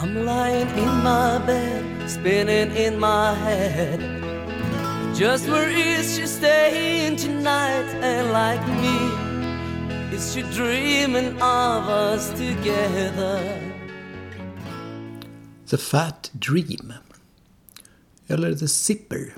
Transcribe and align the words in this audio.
I'm 0.00 0.24
lying 0.24 0.68
in 0.78 1.02
my 1.02 1.38
bed, 1.44 2.08
spinning 2.08 2.70
in 2.76 3.00
my 3.00 3.34
head. 3.34 4.00
Just 5.16 5.48
where 5.48 5.68
is 5.68 6.14
she 6.14 6.26
staying 6.26 7.16
tonight? 7.16 7.88
And 8.00 8.30
like 8.30 8.64
me, 8.78 8.96
is 10.16 10.32
she 10.32 10.42
dreaming 10.42 11.34
of 11.42 11.88
us 11.88 12.30
together? 12.30 13.42
The 15.66 15.78
Fat 15.78 16.30
Dream. 16.32 16.94
Eller 18.28 18.54
The 18.54 18.68
Zipper. 18.68 19.34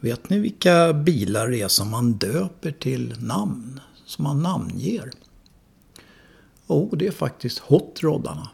Vet 0.00 0.30
ni 0.30 0.38
vilka 0.38 0.92
bilar 0.92 1.48
det 1.48 1.60
är 1.60 1.68
som 1.68 1.90
man 1.90 2.12
döper 2.12 2.72
till 2.72 3.14
namn? 3.20 3.80
Som 4.06 4.22
man 4.24 4.42
namnger? 4.42 5.10
Jo, 6.66 6.88
oh, 6.92 6.98
det 6.98 7.06
är 7.06 7.12
faktiskt 7.12 7.58
Hot 7.58 7.98
Roddarna. 8.02 8.53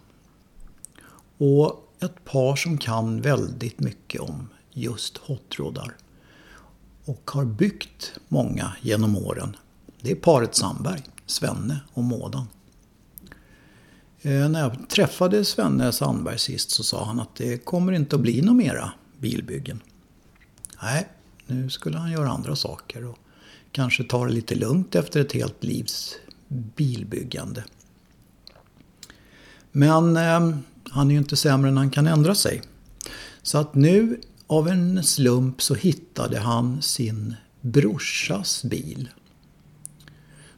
Och 1.41 1.95
ett 2.01 2.25
par 2.25 2.57
som 2.57 2.79
kan 2.79 3.21
väldigt 3.21 3.81
mycket 3.81 4.21
om 4.21 4.49
just 4.71 5.19
hotroddar 5.19 5.97
Och 7.05 7.31
har 7.31 7.45
byggt 7.45 8.13
många 8.29 8.73
genom 8.83 9.17
åren. 9.17 9.57
Det 10.01 10.11
är 10.11 10.15
paret 10.15 10.55
Sandberg, 10.55 11.03
Svenne 11.27 11.81
och 11.93 12.05
Mådan. 12.05 12.47
Eh, 14.23 14.49
när 14.49 14.61
jag 14.61 14.89
träffade 14.89 15.45
Svenne 15.45 15.93
Sandberg 15.93 16.39
sist 16.39 16.71
så 16.71 16.83
sa 16.83 17.05
han 17.05 17.21
att 17.21 17.35
det 17.35 17.65
kommer 17.65 17.93
inte 17.93 18.17
att 18.17 18.23
bli 18.23 18.43
några 18.43 18.55
mera 18.55 18.93
bilbyggen. 19.19 19.83
Nej, 20.83 21.09
nu 21.47 21.71
skulle 21.71 21.99
han 21.99 22.13
göra 22.13 22.31
andra 22.31 22.57
saker 22.57 23.05
och 23.05 23.19
kanske 23.73 24.05
ta 24.05 24.27
det 24.27 24.33
lite 24.33 24.55
lugnt 24.55 24.95
efter 24.95 25.21
ett 25.21 25.33
helt 25.33 25.65
livs 25.65 26.17
bilbyggande. 26.49 27.65
Men 29.73 30.17
ehm, 30.17 30.63
han 30.91 31.11
är 31.11 31.13
ju 31.13 31.19
inte 31.19 31.37
sämre 31.37 31.69
än 31.69 31.77
han 31.77 31.91
kan 31.91 32.07
ändra 32.07 32.35
sig. 32.35 32.63
Så 33.43 33.59
att 33.59 33.75
nu 33.75 34.21
av 34.47 34.69
en 34.69 35.05
slump 35.05 35.63
så 35.63 35.75
hittade 35.75 36.39
han 36.39 36.83
sin 36.83 37.35
brorsas 37.61 38.65
bil. 38.65 39.09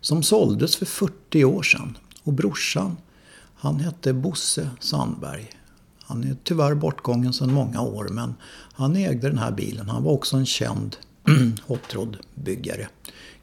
Som 0.01 0.23
såldes 0.23 0.77
för 0.77 0.87
40 0.87 1.45
år 1.45 1.63
sedan. 1.63 1.99
Och 2.23 2.33
brorsan, 2.33 2.97
han 3.55 3.81
hette 3.81 4.13
Bosse 4.13 4.71
Sandberg. 4.81 5.51
Han 6.03 6.25
är 6.25 6.37
tyvärr 6.45 6.75
bortgången 6.75 7.33
sedan 7.33 7.53
många 7.53 7.81
år 7.81 8.09
men 8.09 8.35
han 8.73 8.97
ägde 8.97 9.29
den 9.29 9.39
här 9.39 9.53
bilen. 9.53 9.89
Han 9.89 10.03
var 10.03 10.13
också 10.13 10.37
en 10.37 10.47
känd 10.47 10.97
hotrodbyggare. 11.67 12.89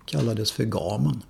Kallades 0.06 0.52
för 0.52 0.64
Gamen. 0.64 1.24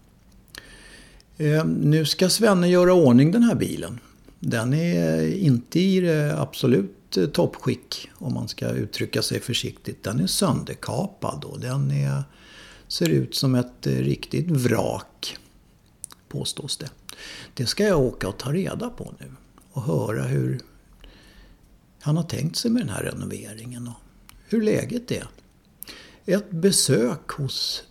Eh, 1.38 1.66
nu 1.66 2.06
ska 2.06 2.30
Svenne 2.30 2.70
göra 2.70 2.94
ordning 2.94 3.32
den 3.32 3.44
här 3.44 3.56
bilen. 3.56 4.00
Den 4.40 4.74
är 4.74 5.38
inte 5.38 5.80
i 5.80 6.10
absolut 6.38 7.18
eh, 7.18 7.26
toppskick 7.26 8.10
om 8.14 8.34
man 8.34 8.48
ska 8.48 8.70
uttrycka 8.70 9.22
sig 9.22 9.40
försiktigt. 9.40 10.04
Den 10.04 10.20
är 10.20 10.28
sönderkapad 10.28 11.44
och 11.44 11.60
den 11.60 11.92
är, 11.92 12.24
ser 12.88 13.10
ut 13.10 13.36
som 13.36 13.56
ett 13.56 13.88
eh, 13.88 13.94
riktigt 13.94 14.48
vrak. 14.52 15.38
Påstås 16.28 16.78
det. 16.78 16.90
Det 17.54 17.66
ska 17.66 17.84
jag 17.84 18.00
åka 18.00 18.28
och 18.28 18.38
ta 18.38 18.54
reda 18.54 18.90
på 18.90 19.14
nu. 19.20 19.32
Och 19.72 19.82
höra 19.82 20.24
hur 20.24 20.60
han 22.02 22.18
har 22.18 22.24
tänkt 22.24 22.56
sig 22.56 22.72
med 22.72 22.82
den 22.82 22.90
här 22.90 23.04
renoveringen 23.04 23.88
och 23.88 24.28
hur 24.48 24.62
läget 24.62 25.12
är. 25.12 25.28
Ett 26.26 26.52
besök 26.52 27.30
hos 27.30 27.84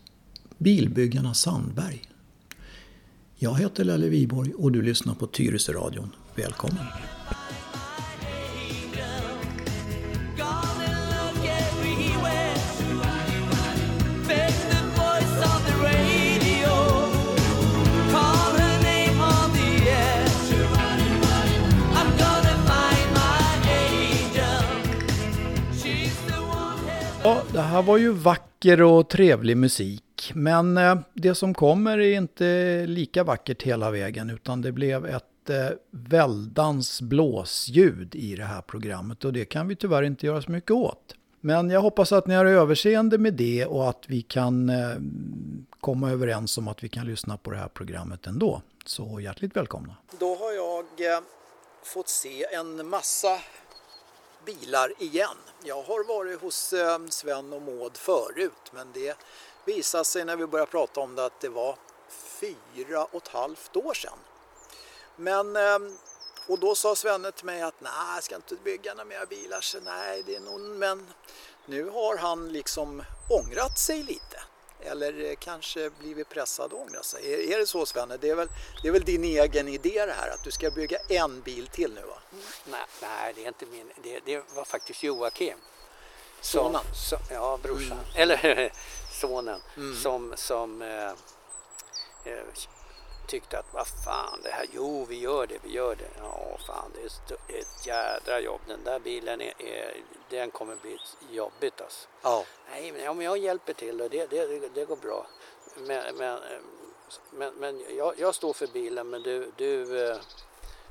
bilbyggarna 0.59 1.35
Sandberg. 1.35 2.03
Jag 3.37 3.59
heter 3.59 3.85
Lelle 3.85 4.09
Viborg 4.09 4.53
och 4.55 4.73
du 4.73 4.83
lyssnar 4.83 5.15
på 5.15 5.27
Tyresö-radion. 5.27 6.11
Välkommen! 6.39 6.87
Ja, 27.25 27.43
det 27.53 27.61
här 27.61 27.83
var 27.83 27.99
ju 27.99 28.13
vacker 28.13 28.83
och 28.83 29.09
trevlig 29.09 29.57
musik. 29.57 30.33
Men 30.35 30.77
eh, 30.77 30.99
det 31.15 31.35
som 31.35 31.55
kommer 31.55 31.99
är 31.99 32.17
inte 32.17 32.85
lika 32.87 33.25
vackert 33.25 33.63
hela 33.63 33.91
vägen 33.91 34.31
utan 34.31 34.63
det 34.63 34.73
blev 34.73 35.07
ett 35.07 35.28
eh, 35.51 35.69
väldans 35.91 37.01
blåsljud 37.01 38.15
i 38.15 38.37
det 38.37 38.45
här 38.45 38.63
programmet 38.63 39.25
och 39.25 39.33
det 39.33 39.45
kan 39.45 39.69
vi 39.69 39.77
tyvärr 39.77 40.03
inte 40.03 40.27
göra 40.27 40.43
så 40.43 40.51
mycket 40.51 40.71
åt. 40.71 41.15
Men 41.41 41.71
jag 41.71 41.81
hoppas 41.81 42.13
att 42.13 42.27
ni 42.27 42.35
har 42.35 42.45
överseende 42.45 43.19
med 43.19 43.35
det 43.35 43.67
och 43.67 43.89
att 43.89 44.05
vi 44.07 44.23
kan 44.23 44.69
eh, 44.71 44.97
komma 45.81 46.11
överens 46.11 46.59
om 46.59 46.69
att 46.69 46.85
vi 46.85 46.89
kan 46.89 47.07
lyssna 47.07 47.37
på 47.37 47.51
det 47.51 47.57
här 47.57 47.69
programmet 47.69 48.27
ändå. 48.27 48.63
Så 48.87 49.21
hjärtligt 49.21 49.57
välkomna. 49.57 49.97
Då 50.19 50.35
har 50.35 50.53
jag 50.53 50.85
eh, 51.15 51.21
fått 51.83 52.09
se 52.09 52.55
en 52.55 52.89
massa 52.89 53.41
bilar 54.47 54.93
igen. 54.99 55.37
Jag 55.65 55.83
har 55.83 56.09
varit 56.09 56.41
hos 56.41 56.73
eh, 56.73 56.99
Sven 57.09 57.53
och 57.53 57.63
Maud 57.63 57.97
förut 57.97 58.73
men 58.73 58.93
det 58.93 59.17
visade 59.67 60.05
sig 60.05 60.25
när 60.25 60.37
vi 60.37 60.47
började 60.47 60.71
prata 60.71 61.01
om 61.01 61.15
det 61.15 61.25
att 61.25 61.41
det 61.41 61.49
var 61.49 61.77
fyra 62.41 63.05
och 63.05 63.23
ett 63.23 63.29
halvt 63.29 63.77
år 63.77 63.95
sedan. 63.95 64.19
Men, 65.19 65.57
eh, 65.57 65.79
och 66.47 66.59
då 66.59 66.75
sa 66.75 66.97
Svenne 66.97 67.33
till 67.33 67.47
mig 67.47 67.63
att 67.63 67.81
nej, 67.81 67.93
jag 68.15 68.25
ska 68.25 68.37
inte 68.37 68.55
bygga 68.55 68.95
några 68.95 69.05
mer 69.05 69.27
bilar. 69.27 69.61
Så 69.61 69.81
nej, 69.81 70.23
det 70.27 70.37
är 70.37 70.41
nog, 70.41 70.61
men 70.61 71.07
nu 71.67 71.89
har 71.91 72.17
han 72.17 72.53
liksom 72.53 73.03
ångrat 73.29 73.79
sig 73.79 74.03
lite. 74.03 74.41
Eller 74.81 75.25
eh, 75.25 75.35
kanske 75.37 75.91
blivit 75.91 76.29
pressad 76.29 76.67
att 76.67 76.73
ångra 76.73 77.03
sig. 77.03 77.35
Är, 77.35 77.55
är 77.55 77.59
det 77.59 77.67
så 77.67 77.87
Svenne? 77.87 78.17
Det 78.17 78.31
är, 78.31 78.35
väl, 78.35 78.49
det 78.83 78.89
är 78.89 78.93
väl 78.93 79.05
din 79.05 79.25
egen 79.25 79.69
idé 79.69 80.07
det 80.07 80.13
här 80.13 80.31
att 80.31 80.45
du 80.45 80.51
ska 80.51 80.71
bygga 80.71 80.99
en 81.09 81.41
bil 81.41 81.67
till 81.67 81.95
nu 81.95 82.03
va? 82.03 82.19
Nej, 82.65 82.81
nej 83.03 83.33
det 83.37 83.45
är 83.45 83.49
inte 83.49 83.67
min. 83.67 83.93
Det, 84.03 84.21
det 84.25 84.55
var 84.55 84.65
faktiskt 84.65 85.03
Joakim. 85.03 85.59
Sonen? 86.41 86.81
Som, 86.95 87.19
ja, 87.31 87.59
brorsan. 87.63 87.99
Mm. 87.99 88.05
Eller 88.15 88.73
sonen. 89.21 89.61
Mm. 89.77 89.97
Som, 89.97 90.35
som 90.37 90.83
eh, 90.83 91.11
eh, 92.25 92.45
tyckte 93.29 93.59
att 93.59 93.75
vad 93.75 93.87
fan 93.87 94.41
det 94.43 94.51
här, 94.51 94.67
jo 94.73 95.05
vi 95.05 95.19
gör 95.19 95.47
det, 95.47 95.59
vi 95.63 95.73
gör 95.73 95.95
det. 95.97 96.11
Ja 96.19 96.59
fan 96.67 96.93
det 96.95 97.01
är 97.01 97.61
ett 97.61 97.87
jädra 97.87 98.41
jobb. 98.41 98.61
Den 98.67 98.85
där 98.85 98.99
bilen 98.99 99.41
är, 99.41 99.63
är 99.63 99.97
den 100.31 100.51
kommer 100.51 100.77
bli 100.77 100.99
jobbigt 101.31 101.81
alltså. 101.81 102.09
Ja. 102.23 102.45
Nej 102.71 102.93
men 102.93 103.09
om 103.09 103.23
jag 103.23 103.39
hjälper 103.39 103.73
till 103.73 104.01
och 104.01 104.11
det, 104.11 104.27
det, 104.31 104.69
det 104.75 104.85
går 104.85 104.97
bra. 104.97 105.27
Men, 105.77 106.17
men, 106.17 106.41
men, 107.31 107.55
men 107.55 107.97
jag, 107.97 108.19
jag, 108.19 108.35
står 108.35 108.53
för 108.53 108.67
bilen 108.67 109.11
men 109.11 109.23
du, 109.23 109.53
du, 109.57 110.07
eh, 110.09 110.17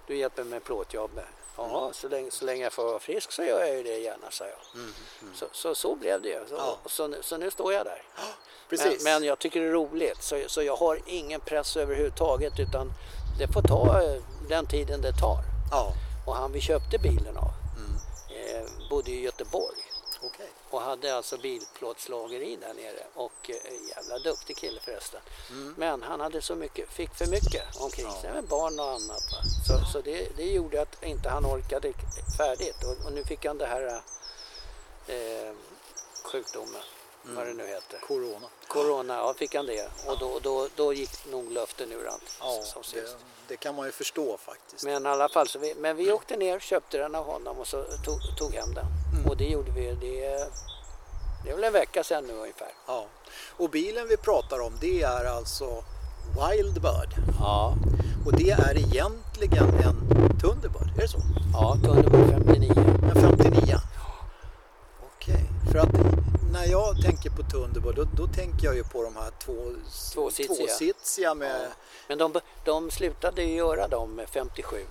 du 0.07 0.15
hjälper 0.15 0.43
med 0.43 0.63
plåtjobbet. 0.63 1.25
Ja, 1.57 1.81
mm. 1.81 1.93
så, 1.93 2.07
länge, 2.07 2.31
så 2.31 2.45
länge 2.45 2.63
jag 2.63 2.73
får 2.73 2.83
vara 2.83 2.99
frisk 2.99 3.31
så 3.31 3.43
gör 3.43 3.59
jag 3.59 3.75
ju 3.77 3.83
det 3.83 3.97
gärna, 3.97 4.31
sa 4.31 4.45
jag. 4.45 4.81
Mm. 4.81 4.93
Mm. 5.21 5.33
Så, 5.35 5.45
så, 5.51 5.75
så, 5.75 5.95
blev 5.95 6.21
det 6.21 6.29
ju. 6.29 6.39
Så, 6.49 6.55
ja. 6.55 6.77
så, 6.85 7.13
så, 7.21 7.37
nu 7.37 7.51
står 7.51 7.73
jag 7.73 7.85
där. 7.85 8.01
Precis. 8.69 9.03
Men, 9.03 9.13
men, 9.13 9.23
jag 9.23 9.39
tycker 9.39 9.61
det 9.61 9.67
är 9.67 9.71
roligt, 9.71 10.23
så, 10.23 10.41
så 10.47 10.63
jag 10.63 10.75
har 10.75 10.99
ingen 11.05 11.39
press 11.39 11.77
överhuvudtaget 11.77 12.59
utan 12.59 12.93
det 13.39 13.47
får 13.47 13.61
ta 13.61 14.01
eh, 14.01 14.21
den 14.49 14.67
tiden 14.67 15.01
det 15.01 15.13
tar. 15.13 15.39
Ja. 15.71 15.93
Och 16.25 16.35
han 16.35 16.51
vi 16.51 16.61
köpte 16.61 16.97
bilen 16.97 17.37
av 17.37 17.51
mm. 17.77 17.95
eh, 18.29 18.89
bodde 18.89 19.11
i 19.11 19.21
Göteborg. 19.21 19.86
Och 20.69 20.81
hade 20.81 21.15
alltså 21.15 21.37
bilplåtslageri 21.37 22.55
där 22.55 22.73
nere 22.73 23.03
och 23.13 23.49
eh, 23.49 23.87
jävla 23.95 24.19
duktig 24.19 24.57
kille 24.57 24.79
förresten. 24.79 25.21
Mm. 25.49 25.73
Men 25.77 26.03
han 26.03 26.19
hade 26.19 26.41
så 26.41 26.55
mycket, 26.55 26.89
fick 26.89 27.15
för 27.15 27.25
mycket 27.25 27.75
omkring 27.79 28.11
sig 28.21 28.33
med 28.33 28.43
barn 28.43 28.79
och 28.79 28.89
annat. 28.89 29.21
Va? 29.31 29.41
Så, 29.67 29.91
så 29.91 30.01
det, 30.01 30.37
det 30.37 30.43
gjorde 30.43 30.81
att 30.81 31.03
inte 31.03 31.29
han 31.29 31.45
orkade 31.45 31.93
färdigt 32.37 32.83
och, 32.83 33.05
och 33.05 33.13
nu 33.13 33.23
fick 33.23 33.45
han 33.45 33.57
det 33.57 33.65
här 33.65 34.01
eh, 35.07 35.53
sjukdomen 36.23 36.81
mm. 37.29 37.35
vad 37.35 37.47
det 37.47 37.53
nu 37.53 37.67
heter. 37.67 37.99
Corona. 37.99 38.47
Corona, 38.67 39.13
ja 39.13 39.33
fick 39.33 39.55
han 39.55 39.65
det. 39.65 39.89
Och 40.07 40.19
då, 40.19 40.39
då, 40.41 40.67
då 40.75 40.93
gick 40.93 41.25
nog 41.31 41.51
luften 41.51 41.91
ur 41.91 42.05
han. 42.09 42.19
Ja, 42.39 42.63
det, 42.93 43.17
det, 43.47 43.57
kan 43.57 43.75
man 43.75 43.85
ju 43.85 43.91
förstå 43.91 44.37
faktiskt. 44.37 44.83
Men 44.83 45.05
i 45.05 45.09
alla 45.09 45.29
fall, 45.29 45.47
så 45.47 45.59
vi, 45.59 45.75
men 45.75 45.95
vi 45.95 46.11
åkte 46.11 46.37
ner, 46.37 46.59
köpte 46.59 46.97
den 46.97 47.15
av 47.15 47.25
honom 47.25 47.57
och 47.57 47.67
så 47.67 47.83
tog, 47.83 48.37
tog 48.37 48.53
hem 48.53 48.73
den. 48.73 48.85
Mm. 49.13 49.29
Och 49.29 49.37
det 49.37 49.45
gjorde 49.45 49.71
vi, 49.71 49.93
det, 50.01 50.49
det 51.43 51.49
är 51.51 51.55
väl 51.55 51.63
en 51.63 51.73
vecka 51.73 52.03
sedan 52.03 52.23
nu 52.23 52.33
ungefär. 52.33 52.73
Ja. 52.87 53.05
Och 53.49 53.69
bilen 53.69 54.07
vi 54.07 54.17
pratar 54.17 54.59
om 54.59 54.73
det 54.81 55.01
är 55.01 55.25
alltså 55.25 55.83
Wildbird. 56.35 57.13
Ja. 57.39 57.75
Och 58.25 58.37
det 58.37 58.51
är 58.51 58.77
egentligen 58.77 59.67
en 59.67 59.97
Thunderbird, 60.39 60.97
är 60.97 61.01
det 61.01 61.07
så? 61.07 61.19
Ja, 61.53 61.77
Thunderbird 61.83 62.29
59. 62.29 62.71
En 63.15 63.21
59? 63.21 63.79
Okej, 65.15 65.33
okay. 65.33 65.71
för 65.71 65.79
att 65.79 65.89
när 66.57 66.65
jag 66.65 67.01
tänker 67.01 67.29
på 67.29 67.43
Thunderbird 67.43 67.95
då, 67.95 68.03
då, 68.03 68.27
tänker 68.27 68.65
jag 68.65 68.75
ju 68.75 68.83
på 68.83 69.03
de 69.03 69.15
här 69.15 69.31
två, 69.39 69.53
tvåsitsiga. 70.13 70.67
tvåsitsiga 70.67 71.33
med... 71.33 71.61
Ja. 71.61 71.67
Men 72.07 72.17
de, 72.17 72.39
de 72.65 72.91
slutade 72.91 73.43
ju 73.43 73.55
göra 73.55 73.87
dem 73.87 74.21
57. 74.27 74.85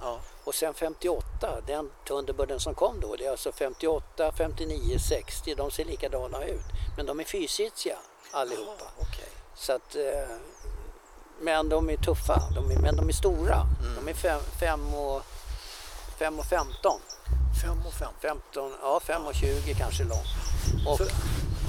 Ja. 0.00 0.20
Och 0.44 0.54
sen 0.54 0.74
58, 0.74 1.60
den 1.66 1.90
Thunderbirden 2.08 2.60
som 2.60 2.74
kom 2.74 3.00
då, 3.00 3.16
det 3.16 3.26
är 3.26 3.30
alltså 3.30 3.52
58, 3.52 4.32
59, 4.32 4.98
60, 5.08 5.54
de 5.54 5.70
ser 5.70 5.84
likadana 5.84 6.44
ut. 6.44 6.66
Men 6.96 7.06
de 7.06 7.20
är 7.20 7.24
fysitsiga 7.24 7.96
allihopa. 8.30 8.72
Jaha, 8.78 8.90
okej. 8.98 9.28
Så 9.54 9.72
att, 9.72 9.94
eh, 9.96 10.36
men 11.40 11.68
de 11.68 11.90
är 11.90 11.96
tuffa, 11.96 12.42
de 12.54 12.70
är, 12.70 12.82
men 12.82 12.96
de 12.96 13.08
är 13.08 13.12
stora. 13.12 13.66
De 13.96 14.10
är 14.10 14.14
5 14.60 14.94
och, 14.94 15.22
fem 16.18 16.38
och 16.38 16.44
15. 16.44 17.00
5 17.62 17.70
och 17.86 17.92
5. 17.92 18.08
15, 18.22 18.72
ja 18.82 19.00
5 19.00 19.26
och 19.26 19.34
20 19.34 19.74
kanske 19.74 20.04
lång. 20.04 20.24
Och, 20.86 20.98
Så- 20.98 21.04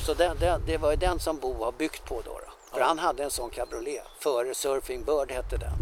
så 0.05 0.13
den, 0.13 0.38
den, 0.39 0.61
det 0.65 0.77
var 0.77 0.91
ju 0.91 0.97
den 0.97 1.19
som 1.19 1.39
Bo 1.39 1.63
har 1.63 1.71
byggt 1.71 2.05
på 2.05 2.21
då. 2.25 2.31
då. 2.31 2.51
För 2.71 2.79
Ja. 2.79 2.85
han 2.85 2.99
hade 2.99 3.23
en 3.23 3.31
sån 3.31 3.49
cabriolet, 3.49 4.03
före 4.19 4.55
Surfing 4.55 5.03
Bird 5.03 5.31
hette 5.31 5.57
den. 5.57 5.73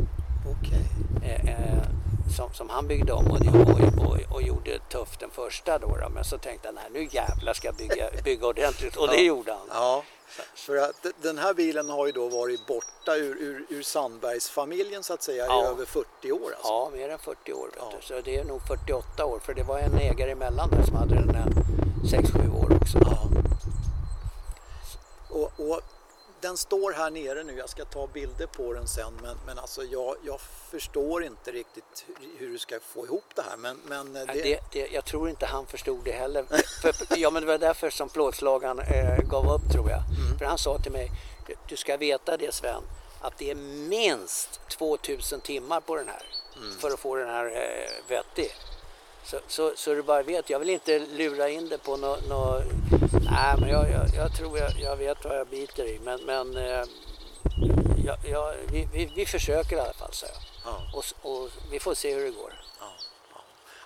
Okej. 0.59 0.85
Eh, 1.23 1.49
eh, 1.49 1.83
som, 2.37 2.53
som 2.53 2.69
han 2.69 2.87
byggde 2.87 3.13
om 3.13 3.27
och, 3.31 3.37
och, 3.37 4.07
och, 4.11 4.17
och 4.35 4.41
gjorde 4.41 4.79
tufft 4.79 5.19
den 5.19 5.29
första 5.29 5.77
då, 5.79 5.97
då. 5.97 6.09
Men 6.09 6.23
så 6.23 6.37
tänkte 6.37 6.67
han, 6.67 6.75
nej 6.75 6.83
nu 6.93 7.07
jävlar 7.11 7.53
ska 7.53 7.67
jag 7.67 7.75
bygga, 7.75 8.09
bygga 8.23 8.47
ordentligt. 8.47 8.95
Och 8.95 9.07
det 9.07 9.15
Ja. 9.15 9.21
gjorde 9.21 9.51
han. 9.51 9.67
Ja, 9.73 10.03
för 10.55 10.75
att 10.77 11.05
den 11.21 11.37
här 11.37 11.53
bilen 11.53 11.89
har 11.89 12.05
ju 12.05 12.11
då 12.11 12.27
varit 12.27 12.65
borta 12.65 13.15
ur, 13.15 13.35
ur, 13.39 13.65
ur 13.69 13.81
Sandbergsfamiljen 13.83 15.03
så 15.03 15.13
att 15.13 15.23
säga 15.23 15.45
Ja. 15.45 15.63
i 15.63 15.67
över 15.67 15.85
40 15.85 16.31
år. 16.31 16.51
Alltså. 16.53 16.67
Ja, 16.67 16.89
mer 16.93 17.09
än 17.09 17.19
40 17.19 17.53
år. 17.53 17.69
Ja. 17.77 17.93
Så 18.01 18.21
det 18.21 18.35
är 18.37 18.43
nog 18.43 18.61
48 18.67 19.25
år. 19.25 19.39
För 19.39 19.53
det 19.53 19.63
var 19.63 19.79
en 19.79 19.97
ägare 19.97 20.31
emellan 20.31 20.69
där 20.69 20.83
som 20.83 20.95
hade 20.95 21.15
den 21.15 21.35
här 21.35 21.49
6-7 22.03 22.63
år 22.63 22.77
också. 22.81 22.97
Ja. 23.01 23.29
Och, 25.29 25.51
och 25.69 25.81
den 26.41 26.57
står 26.57 26.91
här 26.91 27.11
nere 27.11 27.43
nu, 27.43 27.57
jag 27.57 27.69
ska 27.69 27.85
ta 27.85 28.07
bilder 28.07 28.45
på 28.47 28.73
den 28.73 28.87
sen 28.87 29.13
men, 29.21 29.37
men 29.45 29.59
alltså 29.59 29.83
jag, 29.83 30.15
jag 30.25 30.41
förstår 30.71 31.23
inte 31.23 31.51
riktigt 31.51 32.05
hur, 32.37 32.49
du 32.49 32.57
ska 32.57 32.79
få 32.79 33.05
ihop 33.05 33.25
det 33.35 33.41
här. 33.41 33.57
Men, 33.57 33.77
men 33.85 34.15
eh, 34.15 34.25
det, 34.25 34.41
Det, 34.43 34.59
det, 34.71 34.87
jag 34.91 35.05
tror 35.05 35.29
inte 35.29 35.45
han 35.45 35.65
förstod 35.65 36.03
det 36.03 36.11
heller. 36.11 36.43
För, 36.81 37.17
ja, 37.17 37.29
men 37.29 37.41
det 37.43 37.47
var 37.47 37.57
därför 37.57 37.89
som 37.89 38.09
plåtslagaren 38.09 38.79
eh, 38.79 39.17
gav 39.29 39.51
upp 39.51 39.71
tror 39.73 39.89
jag. 39.89 39.99
Mm. 39.99 40.37
För 40.37 40.45
han 40.45 40.57
sa 40.57 40.77
till 40.77 40.91
mig, 40.91 41.11
du 41.67 41.77
ska 41.77 41.97
veta 41.97 42.37
det 42.37 42.53
Sven, 42.53 42.83
att 43.21 43.37
det 43.37 43.51
är 43.51 43.55
minst 43.89 44.61
2000 44.67 45.41
timmar 45.41 45.81
på 45.81 45.95
den 45.95 46.07
här 46.07 46.23
Mm. 46.57 46.77
för 46.79 46.91
att 46.91 46.99
få 46.99 47.15
den 47.15 47.29
här 47.29 47.45
eh, 47.45 48.09
vettig. 48.09 48.51
Så, 49.29 49.39
så, 49.47 49.71
så 49.75 49.93
du 49.93 50.01
bara 50.03 50.23
vet, 50.23 50.49
jag 50.49 50.59
vill 50.59 50.69
inte 50.69 50.99
lura 50.99 51.49
in 51.49 51.69
det 51.69 51.77
på 51.77 51.97
något... 51.97 52.27
Nå, 52.29 52.61
nej, 53.31 53.55
men 53.59 53.69
jag, 53.69 53.91
jag, 53.91 54.05
jag 54.15 54.35
tror 54.37 54.57
jag, 54.57 54.71
jag 54.79 54.95
vet 54.95 55.25
vad 55.25 55.37
jag 55.39 55.47
biter 55.47 55.83
i. 55.85 55.99
Men, 56.03 56.21
men 56.25 56.57
eh, 56.57 56.83
vi, 58.71 58.87
vi, 58.93 59.05
vi 59.15 59.25
försöker 59.25 59.75
i 59.75 59.79
alla 59.79 59.93
fall, 59.93 60.13
så 60.13 60.25
jag. 60.25 60.35
ja, 60.65 60.81
Och, 60.93 61.31
och 61.31 61.49
vi 61.71 61.79
får 61.79 61.93
se 61.93 62.13
hur 62.15 62.23
det 62.23 62.31
går. 62.31 62.53
ja, 62.79 62.85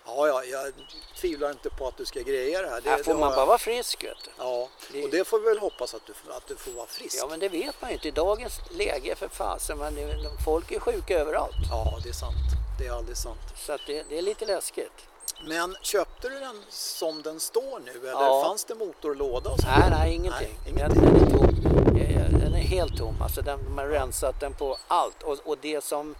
ja. 0.05 0.27
ja, 0.27 0.27
ja, 0.27 0.43
jag 0.43 0.73
tvivlar 1.21 1.51
inte 1.51 1.69
på 1.69 1.87
att 1.87 1.97
du 1.97 2.05
ska 2.05 2.19
greja 2.21 2.61
det 2.61 2.69
här. 2.69 2.81
Det, 2.81 2.89
här 2.89 3.03
får 3.03 3.13
det 3.13 3.19
man 3.19 3.29
bara 3.29 3.39
jag- 3.39 3.45
vara 3.45 3.57
frisk, 3.57 4.03
vet 4.03 4.17
du. 4.23 4.31
Ja, 4.37 4.69
och 5.03 5.09
det 5.11 5.27
får 5.27 5.39
vi 5.39 5.45
väl 5.45 5.59
hoppas 5.59 5.93
att 5.93 6.05
du, 6.05 6.13
att 6.31 6.47
du 6.47 6.55
får 6.55 6.71
vara 6.71 6.87
frisk. 6.87 7.15
Ja 7.19 7.27
men 7.29 7.39
det 7.39 7.49
vet 7.49 7.81
man 7.81 7.89
ju 7.89 7.95
inte. 7.95 8.07
I 8.07 8.11
dagens 8.11 8.59
läge 8.71 9.15
för 9.15 9.27
fasen, 9.27 9.79
det, 9.79 10.43
folk 10.45 10.71
är 10.71 10.79
sjuka 10.79 11.19
överallt. 11.19 11.55
Ja, 11.69 11.99
det 12.03 12.09
är 12.09 12.13
sant. 12.13 12.35
Det 12.79 12.87
är 12.87 12.91
alldeles 12.91 13.21
sant. 13.21 13.39
Så 13.57 13.77
det, 13.87 14.03
det 14.09 14.17
är 14.17 14.21
lite 14.21 14.45
läskigt. 14.45 15.07
Men 15.47 15.75
köpte 15.81 16.29
du 16.29 16.39
den 16.39 16.61
som 16.69 17.21
den 17.21 17.39
står 17.39 17.79
nu 17.85 17.91
eller 17.91 18.11
Ja. 18.11 18.43
fanns 18.47 18.65
det 18.65 18.75
motorlåda 18.75 19.49
och 19.49 19.59
så? 19.59 19.67
Nej, 19.67 19.89
nej 19.89 20.13
ingenting. 20.13 20.59
Nej, 20.65 20.73
ingenting. 20.73 21.03
den 21.03 21.15
är 21.15 21.29
tom. 21.29 21.97
Eh, 21.97 22.29
Den 22.39 22.53
är 22.53 22.57
helt 22.59 22.97
tom. 22.97 23.21
Alltså 23.21 23.41
den, 23.41 23.63
de 23.63 23.77
har 23.77 23.85
rensat 23.87 24.39
den 24.39 24.53
på 24.53 24.77
allt. 24.87 25.23
Och, 25.23 25.37
och 25.45 25.57
det 25.61 25.83
som 25.83 26.15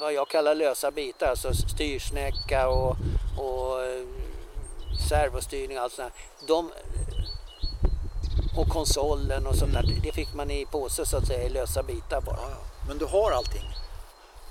vad 0.00 0.12
jag 0.12 0.28
kallar 0.28 0.54
lösa 0.54 0.90
bitar, 0.90 1.26
alltså 1.26 1.54
styrsnäcka 1.54 2.68
och, 2.68 2.96
och 3.38 3.82
eh, 3.84 4.04
servostyrning 5.08 5.78
och 5.78 5.84
allt 5.84 5.92
sånt 5.92 6.12
där. 6.40 6.46
De, 6.46 6.70
och 8.56 8.68
konsolen 8.68 9.46
och 9.46 9.54
sånt 9.54 9.72
där. 9.72 9.84
Det 10.02 10.12
fick 10.12 10.34
man 10.34 10.50
i 10.50 10.66
påse 10.66 11.06
så 11.06 11.16
att 11.16 11.26
säga 11.26 11.42
i 11.42 11.48
lösa 11.48 11.82
bitar 11.82 12.20
bara. 12.20 12.36
Ja. 12.50 12.56
Men 12.88 12.98
du 12.98 13.04
har 13.04 13.30
allting? 13.30 13.62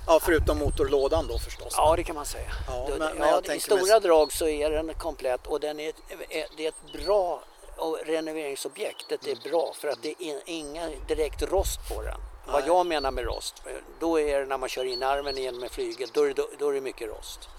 Ja, 0.08 0.20
förutom 0.24 0.58
motorlådan 0.58 1.28
då 1.28 1.40
förstås. 1.40 1.74
Ja, 1.78 1.96
det 1.96 2.04
kan 2.04 2.16
man 2.16 2.26
säga. 2.26 2.52
Ja, 2.68 2.86
men- 2.90 3.00
men 3.00 3.28
ja, 3.28 3.42
jag 3.46 3.56
I 3.56 3.60
stora 3.60 3.82
med- 3.86 4.02
drag 4.02 4.32
så 4.34 4.48
är 4.48 4.70
den 4.72 4.94
komplett 4.94 5.48
och 5.48 5.60
den 5.60 5.80
är, 5.80 5.94
det 6.58 6.66
är 6.66 6.70
ett 6.70 7.06
bra 7.06 7.44
renoveringsobjektet 8.06 9.28
är 9.28 9.50
bra 9.50 9.74
för 9.82 9.88
att 9.88 10.00
det 10.04 10.10
är 10.24 10.40
inga 10.46 10.90
direkt 11.08 11.42
rost 11.42 11.80
på 11.90 12.02
den. 12.02 12.18
Vad 12.46 12.56
Nej. 12.60 12.64
jag 12.68 12.86
menar 12.86 13.12
med 13.12 13.26
rost, 13.26 13.64
då 14.00 14.20
är 14.20 14.40
det 14.40 14.46
när 14.46 14.58
man 14.58 14.70
kör 14.70 14.86
in 14.86 15.04
armen 15.04 15.38
igen 15.38 15.58
med 15.60 15.72
flyget, 15.72 16.14
då 16.14 16.24
är 16.24 16.34
det, 16.34 16.44
då 16.60 16.70
är 16.70 16.74
det 16.74 16.82
mycket 16.82 17.08
rost. 17.10 17.50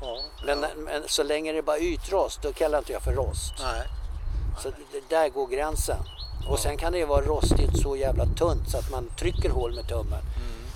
Ja, 0.00 0.18
Men, 0.46 0.60
men 0.76 1.02
så 1.08 1.22
länge 1.22 1.52
det 1.52 1.58
är 1.58 1.62
bara 1.62 1.78
ytrost, 1.78 2.42
då 2.42 2.52
kallar 2.52 2.78
inte 2.78 2.92
jag 2.92 3.02
för 3.02 3.12
rost. 3.12 3.52
Nej. 3.60 3.82
Så 4.62 4.70
det, 4.92 5.08
där 5.08 5.28
går 5.28 5.46
gränsen. 5.46 5.98
Och 6.50 6.58
sen 6.58 6.76
kan 6.76 6.92
det 6.92 6.98
ju 6.98 7.04
vara 7.04 7.24
rostigt 7.24 7.82
så 7.82 7.96
jävla 7.96 8.24
tunt 8.26 8.70
så 8.70 8.78
att 8.78 8.90
man 8.90 9.10
trycker 9.18 9.50
hål 9.50 9.74
med 9.74 9.88
tummen. 9.88 10.22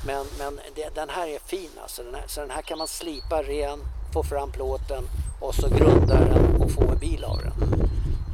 Men, 0.07 0.27
men 0.39 0.61
det, 0.75 0.95
den 0.95 1.09
här 1.09 1.27
är 1.29 1.39
fin 1.39 1.71
alltså. 1.83 2.03
Den 2.03 2.15
här, 2.15 2.25
så 2.27 2.41
den 2.41 2.51
här 2.51 2.63
kan 2.63 2.79
man 2.79 2.89
slipa 2.89 3.43
ren, 3.43 3.81
få 4.15 4.23
fram 4.23 4.53
plåten 4.53 5.05
och 5.41 5.55
så 5.55 5.69
grunda 5.69 6.15
den 6.15 6.63
och 6.63 6.71
få 6.71 6.81
en 6.81 6.99
bil 6.99 7.25
av 7.25 7.37
den. 7.39 7.53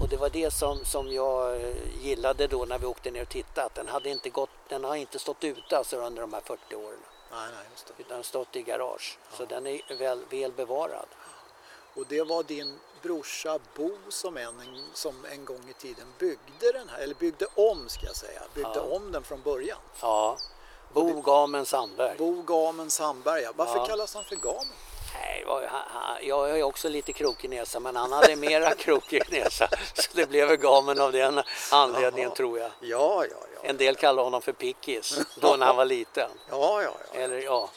Och 0.01 0.09
det 0.09 0.17
var 0.17 0.31
det 0.31 0.51
som, 0.51 0.85
som 0.85 1.13
jag 1.13 1.61
eh, 1.61 1.75
gillade 2.03 2.47
då 2.47 2.65
när 2.65 2.79
vi 2.79 2.87
åkte 2.87 3.11
ner 3.11 3.23
och 3.23 3.29
tittade. 3.29 3.67
Att 3.67 3.75
den, 3.75 3.89
hade 3.89 4.09
inte 4.11 4.31
gått, 4.31 4.51
den 4.69 4.85
har 4.85 4.97
inte 4.97 5.19
stått 5.19 5.45
ute 5.45 5.79
alltså 5.79 5.97
under 5.97 6.21
de 6.21 6.33
här 6.33 6.41
40 6.45 6.75
åren. 6.75 6.99
Nej, 7.33 7.49
nej, 7.57 7.67
just 7.71 7.87
det. 7.87 8.03
Utan 8.03 8.25
stått 8.25 8.57
i 8.57 8.63
garage. 8.63 9.19
Så 9.33 9.45
den 9.45 9.67
är 9.67 9.99
väl, 9.99 10.21
väl 10.31 10.53
bevarad. 10.53 11.07
Och 11.95 12.05
det 12.09 12.23
var 12.23 12.43
din 12.43 12.79
brorsa 13.03 13.59
Bo 13.77 13.91
som 14.09 14.37
en, 14.37 14.83
som 14.95 15.25
en 15.33 15.45
gång 15.45 15.69
i 15.71 15.73
tiden 15.73 16.07
byggde 16.19 16.73
den 16.73 16.89
här, 16.89 16.99
eller 16.99 17.15
byggde 17.15 17.47
om 17.55 17.89
ska 17.89 18.07
jag 18.07 18.17
säga, 18.17 18.43
byggde 18.55 18.71
Ja. 18.75 18.97
om 18.97 19.13
den 19.13 19.23
från 19.23 19.43
början. 19.43 19.79
Ja. 20.01 20.37
Bo 20.97 21.21
Gamen 21.21 21.67
Sandberg. 21.67 22.17
Bo 22.19 22.43
Gamen 22.43 22.91
Sandberga. 22.91 23.53
Varför 23.57 23.77
Ja. 23.79 23.87
kallas 23.87 24.15
han 24.15 24.25
för 24.25 24.37
Gamen? 24.37 24.67
Nej, 25.15 25.45
jag 26.29 26.57
ju 26.57 26.63
också 26.63 26.89
lite 26.89 27.13
krokig 27.13 27.51
näsa 27.51 27.81
men 27.81 27.97
han 27.97 28.13
hade 28.13 28.37
mera 28.37 28.75
krokig 28.79 29.23
näsa. 29.31 29.69
Så 29.95 30.11
det 30.13 30.27
blev 30.27 30.57
gamen 30.57 31.01
av 31.01 31.13
den 31.13 31.43
anledningen 31.73 32.29
Jaha. 32.29 32.37
tror 32.37 32.59
jag. 32.59 32.71
Ja, 32.81 33.25
ja, 33.25 33.37
ja. 33.55 33.61
En 33.63 33.77
del 33.77 33.97
kallade 33.97 34.25
honom 34.27 34.43
för 34.43 34.53
Pickis 34.53 35.19
då 35.41 35.57
när 35.57 35.67
han 35.67 35.77
var 35.77 35.85
liten. 35.85 36.31
Ja, 36.51 36.83
ja, 36.83 36.91
ja. 37.13 37.21
Eller 37.21 37.39
ja. 37.39 37.71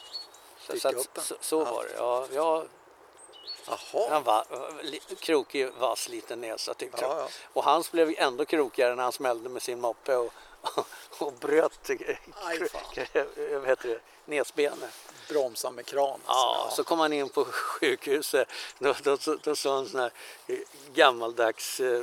Så, 0.66 0.80
så, 0.80 0.88
att, 0.88 1.24
så, 1.24 1.34
så 1.40 1.64
var 1.64 1.84
det. 1.84 1.94
Ja, 1.96 2.26
ja, 2.34 2.64
Jaha. 3.66 4.06
han 4.10 4.22
var 4.22 4.44
krokig, 5.20 5.68
vass 5.78 6.08
liten 6.08 6.40
näsa 6.40 6.74
tyckte 6.74 6.98
Ja, 7.02 7.18
ja. 7.18 7.28
Och 7.52 7.64
hans 7.64 7.92
blev 7.92 8.14
ändå 8.18 8.44
krokigare 8.44 8.94
när 8.94 9.02
han 9.02 9.12
smällde 9.12 9.48
med 9.48 9.62
sin 9.62 9.80
moppe 9.80 10.16
och, 10.16 10.32
och 11.18 11.32
bröt 11.32 11.90
vad 13.52 13.68
heter 13.68 13.88
det, 13.88 14.00
näsbenet. 14.24 14.90
Bromsa 15.28 15.70
med 15.70 15.86
kran. 15.86 16.20
Ja, 16.26 16.72
så 16.76 16.84
kom 16.84 16.98
han 16.98 17.12
in 17.12 17.28
på 17.28 17.44
sjukhuset. 17.44 18.48
Då, 18.78 18.94
då, 19.02 19.16
då, 19.24 19.36
då 19.42 19.56
sa 19.56 19.78
en 19.78 19.88
sån 19.88 20.00
här 20.00 20.10
eh, 20.46 20.56
gammaldags 20.94 21.80
eh, 21.80 22.02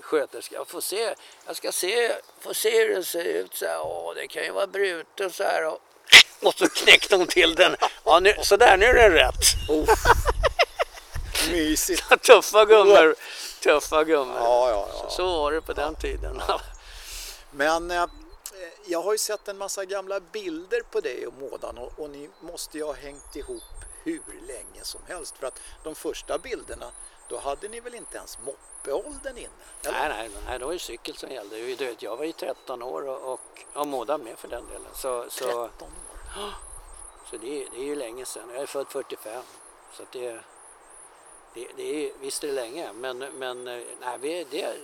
sköterska, 0.00 0.54
jag 0.54 0.68
får 0.68 0.80
se, 0.80 1.14
jag 1.46 1.56
ska 1.56 1.72
se, 1.72 2.12
få 2.40 2.54
se 2.54 2.86
hur 2.86 2.94
det 2.94 3.04
ser 3.04 3.24
ut. 3.24 3.54
Så 3.54 3.66
här, 3.66 3.80
Åh, 3.80 4.14
det 4.14 4.28
kan 4.28 4.44
ju 4.44 4.50
vara 4.50 4.66
brutet 4.66 5.34
så 5.34 5.42
här. 5.42 5.66
Och, 5.66 5.80
och 6.42 6.54
så 6.54 6.68
knäckte 6.68 7.16
hon 7.16 7.26
till 7.26 7.54
den. 7.54 7.76
Ja, 8.04 8.20
nu, 8.20 8.34
så 8.42 8.56
där, 8.56 8.76
nu 8.76 8.86
är 8.86 8.94
den 8.94 9.12
rätt. 9.12 9.68
Oh. 9.68 9.88
Mysigt. 11.50 12.22
Tuffa 12.22 12.64
gummor. 12.64 13.14
Tuffa 13.62 14.04
gummor. 14.04 14.36
Ja, 14.36 14.70
ja, 14.70 14.88
ja. 15.02 15.10
Så 15.10 15.26
var 15.26 15.52
det 15.52 15.60
på 15.60 15.72
den 15.72 15.94
tiden. 15.94 16.42
Men 17.50 17.90
eh, 17.90 18.04
jag 18.86 19.02
har 19.02 19.12
ju 19.12 19.18
sett 19.18 19.48
en 19.48 19.58
massa 19.58 19.84
gamla 19.84 20.20
bilder 20.20 20.80
på 20.90 21.00
dig 21.00 21.26
och 21.26 21.34
Mådan 21.34 21.78
och, 21.78 21.92
och 21.98 22.10
ni 22.10 22.30
måste 22.40 22.78
ju 22.78 22.84
ha 22.84 22.92
hängt 22.92 23.36
ihop 23.36 23.62
hur 24.04 24.22
länge 24.46 24.82
som 24.82 25.00
helst. 25.08 25.36
För 25.38 25.46
att 25.46 25.60
de 25.84 25.94
första 25.94 26.38
bilderna, 26.38 26.90
då 27.28 27.38
hade 27.38 27.68
ni 27.68 27.80
väl 27.80 27.94
inte 27.94 28.16
ens 28.16 28.38
moppeåldern 28.46 29.36
inne? 29.38 29.48
eller? 29.82 29.98
Nej, 29.98 30.08
nej, 30.08 30.30
nej, 30.46 30.58
det 30.58 30.64
var 30.64 30.72
ju 30.72 30.78
cykel 30.78 31.16
som 31.16 31.30
gällde. 31.30 31.94
Jag 31.98 32.16
var 32.16 32.24
ju 32.24 32.32
13 32.32 32.82
år 32.82 33.02
och, 33.08 33.32
och, 33.32 33.40
och 33.74 33.86
Moda 33.86 34.18
med 34.18 34.38
för 34.38 34.48
den 34.48 34.66
delen. 34.66 34.90
Så, 34.94 35.26
så, 35.30 35.44
13 35.44 35.88
år. 35.88 36.50
Så 37.30 37.36
det, 37.36 37.62
är- 37.62 37.68
det 37.72 37.78
är 37.78 37.84
ju 37.84 37.94
länge 37.94 38.24
sedan. 38.26 38.50
Jag 38.52 38.62
är 38.62 38.66
född 38.66 38.86
45. 38.88 39.42
Så 39.92 40.02
det, 40.12 40.40
det, 41.54 41.68
det 41.76 42.06
är, 42.06 42.12
visst 42.20 42.44
är 42.44 42.48
det 42.48 42.54
länge, 42.54 42.92
men, 42.92 43.18
men 43.18 43.66
eh, 43.68 43.82
nej, 44.00 44.18
vi, 44.20 44.44
det, 44.50 44.74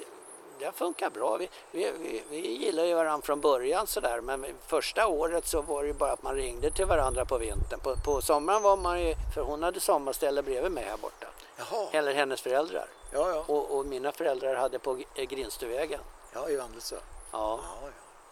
det 0.58 0.72
funkar 0.72 1.10
bra. 1.10 1.36
Vi, 1.36 1.48
vi, 1.70 1.90
vi, 2.00 2.22
vi 2.30 2.36
gillar 2.64 2.84
ju 2.84 2.94
varandra 2.94 3.26
från 3.26 3.40
början 3.40 3.86
sådär, 3.86 4.20
men 4.20 4.46
första 4.66 5.06
året 5.06 5.46
så 5.46 5.62
var 5.62 5.82
det 5.82 5.88
ju 5.88 5.94
bara 5.94 6.12
att 6.12 6.22
man 6.22 6.34
ringde 6.34 6.70
till 6.70 6.86
varandra 6.86 7.24
på 7.24 7.38
vintern. 7.38 7.80
På, 7.80 7.96
på 7.96 8.22
sommaren 8.22 8.62
var 8.62 8.76
man 8.76 9.00
ju, 9.02 9.14
för 9.34 9.42
hon 9.42 9.62
hade 9.62 9.80
sommarställe 9.80 10.42
bredvid 10.42 10.72
mig 10.72 10.84
här 10.84 10.96
borta. 10.96 11.26
Jaha, 11.56 11.86
Eller 11.92 12.14
hennes 12.14 12.40
föräldrar. 12.40 12.86
ja, 13.12 13.30
ja. 13.30 13.44
Och, 13.54 13.78
och 13.78 13.86
mina 13.86 14.12
föräldrar 14.12 14.54
hade 14.54 14.78
på 14.78 14.94
G- 14.94 15.26
Grinstuvägen. 15.26 16.00
Ja, 16.34 16.48
i 16.48 16.56
Vandelsö. 16.56 16.96
Ja, 17.32 17.60
Ja, 17.62 17.88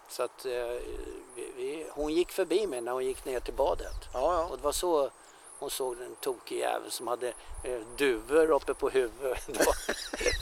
så 0.09 0.23
att 0.23 0.45
eh, 0.47 0.53
vi, 1.57 1.87
hon 1.91 2.13
gick 2.13 2.33
förbi 2.33 2.67
mig 2.67 2.81
när 2.81 2.93
hon 2.93 3.05
gick 3.05 3.25
ner 3.25 3.41
till 3.41 3.55
badet. 3.55 3.95
Ja, 4.13 4.21
Och 4.45 4.53
ja. 4.53 4.57
det 4.57 4.63
var 4.63 4.73
så 4.73 5.11
hon 5.65 5.71
såg 5.71 5.97
den 5.97 6.15
tokig 6.21 6.59
jävel 6.59 6.91
som 6.91 7.07
hade 7.07 7.29
eh, 7.63 7.81
duvor 7.97 8.51
uppe 8.51 8.75
på 8.75 8.91
huvudet. 8.91 9.47
Det 9.47 9.67
var, 9.67 9.75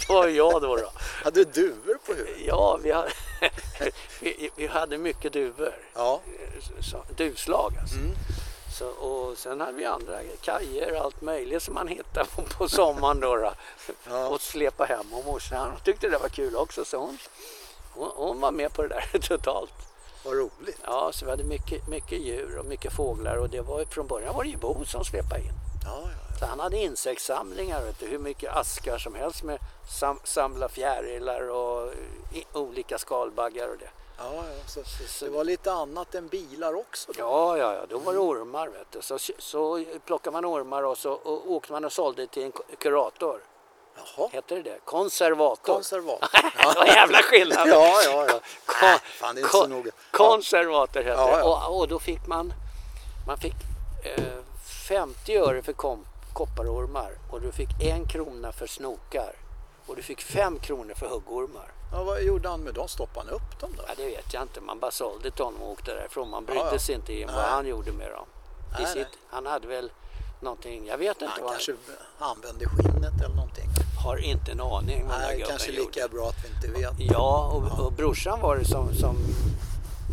det 0.00 0.08
var 0.08 0.28
jag 0.28 0.62
då. 0.62 0.76
då. 0.76 0.90
Hade 1.24 1.44
duvor 1.44 1.98
på 2.06 2.12
huvudet? 2.12 2.40
Ja, 2.46 2.78
vi 2.82 2.92
hade, 2.92 3.10
vi, 4.20 4.50
vi 4.56 4.66
hade 4.66 4.98
mycket 4.98 5.32
duvor. 5.32 5.74
Ja. 5.94 6.20
Så, 6.80 7.04
duvslag 7.16 7.72
alltså. 7.80 7.96
Mm. 7.96 8.12
Så, 8.78 8.88
och 8.88 9.38
sen 9.38 9.60
hade 9.60 9.72
vi 9.72 9.84
andra 9.84 10.18
kajer 10.40 10.92
och 10.92 11.04
allt 11.04 11.20
möjligt 11.20 11.62
som 11.62 11.74
man 11.74 11.88
hittade 11.88 12.26
på, 12.36 12.42
på 12.42 12.68
sommaren 12.68 13.20
då, 13.20 13.36
då. 13.36 13.52
Ja. 14.08 14.28
och 14.28 14.40
släpa 14.40 14.84
hem. 14.84 15.12
Och 15.12 15.24
morsan 15.24 15.72
tyckte 15.84 16.08
det 16.08 16.18
var 16.18 16.28
kul 16.28 16.56
också 16.56 16.84
så 16.84 16.96
hon, 16.96 17.18
hon, 17.94 18.10
hon 18.14 18.40
var 18.40 18.52
med 18.52 18.72
på 18.72 18.82
det 18.82 18.88
där 18.88 19.18
totalt. 19.28 19.91
Vad 20.24 20.34
roligt. 20.34 20.80
Ja, 20.84 21.10
så 21.12 21.24
vi 21.24 21.30
hade 21.30 21.44
mycket, 21.44 21.88
mycket 21.88 22.18
djur 22.20 22.58
och 22.58 22.64
mycket 22.64 22.92
fåglar 22.92 23.36
och 23.36 23.48
det 23.50 23.60
var, 23.60 23.84
från 23.84 24.06
början 24.06 24.34
var 24.36 24.44
det 24.44 24.50
ju 24.50 24.56
Bo 24.56 24.84
som 24.84 25.04
släpade 25.04 25.40
in. 25.40 25.52
Ja, 25.84 26.00
ja. 26.02 26.38
Så 26.38 26.46
han 26.46 26.60
hade 26.60 26.76
insektssamlingar, 26.76 27.82
vet 27.84 27.98
du, 27.98 28.06
hur 28.06 28.18
mycket 28.18 28.56
askar 28.56 28.98
som 28.98 29.14
helst 29.14 29.42
med 29.42 29.58
sam, 29.88 30.18
samla 30.24 30.68
fjärilar 30.68 31.48
och 31.50 31.92
i, 32.32 32.44
olika 32.52 32.98
skalbaggar 32.98 33.68
och 33.68 33.78
det. 33.78 33.90
ja, 34.18 34.32
ja. 34.34 34.42
Så, 34.66 34.80
så- 35.08 35.24
det 35.24 35.30
var 35.30 35.44
lite 35.44 35.72
annat 35.72 36.14
än 36.14 36.28
bilar 36.28 36.74
också 36.74 37.12
då? 37.12 37.20
Ja, 37.20 37.58
ja, 37.58 37.74
ja, 37.74 37.86
då 37.88 37.98
var 37.98 38.12
det 38.12 38.18
ormar 38.18 38.68
vet 38.68 38.86
du. 38.90 39.02
Så, 39.02 39.18
så 39.38 39.84
plockade 40.06 40.32
man 40.32 40.44
ormar 40.46 40.82
och 40.82 40.98
så 40.98 41.12
och 41.12 41.50
åkte 41.52 41.72
man 41.72 41.84
och 41.84 41.92
sålde 41.92 42.26
till 42.26 42.42
en 42.42 42.52
kurator. 42.78 43.40
Jaha. 44.16 44.28
Heter 44.32 44.56
det 44.56 44.62
det? 44.62 44.78
Konservator. 44.84 45.74
Konservator. 45.74 46.28
det 46.72 46.78
var 46.78 46.86
jävla 46.86 47.18
skillnad. 47.22 47.68
Ja, 47.68 48.00
ja, 48.04 48.26
ja. 48.28 48.40
Kon- 48.66 48.88
Äh, 48.88 48.98
fan, 49.20 49.34
det 49.34 49.40
är 49.40 49.42
inte 49.42 49.56
så 49.56 49.66
noga. 49.66 49.90
Konservator 50.10 51.00
hette 51.02 51.20
Ja, 51.20 51.36
det. 51.36 51.42
Och, 51.42 51.80
och 51.80 51.88
då 51.88 51.98
fick 51.98 52.26
man, 52.26 52.52
man 53.26 53.38
fick 53.38 53.54
eh, 54.04 54.24
50 54.88 55.36
öre 55.36 55.62
för 55.62 55.72
kom, 55.72 56.06
kopparormar 56.32 57.12
och 57.30 57.40
du 57.40 57.52
fick 57.52 57.68
en 57.82 58.06
krona 58.08 58.52
för 58.52 58.66
snokar. 58.66 59.32
Och 59.86 59.96
du 59.96 60.02
fick 60.02 60.22
fem 60.22 60.58
kronor 60.58 60.94
för 60.94 61.06
huggormar. 61.08 61.72
Ja, 61.92 62.02
vad 62.02 62.22
gjorde 62.22 62.48
han 62.48 62.60
med 62.60 62.74
dem? 62.74 62.88
Stoppade 62.88 63.26
han 63.26 63.34
upp 63.36 63.60
dem 63.60 63.70
då? 63.76 63.84
Ja, 63.88 63.94
det 63.96 64.04
vet 64.06 64.34
jag 64.34 64.42
inte. 64.42 64.60
Man 64.60 64.78
bara 64.78 64.90
sålde 64.90 65.30
till 65.30 65.44
honom 65.44 65.62
och 65.62 65.70
åkte 65.70 65.94
därifrån. 65.94 66.30
Man 66.30 66.44
brydde 66.44 66.60
Ja, 66.60 66.68
ja. 66.72 66.78
sig 66.78 66.94
inte 66.94 67.24
om 67.24 67.34
vad 67.34 67.44
han 67.44 67.66
gjorde 67.66 67.92
med 67.92 68.10
dem. 68.10 68.26
Nej, 68.78 68.86
sitt, 68.86 69.18
han 69.30 69.46
hade 69.46 69.66
väl 69.68 69.90
någonting, 70.40 70.86
jag 70.86 70.98
vet 70.98 71.22
inte 71.22 71.32
Han 71.34 71.42
vad 71.42 71.52
kanske 71.52 71.74
använde 72.18 72.64
skinnet 72.68 73.12
eller 73.24 73.34
någonting. 73.34 73.64
Har 74.04 74.16
inte 74.16 74.52
en 74.52 74.60
aning 74.60 75.06
vad 75.08 75.18
Nej, 75.18 75.30
gubben 75.36 75.48
kanske 75.50 75.72
gjorde. 75.72 75.86
lika 75.96 76.08
bra 76.08 76.28
att 76.28 76.44
vi 76.44 76.48
inte 76.48 76.80
vet. 76.80 77.10
Ja, 77.12 77.46
och, 77.52 77.86
och 77.86 77.92
brorsan 77.92 78.40
var 78.40 78.56
det 78.56 78.64
som, 78.64 78.94
som 78.94 79.16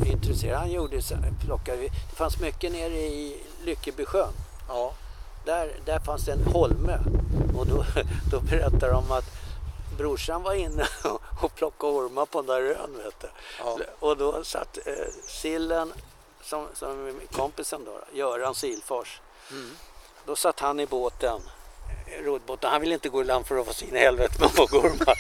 intresserad. 0.06 0.60
Han 0.60 0.72
gjorde, 0.72 1.02
plockade, 1.46 1.78
vi- 1.78 1.88
det 2.10 2.16
fanns 2.16 2.40
mycket 2.40 2.72
nere 2.72 2.94
i 3.00 3.44
Lyckebysjön. 3.64 4.34
Ja, 4.68 4.94
Där, 5.46 5.72
där 5.86 6.00
fanns 6.00 6.26
det 6.26 6.32
en 6.32 6.44
holme 6.44 7.00
och 7.58 7.68
då, 7.68 7.86
då 8.32 8.40
berättar 8.40 8.92
de 8.92 9.12
att 9.12 9.26
brorsan 9.98 10.44
var 10.44 10.54
inne 10.54 10.86
och 11.42 11.56
plockade 11.56 11.94
ormar 11.94 12.26
på 12.26 12.42
den 12.42 12.48
där 12.48 12.62
ön. 12.62 12.98
Vet 13.04 13.20
du. 13.22 13.28
Ja. 13.60 13.78
Och 14.00 14.18
då 14.18 14.44
satt 14.44 14.78
eh, 14.86 14.94
sillen, 15.28 15.94
som, 16.44 16.66
som 16.74 17.20
kompisen 17.32 17.82
då, 17.86 18.18
Göran 18.18 18.56
Silfors, 18.56 19.22
Mm. 19.52 19.70
då 20.26 20.36
satt 20.36 20.60
han 20.60 20.80
i 20.80 20.86
båten 20.86 21.42
roddbåten. 22.26 22.70
Han 22.72 22.82
ville 22.82 22.94
inte 22.94 23.10
gå 23.10 23.22
i 23.22 23.26
land 23.26 23.46
för 23.46 23.58
att 23.58 23.68
få 23.68 23.74
sin 23.74 23.96
helvete 23.96 24.36
med 24.40 24.50
huggormar. 24.50 25.18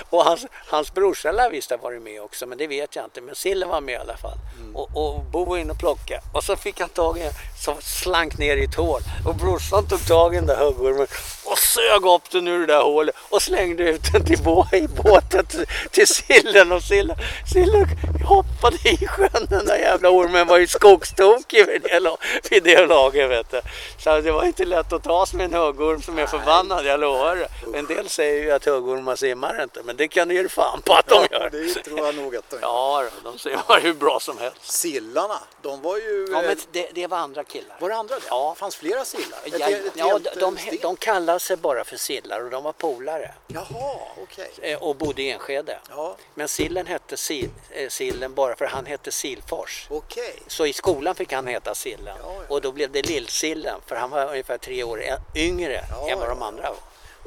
och 0.10 0.24
hans, 0.24 0.46
hans 0.52 0.94
brorsa 0.94 1.32
lär 1.32 1.50
visst 1.50 1.70
ha 1.70 1.76
varit 1.76 2.02
med 2.02 2.22
också, 2.22 2.46
men 2.46 2.58
det 2.58 2.66
vet 2.66 2.96
jag 2.96 3.04
inte. 3.04 3.20
Men 3.20 3.34
sillen 3.34 3.68
var 3.68 3.80
med 3.80 3.92
i 3.92 3.96
alla 3.96 4.16
fall. 4.16 4.38
Och, 4.74 4.88
och 4.94 5.24
Bo 5.24 5.44
var 5.44 5.56
inne 5.56 5.72
och 5.72 5.78
plockade. 5.78 6.20
Och 6.34 6.44
så 6.44 6.56
fick 6.56 6.80
han 6.80 6.88
tag 6.88 7.18
i 7.18 7.22
en 7.22 7.32
som 7.64 7.76
slank 7.80 8.38
ner 8.38 8.56
i 8.56 8.64
ett 8.64 8.74
hål. 8.74 9.00
Och 9.26 9.34
brorsan 9.34 9.88
tog 9.88 10.06
tag 10.06 10.34
i 10.34 10.36
den 10.36 10.46
där 10.46 10.56
huggormen 10.56 11.06
och 11.44 11.58
sög 11.58 12.04
upp 12.06 12.30
den 12.30 12.48
ur 12.48 12.60
det 12.60 12.66
där 12.66 12.82
hålet 12.82 13.14
och 13.28 13.42
slängde 13.42 13.82
ut 13.82 14.12
den 14.12 14.24
till 14.24 14.42
bå, 14.42 14.66
i 14.72 14.88
båten 14.88 15.46
till, 15.46 15.66
till 15.90 16.06
sillen. 16.06 16.72
Och 16.72 16.82
sillen, 16.82 17.16
sillen 17.54 17.86
hoppade 18.24 18.76
i 18.88 19.06
sjön. 19.06 19.46
Den 19.48 19.66
där 19.66 19.76
jävla 19.76 20.10
ormen 20.10 20.46
var 20.46 20.58
ju 20.58 20.66
skogstokig 20.66 21.66
vid 21.66 21.82
det, 21.82 22.16
vid 22.50 22.62
det 22.62 22.86
laget. 22.86 23.30
Vet 23.30 23.50
du. 23.50 23.60
Så 23.98 24.20
det 24.20 24.32
var 24.32 24.44
inte 24.44 24.64
lätt 24.64 24.92
att 24.92 25.02
ta 25.02 25.26
sig 25.26 25.36
med 25.36 25.44
en 25.44 25.60
huggorm 25.60 25.97
som 26.02 26.18
är 26.18 26.26
förbannad, 26.26 26.84
jag 26.86 27.00
lovar 27.00 27.36
det. 27.36 27.78
En 27.78 27.86
del 27.86 28.08
säger 28.08 28.42
ju 28.44 28.50
att 28.50 28.64
huggormar 28.64 29.16
simmar 29.16 29.62
inte, 29.62 29.82
men 29.82 29.96
det 29.96 30.08
kan 30.08 30.28
du 30.28 30.34
ge 30.34 30.48
fan 30.48 30.80
på 30.82 30.92
att 30.92 31.06
de 31.06 31.26
gör. 31.30 31.50
det 31.50 31.74
tror 31.82 31.98
jag 32.06 32.14
nog 32.14 32.36
att 32.36 32.50
de 32.50 32.56
gör. 32.56 32.62
Ja, 32.62 33.04
de 33.24 33.38
simmar 33.38 33.80
hur 33.80 33.94
bra 33.94 34.20
som 34.20 34.38
helst. 34.38 34.72
Sillarna, 34.72 35.38
de 35.62 35.82
var 35.82 35.96
ju... 35.96 36.26
Ja, 36.32 36.42
eh, 36.42 36.46
men 36.48 36.56
det, 36.72 36.88
det 36.94 37.06
var 37.06 37.18
andra 37.18 37.44
killar. 37.44 37.76
Var 37.80 37.88
det 37.88 37.94
andra 37.96 38.14
det? 38.14 38.22
Ja. 38.28 38.54
fanns 38.58 38.76
flera 38.76 39.04
sillar? 39.04 39.38
Ett, 39.44 39.54
Ja, 39.60 39.68
ett 39.68 39.82
ja, 39.94 40.04
helt, 40.06 40.24
de, 40.40 40.56
eh, 40.56 40.62
de, 40.70 40.76
de 40.76 40.96
kallar 40.96 41.38
sig 41.38 41.56
bara 41.56 41.84
för 41.84 41.96
sillar 41.96 42.44
och 42.44 42.50
de 42.50 42.62
var 42.64 42.72
polare 42.72 43.34
Jaha, 43.46 43.94
okej. 44.22 44.50
eh, 44.62 44.82
och 44.82 44.96
bodde 44.96 45.22
i 45.22 45.30
Enskede. 45.30 45.78
Ja, 45.90 46.16
Men 46.34 46.48
sillen 46.48 46.86
hette 46.86 47.16
sil, 47.26 47.50
eh, 47.70 47.88
sillen 47.88 48.34
bara 48.34 48.56
för 48.56 48.64
han 48.66 48.86
hette 48.86 49.12
Silfors. 49.12 49.86
okej. 49.90 50.34
Så 50.46 50.66
i 50.66 50.72
skolan 50.72 51.14
fick 51.14 51.32
han 51.32 51.46
heta 51.46 51.74
Sillen 51.74 52.16
Ja, 52.22 52.32
ja. 52.34 52.54
och 52.54 52.60
då 52.60 52.72
blev 52.72 52.92
det 52.92 53.02
Lillsillen 53.02 53.80
för 53.86 53.96
han 53.96 54.10
var 54.10 54.26
ungefär 54.30 54.58
tre 54.58 54.82
år 54.84 55.02
yngre 55.36 55.84
Ja, 55.90 56.08
än 56.08 56.18
vad 56.18 56.28
de 56.28 56.42
andra 56.42 56.62
var. 56.62 56.78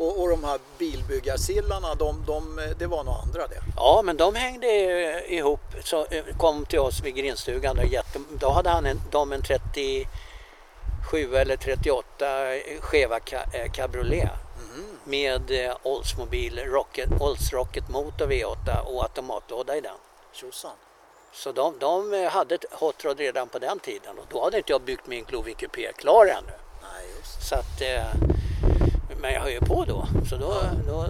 Och, 0.06 0.22
och 0.22 0.30
de 0.30 0.44
här 0.44 0.60
bilbyggarsillarna, 0.78 1.96
de, 1.96 2.24
de, 2.28 2.60
det 2.80 2.88
var 2.88 3.04
några 3.04 3.20
andra 3.20 3.48
det? 3.48 3.62
Ja, 3.76 4.02
men 4.06 4.18
de 4.18 4.36
hängde 4.36 4.68
ihop, 5.28 5.76
så 5.84 6.06
eh, 6.06 6.24
kom 6.38 6.66
till 6.66 6.80
oss 6.80 7.02
vid 7.04 7.16
grindstugan. 7.16 7.76
Då, 7.76 7.84
jätte, 7.84 8.20
då 8.40 8.50
hade 8.50 8.70
han 8.70 8.86
en, 8.86 9.02
de 9.12 9.32
en 9.32 9.42
37 9.42 10.08
eller 11.36 11.58
38 11.58 12.26
skeva 12.82 13.20
eh, 13.54 13.72
cabriolet 13.72 14.30
med 15.04 15.52
eh, 15.52 15.76
Oldsmobil 15.84 16.60
Rocket, 16.60 17.10
Olds 17.20 17.54
Rocket 17.54 17.90
motor 17.90 18.28
V8 18.28 18.80
och 18.86 19.04
automatlåda 19.04 19.78
i 19.78 19.82
den. 19.82 19.98
Tjosan. 20.34 20.72
Så 21.34 21.52
de, 21.52 21.80
de 21.80 22.28
hade 22.32 22.56
ett 22.56 22.66
hot 22.72 23.06
rod 23.06 23.20
redan 23.20 23.50
på 23.50 23.60
den 23.60 23.80
tiden 23.80 24.20
och 24.20 24.26
då 24.30 24.44
hade 24.44 24.58
inte 24.58 24.72
jag 24.72 24.82
byggt 24.82 25.08
min 25.08 25.26
Clovin 25.26 25.56
Coupé 25.56 25.92
klar 25.94 26.26
ännu. 26.26 26.54
Nej, 26.82 27.06
just 27.18 27.50
Så 27.50 27.56
att, 27.56 27.82
eh, 27.82 28.06
men 29.22 29.34
jag 29.34 29.42
höll 29.42 29.52
ju 29.52 29.60
på 29.60 29.86
då. 29.86 30.08
Så 30.30 30.36
då, 30.38 30.54
då 30.88 31.06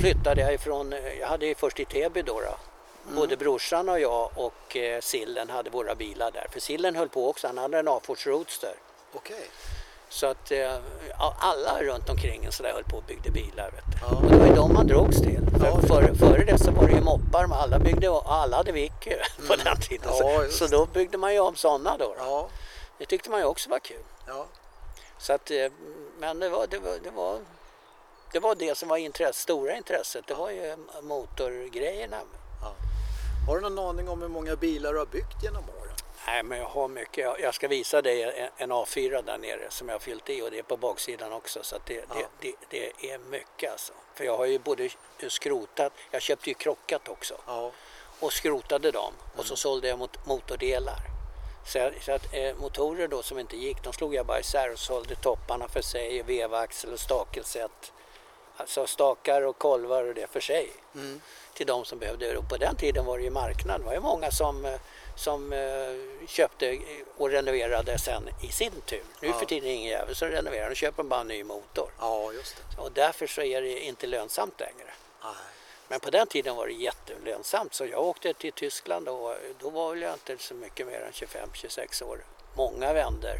flyttade 0.00 0.40
jag 0.40 0.54
ifrån, 0.54 0.94
jag 1.20 1.28
hade 1.28 1.46
ju 1.46 1.54
först 1.54 1.80
i 1.80 1.84
Täby 1.84 2.22
då. 2.22 2.40
då. 2.40 2.56
Både 3.16 3.36
brorsan 3.36 3.88
och 3.88 4.00
jag 4.00 4.30
och 4.34 4.76
eh, 4.76 5.00
Sillen 5.00 5.50
hade 5.50 5.70
våra 5.70 5.94
bilar 5.94 6.30
där. 6.30 6.46
För 6.50 6.60
Sillen 6.60 6.96
höll 6.96 7.08
på 7.08 7.28
också, 7.28 7.46
han 7.46 7.58
hade 7.58 7.78
en 7.78 7.88
A-Fords 7.88 8.26
Roadster. 8.26 8.74
Okej. 9.14 9.50
Så 10.08 10.26
att 10.26 10.50
eh, 10.50 10.74
alla 11.38 11.82
runt 11.82 12.08
omkring 12.10 12.44
en 12.44 12.52
sådär 12.52 12.72
höll 12.72 12.84
på 12.84 12.96
och 12.96 13.02
byggde 13.02 13.30
bilar. 13.30 13.70
Vet. 13.70 13.84
Ja. 14.02 14.16
Och 14.16 14.22
det 14.30 14.36
var 14.36 14.46
ju 14.46 14.54
de 14.54 14.72
man 14.74 14.86
drogs 14.86 15.16
till. 15.20 15.40
För, 15.60 15.66
Ja. 15.66 15.80
före, 15.88 16.14
före 16.14 16.44
det 16.44 16.58
så 16.58 16.70
var 16.70 16.86
det 16.86 16.92
ju 16.94 17.00
moppar, 17.00 17.46
men 17.46 17.58
alla, 17.58 17.78
byggde, 17.78 18.10
alla 18.24 18.56
hade 18.56 18.72
Vic 18.72 18.92
på 19.48 19.56
den 19.64 19.80
tiden. 19.80 20.08
Mm. 20.12 20.32
Ja, 20.32 20.44
så, 20.50 20.68
så 20.68 20.76
då 20.76 20.86
byggde 20.86 21.18
man 21.18 21.32
ju 21.34 21.40
om 21.40 21.56
sådana 21.56 21.96
då. 21.98 22.04
då. 22.04 22.14
Ja, 22.18 22.48
Det 22.98 23.06
tyckte 23.06 23.30
man 23.30 23.40
ju 23.40 23.46
också 23.46 23.70
var 23.70 23.78
kul. 23.78 24.02
Ja. 25.16 25.20
Så 25.20 25.32
att, 25.32 25.50
eh, 25.50 25.72
men 26.18 26.38
det 26.40 26.48
var 26.48 26.66
det, 26.66 26.78
var, 26.78 26.98
det, 27.02 27.10
var, 27.10 27.38
det 28.32 28.40
var 28.40 28.54
det 28.54 28.74
som 28.78 28.88
var 28.88 28.96
intresse, 28.96 29.40
stora 29.40 29.76
intresset. 29.76 30.26
Det 30.26 30.34
var 30.34 30.50
ju 30.50 30.76
motorgrejerna. 31.02 32.20
Har 33.48 33.54
du 33.56 33.60
någon 33.60 33.78
aning 33.78 34.08
om 34.08 34.22
hur 34.22 34.28
många 34.28 34.56
bilar 34.56 34.92
du 34.92 34.98
har 34.98 35.06
byggt 35.06 35.42
genom 35.42 35.62
åren? 35.70 35.94
Nej, 36.26 36.42
men 36.42 36.58
jag 36.58 36.66
har 36.66 36.88
mycket. 36.88 37.40
Jag- 37.40 37.54
ska 37.54 37.68
visa 37.68 38.02
dig 38.02 38.22
en- 38.22 38.50
en 38.56 38.72
A4 38.72 39.22
där 39.22 39.38
nere 39.38 39.66
som 39.70 39.88
jag 39.88 39.94
har 39.94 40.00
fyllt 40.00 40.30
i 40.30 40.42
och 40.42 40.50
det 40.50 40.58
är 40.58 40.62
på 40.62 40.76
baksidan 40.76 41.32
också. 41.32 41.62
Så 41.62 41.76
det, 41.86 41.94
Ja. 41.94 42.14
det, 42.40 42.54
det, 42.70 42.92
det 43.00 43.10
är 43.10 43.18
mycket 43.18 43.72
alltså. 43.72 43.92
För 44.14 44.24
jag 44.24 44.36
har 44.36 44.44
ju 44.46 44.58
både 44.58 44.88
skrotat, 45.28 45.92
jag 46.10 46.22
köpte 46.22 46.50
ju 46.50 46.54
krockat 46.54 47.08
också 47.08 47.34
Ja. 47.46 47.70
och 48.20 48.32
skrotade 48.32 48.90
dem 48.90 49.14
och 49.28 49.34
Mm. 49.34 49.44
så 49.46 49.56
sålde 49.56 49.88
jag 49.88 49.98
mot, 49.98 50.26
motordelar. 50.26 50.98
Så, 51.66 51.90
så 52.00 52.12
att 52.12 52.34
eh, 52.34 52.54
motorer 52.56 53.08
då 53.08 53.22
som 53.22 53.38
inte 53.38 53.56
gick, 53.56 53.82
de 53.82 53.92
slog 53.92 54.14
jag 54.14 54.26
bara 54.26 54.40
isär 54.40 54.72
och 54.72 54.78
sålde 54.78 55.14
topparna 55.14 55.68
för 55.68 55.82
sig, 55.82 56.22
vevaxel 56.22 56.92
och 56.92 57.00
stakelset. 57.00 57.92
Alltså 58.56 58.86
stakar 58.86 59.42
och 59.42 59.58
kolvar 59.58 60.04
och 60.04 60.14
det 60.14 60.26
för 60.26 60.40
sig. 60.40 60.72
Mm. 60.94 61.20
Till 61.54 61.66
de 61.66 61.84
som 61.84 61.98
behövde. 61.98 62.36
Och 62.36 62.48
på 62.48 62.56
den 62.56 62.76
tiden 62.76 63.04
var 63.04 63.18
det 63.18 63.24
ju 63.24 63.30
marknad. 63.30 63.80
Det 63.80 63.84
var 63.84 63.92
ju 63.94 64.00
många 64.00 64.30
som, 64.30 64.64
eh, 64.64 64.80
som 65.16 65.52
eh, 65.52 66.26
köpte 66.28 66.78
och 67.16 67.30
renoverade 67.30 67.98
sen 67.98 68.28
i 68.42 68.48
sin 68.48 68.80
tur. 68.86 69.02
Nu 69.20 69.28
Ja. 69.28 69.34
för 69.34 69.46
tiden 69.46 69.64
är 69.64 69.70
det 69.70 69.76
ingen 69.76 69.90
jävel 69.90 70.14
som 70.14 70.28
renoverar, 70.28 70.68
de 70.68 70.74
köper 70.74 71.02
bara 71.02 71.20
en 71.20 71.28
ny 71.28 71.44
motor. 71.44 71.90
Ja, 72.00 72.32
just 72.32 72.56
det. 72.56 72.82
Och 72.82 72.92
därför 72.92 73.26
så 73.26 73.42
är 73.42 73.62
det 73.62 73.80
inte 73.80 74.06
lönsamt 74.06 74.60
längre. 74.60 74.92
Nej. 75.22 75.32
Men 75.88 76.00
på 76.00 76.10
den 76.10 76.26
tiden 76.26 76.56
var 76.56 76.66
det 76.66 76.72
jättelönsamt 76.72 77.74
så 77.74 77.86
jag 77.86 78.00
åkte 78.02 78.32
till 78.34 78.52
Tyskland 78.52 79.08
och 79.08 79.34
då 79.58 79.70
var 79.70 79.90
väl 79.90 80.02
jag 80.02 80.12
inte 80.12 80.38
så 80.38 80.54
mycket 80.54 80.86
mer 80.86 81.00
än 81.00 81.12
25-26 81.12 82.04
år. 82.04 82.24
Många 82.56 82.92
vänner 82.92 83.36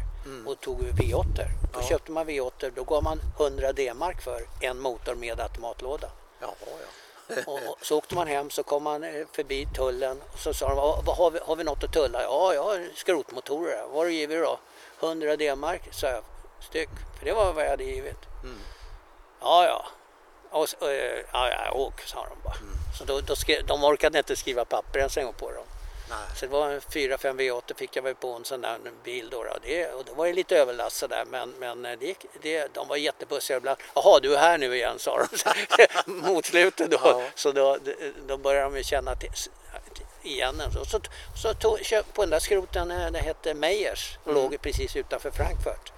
och 0.47 0.59
tog 0.59 0.79
V8. 0.81 1.23
Då 1.35 1.41
Mm. 1.41 1.51
Ja. 1.73 1.81
köpte 1.89 2.11
man 2.11 2.27
V8, 2.29 2.71
då 2.75 2.83
gav 2.83 3.03
man 3.03 3.19
100 3.37 3.73
D-mark 3.73 4.21
för 4.21 4.41
en 4.61 4.79
motor 4.79 5.15
med 5.15 5.39
automatlåda. 5.39 6.09
Jaha, 6.39 6.51
ja. 6.61 7.35
Och, 7.47 7.59
så 7.85 7.97
åkte 7.97 8.15
man 8.15 8.27
hem 8.27 8.49
så 8.49 8.63
kom 8.63 8.83
man 8.83 9.03
eh, 9.03 9.25
förbi 9.31 9.67
tullen 9.75 10.21
och 10.33 10.39
så 10.39 10.53
sa 10.53 10.67
de, 10.67 10.75
"Vad- 10.77 11.05
vad 11.05 11.17
har, 11.17 11.31
vi, 11.31 11.39
har 11.39 11.55
vi 11.55 11.63
något 11.63 11.83
att 11.83 11.93
tulla? 11.93 12.21
Ja, 12.23 12.53
jag 12.53 12.63
har 12.63 12.87
skrotmotorer. 12.95 13.85
Vad 13.91 14.09
giver 14.11 14.35
du 14.35 14.41
då? 14.41 14.59
100 14.99 15.35
D-mark, 15.35 15.81
sa 15.93 16.07
jag. 16.07 16.23
styck. 16.59 16.89
För 17.19 17.25
det 17.25 17.33
var 17.33 17.53
vad 17.53 17.63
jag 17.65 17.69
hade 17.69 17.83
givit. 17.83 18.17
Ja, 19.41 19.65
ja. 19.65 19.85
Och, 20.59 20.69
så- 20.69 20.89
eh, 20.89 21.19
ja, 21.33 21.49
ja, 21.49 21.71
åk, 21.71 22.01
sa 22.01 22.27
de 22.29 22.37
bara. 22.43 22.55
Så 22.97 23.03
då, 23.05 23.21
då 23.21 23.35
skrev, 23.35 23.65
de 23.65 23.83
orkade 23.83 24.17
inte 24.17 24.35
skriva 24.35 24.65
papper 24.65 24.99
ens 24.99 25.17
en 25.17 25.25
gång 25.25 25.33
på 25.33 25.51
dem. 25.51 25.63
Nej. 26.09 26.17
Så 26.35 26.45
det 26.45 26.51
var 26.51 26.69
en 26.69 26.81
4-5 26.81 27.35
V8 27.39 27.77
fick 27.77 27.95
jag 27.95 28.03
väl 28.03 28.15
på 28.15 28.33
en 28.33 28.45
sån 28.45 28.61
där 28.61 28.77
bil 29.03 29.29
då. 29.31 29.43
då. 29.43 29.57
Det, 29.63 29.87
och 29.91 30.05
det 30.05 30.11
var 30.11 30.25
ju 30.25 30.33
lite 30.33 30.57
överlast 30.57 30.95
sådär 30.95 31.25
men, 31.31 31.49
men 31.59 31.85
eh, 31.85 31.99
det, 31.99 32.15
det, 32.41 32.73
de 32.73 32.87
var 32.87 32.95
jättebussiga 32.95 33.57
ibland. 33.57 33.77
Jaha, 33.95 34.19
du 34.19 34.35
är 34.35 34.39
här 34.39 34.57
nu 34.57 34.75
igen 34.75 34.99
sa 34.99 35.27
de 36.05 36.11
mot 36.11 36.45
slutet 36.45 36.91
då. 36.91 36.99
Ja. 37.03 37.21
Så 37.35 37.51
då, 37.51 37.77
då 38.27 38.37
började 38.37 38.65
de 38.69 38.77
ju 38.77 38.83
känna 38.83 39.15
till, 39.15 39.31
igen 40.23 40.61
en. 40.61 40.71
Så, 40.71 40.85
så, 40.85 40.99
så 41.41 41.53
tog, 41.53 41.79
på 42.13 42.21
den 42.21 42.29
där 42.29 42.39
skroten, 42.39 42.91
eh, 42.91 43.11
det 43.11 43.19
hette 43.19 43.53
Meijers 43.53 44.17
och 44.23 44.33
låg 44.33 44.61
precis 44.61 44.95
utanför 44.95 45.31
Frankfurt. 45.31 45.91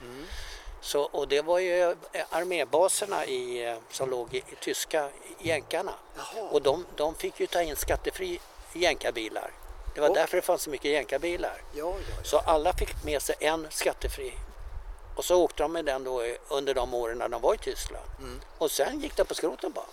Så, 0.81 1.01
och 1.01 1.27
det 1.27 1.41
var 1.41 1.59
ju 1.59 1.81
eh, 2.13 2.25
armébaserna 2.29 3.25
i, 3.25 3.65
eh, 3.65 3.77
som 3.91 4.09
låg 4.09 4.33
i, 4.33 4.37
i 4.37 4.43
tyska 4.61 5.09
jänkarna. 5.39 5.93
Jaha. 6.17 6.47
Och 6.51 6.61
de, 6.61 6.85
de 6.95 7.15
fick 7.15 7.39
ju 7.39 7.47
ta 7.47 7.61
in 7.61 7.75
skattefri 7.75 8.39
jänkarbilar. 8.73 9.51
Det 9.95 10.01
var 10.01 10.09
Och- 10.09 10.15
därför 10.15 10.37
det 10.37 10.41
fanns 10.41 10.61
så 10.61 10.69
mycket 10.69 10.91
jänkarbilar. 10.91 11.61
Ja, 11.73 11.83
ja, 11.83 11.95
ja. 12.17 12.23
Så 12.23 12.37
alla 12.37 12.73
fick 12.73 13.03
med 13.05 13.21
sig 13.21 13.35
en 13.39 13.67
skattefri. 13.69 14.33
Och 15.15 15.25
så 15.25 15.43
åkte 15.43 15.63
de 15.63 15.71
med 15.73 15.85
den 15.85 16.03
då 16.03 16.23
under 16.49 16.73
de 16.73 16.93
åren 16.93 17.17
när 17.17 17.29
de 17.29 17.41
var 17.41 17.53
i 17.53 17.57
Tyskland. 17.57 18.05
Mm. 18.19 18.41
Och 18.57 18.71
sen 18.71 18.99
gick 18.99 19.15
det 19.15 19.25
på 19.25 19.33
skroten 19.35 19.71
bara. 19.71 19.85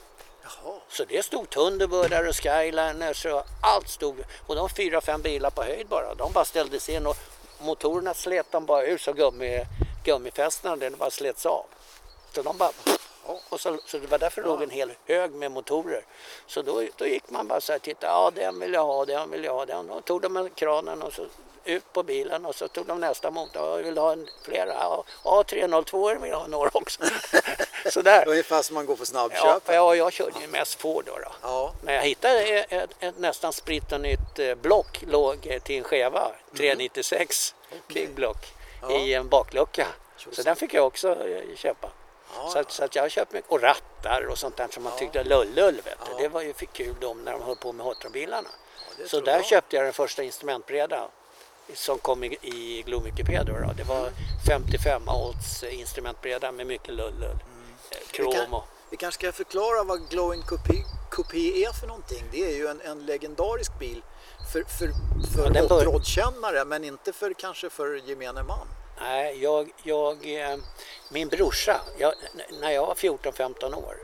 Jaha. 0.42 0.74
Så 0.88 1.04
det 1.04 1.22
stod 1.24 1.50
Thunderbirdar 1.50 2.28
och 2.28 2.34
Skyliners 2.36 3.26
och 3.26 3.42
allt 3.62 3.88
stod. 3.88 4.24
Och 4.46 4.54
de 4.56 4.68
fyra, 4.68 5.00
fem 5.00 5.22
bilar 5.22 5.50
på 5.50 5.62
höjd 5.62 5.86
bara. 5.88 6.14
De 6.14 6.32
bara 6.32 6.44
ställdes 6.44 6.88
in 6.88 7.06
och 7.06 7.16
motorerna 7.60 8.14
slet 8.14 8.46
de 8.50 8.66
bara 8.66 8.84
ur 8.86 8.98
så 8.98 9.12
gummi, 9.12 9.64
gummifästena 10.04 10.90
bara 10.90 11.10
slets 11.10 11.46
av. 11.46 11.66
Så 12.32 12.42
de 12.42 12.56
bara... 12.56 12.70
Och 13.48 13.60
så, 13.60 13.78
så 13.86 13.98
det 13.98 14.06
var 14.06 14.18
därför 14.18 14.42
det 14.42 14.48
låg 14.48 14.62
en 14.62 14.70
hel 14.70 14.92
hög 15.06 15.32
med 15.32 15.52
motorer. 15.52 16.04
Så 16.46 16.62
då, 16.62 16.82
då 16.96 17.06
gick 17.06 17.30
man 17.30 17.48
bara 17.48 17.60
så 17.60 17.72
här 17.72 17.78
titta, 17.78 18.06
ja 18.06 18.32
den 18.34 18.60
vill 18.60 18.72
jag 18.72 18.84
ha, 18.84 19.04
den 19.04 19.30
vill 19.30 19.44
jag 19.44 19.54
ha. 19.54 19.66
Den. 19.66 19.90
Och 19.90 20.04
tog 20.04 20.20
de 20.20 20.36
en 20.36 20.50
kranen 20.50 21.02
och 21.02 21.12
så 21.12 21.26
ut 21.64 21.92
på 21.92 22.02
bilen 22.02 22.46
och 22.46 22.54
så 22.54 22.68
tog 22.68 22.86
de 22.86 23.00
nästa 23.00 23.30
motor. 23.30 23.62
Ja, 23.62 23.76
vill 23.76 23.98
ha 23.98 24.12
en, 24.12 24.28
flera? 24.42 24.72
Ja, 24.72 25.04
ja 25.24 25.44
302 25.44 26.14
vill 26.14 26.30
jag 26.30 26.38
ha 26.38 26.46
några 26.46 26.70
också. 26.72 27.00
så 27.90 28.02
där. 28.02 28.28
Ungefär 28.28 28.62
som 28.62 28.74
man 28.74 28.86
går 28.86 28.96
på 28.96 29.02
Ja, 29.02 29.06
snabbköp. 29.06 29.66
för 29.66 29.72
jag, 29.72 29.96
jag 29.96 30.12
körde 30.12 30.40
ju 30.40 30.46
mest 30.46 30.80
Ford 30.80 31.04
då. 31.06 31.12
då. 31.12 31.32
Ja. 31.42 31.72
Men 31.82 31.94
jag 31.94 32.02
hittade 32.02 32.40
ett, 32.40 32.72
ett, 32.72 32.90
ett 33.00 33.18
nästan 33.18 33.52
sprittanytt 33.52 34.38
eh, 34.38 34.54
block 34.54 35.04
låg 35.06 35.60
till 35.64 35.76
en 35.78 35.84
skeva, 35.84 36.30
396 36.56 37.54
Big 37.88 38.14
Block. 38.14 38.46
Ja. 38.88 38.98
i 38.98 39.14
en 39.14 39.28
baklucka. 39.28 39.86
Just 40.18 40.36
Så 40.36 40.42
den 40.42 40.56
fick 40.56 40.74
jag 40.74 40.86
också 40.86 41.26
eh, 41.26 41.56
köpa. 41.56 41.90
Ja, 42.36 42.48
Så, 42.48 42.58
att, 42.58 42.70
så 42.72 42.84
att 42.84 42.96
jag 42.96 43.02
har 43.02 43.08
köpt 43.08 43.32
mycket, 43.32 43.50
och 43.50 43.60
rattar 43.60 44.26
och 44.30 44.38
sånt 44.38 44.56
där 44.56 44.68
som 44.70 44.82
man 44.82 44.98
tyckte 44.98 45.24
lullull 45.24 45.80
vet 45.84 45.98
du. 46.06 46.22
Det 46.22 46.28
var 46.28 46.42
ju 46.42 46.52
för 46.54 46.66
kul 46.66 46.94
då 47.00 47.14
när 47.14 47.32
de 47.32 47.42
höll 47.42 47.56
på 47.56 47.72
med 47.72 47.86
Hotron-bilarna. 47.86 48.48
så 49.06 49.20
där 49.20 49.32
jag. 49.36 49.44
köpte 49.44 49.76
jag 49.76 49.84
den 49.84 49.92
första 49.92 50.22
instrumentbrädan 50.22 51.08
som 51.74 51.98
kom 51.98 52.24
i, 52.24 52.38
i 52.42 52.84
då, 52.86 53.52
då. 53.52 53.72
Det 53.76 53.84
var 53.84 54.10
55 54.48 55.04
volts 55.04 55.62
eh, 55.62 55.80
instrumentbräda 55.80 56.52
med 56.52 56.66
mycket 56.66 56.94
lullull. 56.94 57.22
Eh, 57.90 57.96
Vi, 58.12 58.32
Krom 58.34 58.54
och... 58.54 58.64
vi 58.90 58.96
kanske 58.96 59.18
ska 59.20 59.32
förklara 59.32 59.82
vad 59.84 60.08
Glowing 60.10 60.42
Coupé, 60.42 60.84
Coupé 61.10 61.64
är 61.64 61.72
för 61.72 61.86
någonting. 61.86 62.24
Det 62.32 62.44
är 62.44 62.56
ju 62.56 62.66
en, 62.66 62.80
en 62.80 63.06
legendarisk 63.06 63.78
bil 63.78 64.02
för, 64.52 64.64
för, 64.64 64.90
för 65.34 65.44
Ja, 65.44 65.68
bör- 65.68 65.84
men 66.64 66.84
inte 66.84 67.12
för, 67.12 67.32
kanske 67.34 67.70
för 67.70 67.94
gemene 68.08 68.42
man. 68.42 68.68
Nej, 69.00 69.42
jag, 69.42 69.70
jag, 69.82 70.40
eh, 70.40 70.56
min 71.08 71.28
brorsa, 71.28 71.80
jag, 71.98 72.12
när 72.60 72.70
jag 72.70 72.86
var 72.86 72.94
14-15 72.94 73.74
år, 73.74 73.96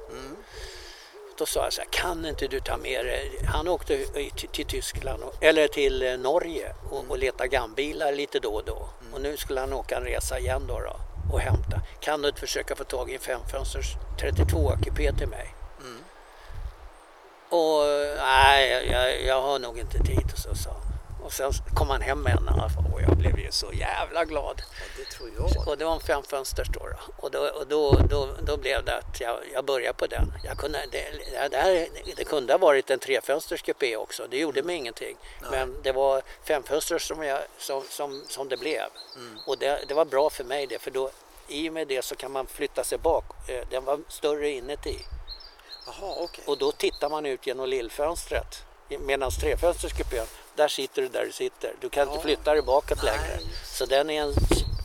då 1.39 1.47
sa 1.47 1.65
jag 1.65 1.73
så 1.73 1.81
här, 1.81 1.89
kan 1.91 2.27
inte 2.27 2.47
du 2.47 2.61
ta 2.61 2.77
med 2.77 3.07
dig, 3.07 3.45
han 3.53 3.69
åkte 3.69 4.05
till, 4.53 4.67
Tyskland, 4.67 5.23
eller 5.41 5.69
till 5.69 6.03
eh, 6.03 6.19
Norge 6.19 6.75
och, 6.91 7.05
och 7.09 7.19
leta 7.19 7.47
gambilar 7.47 8.13
lite 8.13 8.39
då 8.39 8.53
och 8.55 8.65
då. 8.65 8.89
Och 9.13 9.21
nu 9.21 9.37
skulle 9.37 9.61
han 9.61 9.73
åka 9.73 9.97
en 9.97 10.05
resa 10.05 10.39
igen 10.39 10.63
då, 10.69 10.81
då 10.81 10.97
och 11.33 11.41
hämta. 11.41 11.81
Kan 12.01 12.23
du 12.23 12.29
inte 12.29 12.41
försöka 12.41 12.77
få 12.77 12.85
tag 12.85 13.11
i 13.11 13.15
en 13.15 13.21
femfönsters 13.21 13.97
32 14.21 14.73
kupé 14.83 15.13
till 15.13 15.29
mig? 15.29 15.55
Mm. 15.81 15.99
Och 17.49 17.83
nej, 18.17 18.89
jag, 18.91 19.25
jag 19.25 19.43
har 19.43 19.59
nog 19.59 19.79
inte 19.79 19.99
tid, 19.99 20.33
så 20.37 20.55
sa 20.55 20.71
han. 20.71 20.90
Och 21.31 21.35
sen 21.35 21.53
kom 21.75 21.91
han 21.91 22.01
hem 22.01 22.23
med 22.23 22.39
fall 22.75 22.93
och 22.95 23.03
jag 23.03 23.17
blev 23.17 23.39
ju 23.39 23.53
så 23.53 23.73
jävla 23.73 24.25
glad. 24.25 24.63
Ja, 24.67 24.85
det 24.97 25.11
tror 25.11 25.31
jag. 25.37 25.69
Och 25.69 25.79
det 25.79 25.85
var 25.85 25.95
en 25.95 26.01
femfönsters 26.01 26.69
då. 26.69 26.81
då. 26.81 26.97
Och, 27.17 27.31
då, 27.31 27.39
och 27.39 27.67
då, 27.67 27.93
då, 28.11 28.29
då 28.43 28.57
blev 28.57 28.85
det 28.85 28.97
att 28.97 29.21
jag, 29.21 29.39
jag 29.53 29.65
började 29.65 29.99
på 29.99 30.07
den. 30.07 30.33
Jag 30.45 30.59
kunde, 30.59 30.79
det, 30.93 31.05
det, 31.51 31.57
här, 31.57 31.89
det 32.17 32.25
kunde 32.25 32.53
ha 32.53 32.59
varit 32.59 32.91
en 32.91 32.99
trefönsters 32.99 33.63
kupé 33.63 33.97
också, 33.97 34.27
det 34.31 34.39
gjorde 34.39 34.63
mig 34.63 34.77
ingenting. 34.77 35.17
Men 35.51 35.83
det 35.83 35.93
var 35.93 36.23
femfönsters 36.45 37.09
som, 37.09 37.23
jag, 37.23 37.41
som, 37.59 37.83
som, 37.91 38.23
som 38.29 38.49
det 38.49 38.57
blev. 38.57 38.87
Och 39.47 39.59
det, 39.59 39.85
det 39.89 39.95
var 39.95 40.05
bra 40.05 40.31
för 40.31 40.45
mig 40.45 40.67
det, 40.67 40.79
för 40.79 40.91
då, 40.91 41.11
i 41.49 41.69
och 41.69 41.73
med 41.73 41.89
det 41.89 42.05
så 42.05 42.17
kan 42.17 42.33
man 42.33 42.47
flytta 42.47 42.85
sig 42.85 42.99
bak. 42.99 43.25
Eh, 43.49 43.69
Den 43.71 43.85
var 43.85 44.01
större 44.09 44.51
inuti. 44.51 44.99
Jaha, 45.87 46.15
okej. 46.19 46.45
Och 46.47 46.59
då 46.59 46.73
tittar 46.73 47.09
man 47.09 47.27
ut 47.27 47.47
genom 47.47 47.69
lillfönstret. 47.69 48.65
Medan 48.99 49.31
trefönsterskupén, 49.31 50.27
där 50.57 50.69
sitter 50.69 51.03
du 51.03 51.09
där 51.09 51.25
du 51.27 51.33
sitter. 51.33 51.75
Du 51.81 51.89
kan 51.89 52.07
Ja. 52.07 52.13
inte 52.13 52.25
flytta 52.25 52.53
dig 52.53 52.63
bakåt 52.63 53.03
Nej, 53.03 53.19
längre. 53.19 53.39
Så 53.65 53.87
den 53.87 54.11
är 54.11 54.23
en 54.23 54.33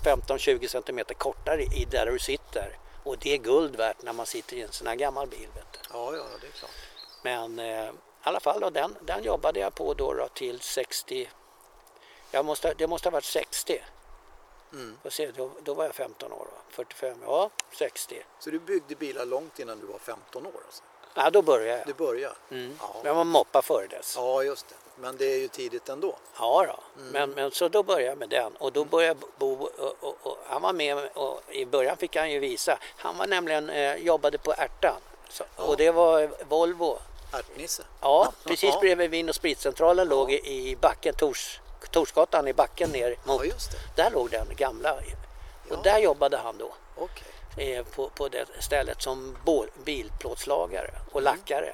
15-20 0.03 0.67
centimeter 0.67 1.13
kortare 1.13 1.61
i 1.63 1.85
där 1.91 2.05
du 2.05 2.19
sitter. 2.19 2.77
Och 3.03 3.17
det 3.17 3.33
är 3.33 3.37
guld 3.37 3.75
värt 3.75 4.01
när 4.01 4.13
man 4.13 4.25
sitter 4.25 4.55
i 4.55 4.61
en 4.61 4.71
sån 4.71 4.87
här 4.87 4.95
gammal 4.95 5.27
bil. 5.27 5.47
Vet 5.55 5.73
du. 5.73 5.79
Ja, 5.93 6.15
ja, 6.15 6.23
det 6.41 6.47
är 6.47 6.51
klart. 6.51 6.71
Men 7.23 7.59
eh, 7.59 7.85
i 7.85 7.91
alla 8.23 8.39
fall, 8.39 8.59
då, 8.59 8.69
den, 8.69 8.95
den 9.01 9.23
jobbade 9.23 9.59
jag 9.59 9.75
på 9.75 9.93
då, 9.93 10.13
då 10.13 10.27
till 10.27 10.61
60. 10.61 11.29
Jag 12.31 12.45
måste, 12.45 12.73
det 12.77 12.87
måste 12.87 13.07
ha 13.09 13.11
varit 13.11 13.23
60. 13.23 13.83
Mm. 14.73 14.97
Se, 15.09 15.31
då, 15.31 15.51
då 15.63 15.73
var 15.73 15.83
jag 15.85 15.95
15 15.95 16.31
år. 16.31 16.47
Då. 16.51 16.57
45, 16.69 17.17
ja 17.25 17.49
60. 17.77 18.23
Så 18.39 18.49
du 18.49 18.59
byggde 18.59 18.95
bilar 18.95 19.25
långt 19.25 19.59
innan 19.59 19.79
du 19.79 19.85
var 19.85 19.99
15 19.99 20.45
år 20.45 20.51
alltså? 20.65 20.83
Ja, 21.15 21.29
då 21.29 21.41
började 21.41 21.77
jag. 21.77 21.87
Du 21.87 21.93
började? 21.93 22.35
Mm. 22.51 22.77
Ja. 22.81 22.95
Jag 23.03 23.13
var 23.15 23.23
moppa 23.23 23.61
före 23.61 23.87
dess. 23.87 24.13
ja, 24.17 24.43
just 24.43 24.67
det. 24.69 24.75
Men 24.95 25.17
det 25.17 25.25
är 25.25 25.37
ju 25.37 25.47
tidigt 25.47 25.89
ändå. 25.89 26.15
Ja, 26.39 26.65
då. 26.67 26.79
Men, 27.11 27.29
men 27.31 27.51
så 27.51 27.67
då 27.67 27.83
började 27.83 28.03
jag 28.09 28.17
med 28.17 28.29
den 28.29 28.55
och 28.55 28.71
då 28.71 28.85
började 28.85 29.19
jag 29.21 29.29
bo 29.39 29.53
och, 29.63 29.95
och, 29.99 30.15
och 30.23 30.37
han 30.47 30.61
var 30.61 30.73
med 30.73 30.97
och 31.13 31.41
i 31.49 31.65
början 31.65 31.97
fick 31.97 32.15
han 32.15 32.31
ju 32.31 32.39
visa. 32.39 32.77
Han 32.97 33.17
var 33.17 33.27
nämligen, 33.27 33.69
eh, 33.69 33.95
jobbade 33.95 34.37
på 34.37 34.53
Ärtan 34.53 34.95
så, 35.29 35.43
och 35.55 35.77
det 35.77 35.91
var 35.91 36.29
Volvo. 36.49 36.97
Ärtnisse? 37.33 37.83
Ja, 38.01 38.31
precis 38.43 38.73
Ja. 38.73 38.79
bredvid 38.79 39.09
Vin 39.09 39.29
och 39.29 39.35
spritcentralen 39.35 40.07
låg 40.07 40.31
i, 40.31 40.75
backen, 40.81 41.15
Tors, 41.15 41.59
Torsgatan 41.91 42.47
i 42.47 42.53
backen 42.53 42.89
ner 42.89 43.09
mot. 43.23 43.41
Ja, 43.41 43.45
just 43.45 43.71
det. 43.71 44.03
Där 44.03 44.11
låg 44.11 44.29
den 44.29 44.47
gamla. 44.57 44.93
Och 44.93 45.01
Ja. 45.69 45.75
där 45.83 45.99
jobbade 45.99 46.37
han 46.37 46.57
då 46.57 46.73
Okej. 46.97 47.73
eh, 47.75 47.85
på, 47.85 48.09
på 48.09 48.27
det 48.27 48.45
stället 48.59 49.01
som 49.01 49.37
bo- 49.45 49.65
bilplåtslagare 49.83 50.91
och 51.11 51.21
lackare. 51.21 51.73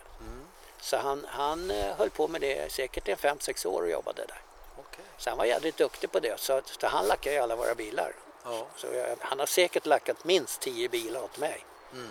Så 0.82 0.98
han, 0.98 1.26
han 1.30 1.72
eh, 1.72 1.96
höll 1.98 2.10
på 2.10 2.28
med 2.28 2.42
det 2.42 2.72
säkert 2.72 3.08
i 3.08 3.16
5-6 3.16 3.68
år 3.68 3.82
och 3.82 3.90
jobbade 3.90 4.26
där. 4.26 4.42
okej. 4.78 5.06
Så 5.18 5.30
han 5.30 5.38
var 5.38 5.46
jävligt 5.46 5.78
duktig 5.78 6.12
på 6.12 6.20
det. 6.20 6.40
Så, 6.40 6.62
så 6.80 6.88
han 6.88 7.08
lackade 7.08 7.36
ju 7.36 7.42
alla 7.42 7.56
våra 7.56 7.76
bilar. 7.76 8.14
Ja. 8.44 8.66
Så 8.76 8.88
jag, 8.94 9.16
han 9.20 9.40
har 9.40 9.46
säkert 9.46 9.86
lackat 9.86 10.24
minst 10.24 10.62
10 10.62 10.90
bilar 10.90 11.24
åt 11.24 11.38
mig. 11.38 11.66
Mm, 11.94 12.10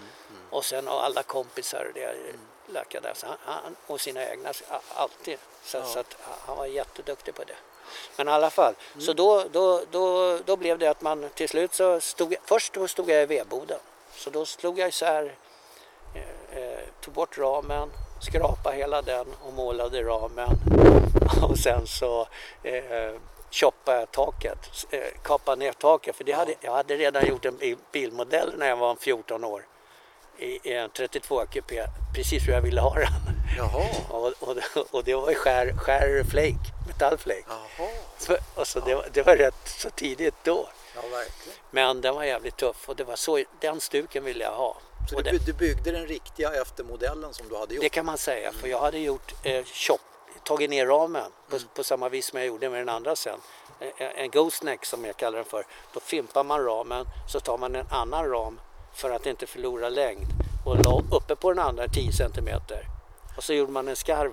Och 0.51 0.65
sen 0.65 0.87
har 0.87 1.01
alla 1.01 1.23
kompisar 1.23 1.91
det 1.95 2.15
lackade. 2.73 3.15
Så 3.15 3.27
han, 3.27 3.37
han, 3.45 3.77
och 3.87 4.01
sina 4.01 4.25
egna 4.31 4.53
alltid. 4.95 5.39
Så, 5.65 5.77
Ja. 5.79 5.85
så 5.85 5.99
att 5.99 6.17
han 6.47 6.57
var 6.57 6.67
jätteduktig 6.67 7.35
på 7.35 7.45
det. 7.45 7.57
Men 8.17 8.29
i 8.29 8.31
alla 8.31 8.51
fall, 8.51 8.75
Mm. 8.95 9.07
så 9.07 9.13
då, 9.13 9.45
då, 9.53 9.83
då, 9.91 10.39
då 10.39 10.57
blev 10.57 10.79
det 10.79 10.87
att 10.87 11.01
man 11.01 11.29
till 11.35 11.49
slut 11.49 11.75
så 11.75 12.01
stod 12.01 12.33
jag, 12.33 12.41
först 12.45 12.73
då 12.73 12.89
stod 12.89 13.11
jag 13.11 13.23
i 13.23 13.27
vedboden. 13.27 13.79
Så 14.15 14.31
då 14.31 14.47
slog 14.47 14.79
jag 14.79 14.89
isär, 14.89 15.35
eh, 16.15 16.59
eh, 16.63 16.81
tog 17.01 17.15
bort 17.15 17.39
ramen, 17.39 17.91
skrapade 18.21 18.77
hela 18.77 19.03
den 19.03 19.27
och 19.43 19.53
målade 19.53 20.03
ramen. 20.03 20.51
Och 21.43 21.59
sen 21.59 21.87
så 21.87 22.29
eh, 22.63 23.15
choppade 23.51 23.99
jag 23.99 24.11
taket, 24.11 24.87
eh, 24.91 25.01
kapade 25.23 25.57
ner 25.59 25.73
taket. 25.73 26.17
För 26.17 26.25
det 26.25 26.33
hade, 26.33 26.55
jag 26.61 26.73
hade 26.73 26.97
redan 26.97 27.27
gjort 27.27 27.45
en 27.45 27.57
bil- 27.57 27.77
bilmodell 27.93 28.55
när 28.59 28.69
jag 28.69 28.77
var 28.77 28.95
14 29.01 29.45
år. 29.45 29.67
I, 30.39 30.73
en 30.73 30.91
32 30.91 31.47
kupé, 31.47 31.87
precis 32.15 32.49
hur 32.49 32.53
jag 32.53 32.61
ville 32.63 32.81
ha 32.81 32.95
den. 32.95 33.13
Jaha. 33.57 33.87
Och, 34.11 34.27
och, 34.41 34.57
och 34.91 35.05
det 35.05 35.15
var 35.15 35.35
skär, 35.35 35.73
skär 35.77 36.25
flake, 36.31 36.73
metallflake. 36.87 37.45
Så, 38.19 38.37
och 38.55 38.67
så 38.67 38.81
det, 38.81 38.95
var, 38.95 39.07
det 39.13 39.23
var 39.23 39.37
rätt 39.37 39.69
så 39.69 39.91
tidigt 39.91 40.35
då. 40.43 40.69
Ja, 40.95 41.01
verkligen. 41.01 41.59
Men 41.71 42.01
den 42.01 42.15
var 42.15 42.25
jävligt 42.25 42.57
tuff 42.57 42.89
och 42.89 42.97
det 42.97 43.05
var 43.05 43.17
så, 43.17 43.45
den 43.61 43.81
stuken 43.81 44.25
ville 44.25 44.45
jag 44.45 44.53
ha. 44.53 44.77
Så 45.11 45.21
du, 45.21 45.39
du 45.39 45.53
byggde 45.53 45.93
den 45.93 46.07
riktiga 46.07 46.53
eftermodellen 46.63 47.35
som 47.35 47.49
du 47.49 47.57
hade 47.57 47.75
gjort? 47.75 47.83
det 47.83 47.89
kan 47.89 48.07
man 48.07 48.19
säga, 48.19 48.53
för 48.53 48.69
jag 48.69 48.81
hade 48.81 48.99
gjort 48.99 49.35
eh, 49.43 49.65
chop, 49.65 50.01
tagit 50.45 50.71
ner 50.71 50.87
ramen 50.87 51.31
på, 51.51 51.57
Mm. 51.57 51.69
på 51.75 51.85
samma 51.85 52.09
vis 52.09 52.27
som 52.27 52.39
jag 52.39 52.47
gjorde 52.49 52.71
med 52.71 52.81
den 52.81 52.89
andra 52.89 53.17
sen. 53.17 53.39
eh, 53.81 54.07
en 54.21 54.31
gooseneck 54.31 54.85
som 54.87 55.05
jag 55.05 55.17
kallar 55.17 55.37
den 55.39 55.45
för. 55.45 55.67
Då 55.95 56.01
fimpar 56.01 56.45
man 56.45 56.65
ramen 56.65 57.07
så 57.33 57.41
tar 57.41 57.59
man 57.59 57.75
en 57.77 57.87
annan 57.91 58.29
ram 58.31 58.61
för 58.95 59.11
att 59.11 59.27
inte 59.27 59.47
förlora 59.47 59.89
längd 59.89 60.27
och 60.67 60.77
la 60.85 61.03
uppe 61.17 61.37
på 61.37 61.51
den 61.53 61.59
andra 61.59 61.89
10 61.89 62.13
centimeter. 62.13 62.85
Och 63.37 63.45
så 63.45 63.53
gjorde 63.55 63.73
man 63.73 63.89
en 63.89 63.97
skarv 63.97 64.33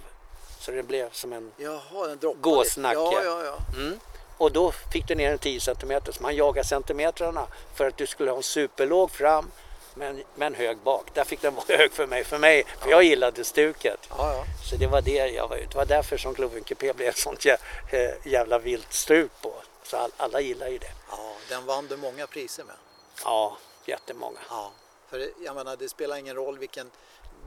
så 0.59 0.71
det 0.71 0.83
blev 0.83 1.11
som 1.11 1.33
en 1.33 1.51
Jaha. 1.57 2.15
Gåsnacke. 2.41 2.99
Ja, 2.99 3.23
ja, 3.23 3.43
ja. 3.45 3.57
Mm. 3.81 3.99
Och 4.37 4.51
då 4.51 4.71
fick 4.71 5.07
du 5.07 5.15
ner 5.15 5.31
en 5.31 5.37
10 5.37 5.59
cm. 5.59 6.01
Så 6.11 6.23
man 6.23 6.35
jagade 6.35 6.67
centimetrarna 6.67 7.47
för 7.75 7.87
att 7.87 7.97
du 7.97 8.07
skulle 8.07 8.31
ha 8.31 8.37
en 8.37 8.43
superlåg 8.43 9.11
fram 9.11 9.51
men, 9.97 10.23
men 10.35 10.55
hög 10.55 10.77
bak. 10.77 11.07
Där 11.13 11.23
fick 11.23 11.41
den 11.41 11.55
vara 11.55 11.65
hög 11.77 11.91
för 11.91 12.07
mig, 12.07 12.23
för 12.23 12.37
mig, 12.37 12.63
för 12.79 12.89
jag 12.89 13.03
gillade 13.03 13.43
stuket. 13.43 13.99
ja, 14.09 14.33
ja. 14.33 14.43
Så 14.69 14.75
det 14.75 14.87
var 14.87 15.01
det 15.01 15.11
jag. 15.27 15.49
Det 15.49 15.75
var 15.75 15.85
därför 15.85 16.17
som 16.17 16.33
Gloven 16.33 16.63
Coupé 16.63 16.93
blev 16.93 17.09
ett 17.09 17.17
sånt 17.17 17.45
jä, 17.45 17.57
eh, 17.91 18.27
jävla 18.27 18.59
vilt 18.59 18.93
stuk 18.93 19.31
på. 19.41 19.53
Så 19.83 19.97
all, 19.97 20.11
alla 20.17 20.39
gillar 20.41 20.67
ju 20.67 20.77
det. 20.77 20.91
ja. 21.11 21.17
Den 21.49 21.65
vann 21.65 21.87
du 21.87 21.97
många 21.97 22.27
priser 22.27 22.63
med. 22.63 22.75
Ja, 23.23 23.57
jättemånga. 23.85 24.39
Ja. 24.49 24.71
För 25.09 25.29
jag 25.45 25.55
menar, 25.55 25.75
det 25.75 25.89
spelar 25.89 26.15
ingen 26.17 26.35
roll 26.35 26.57
vilken 26.59 26.91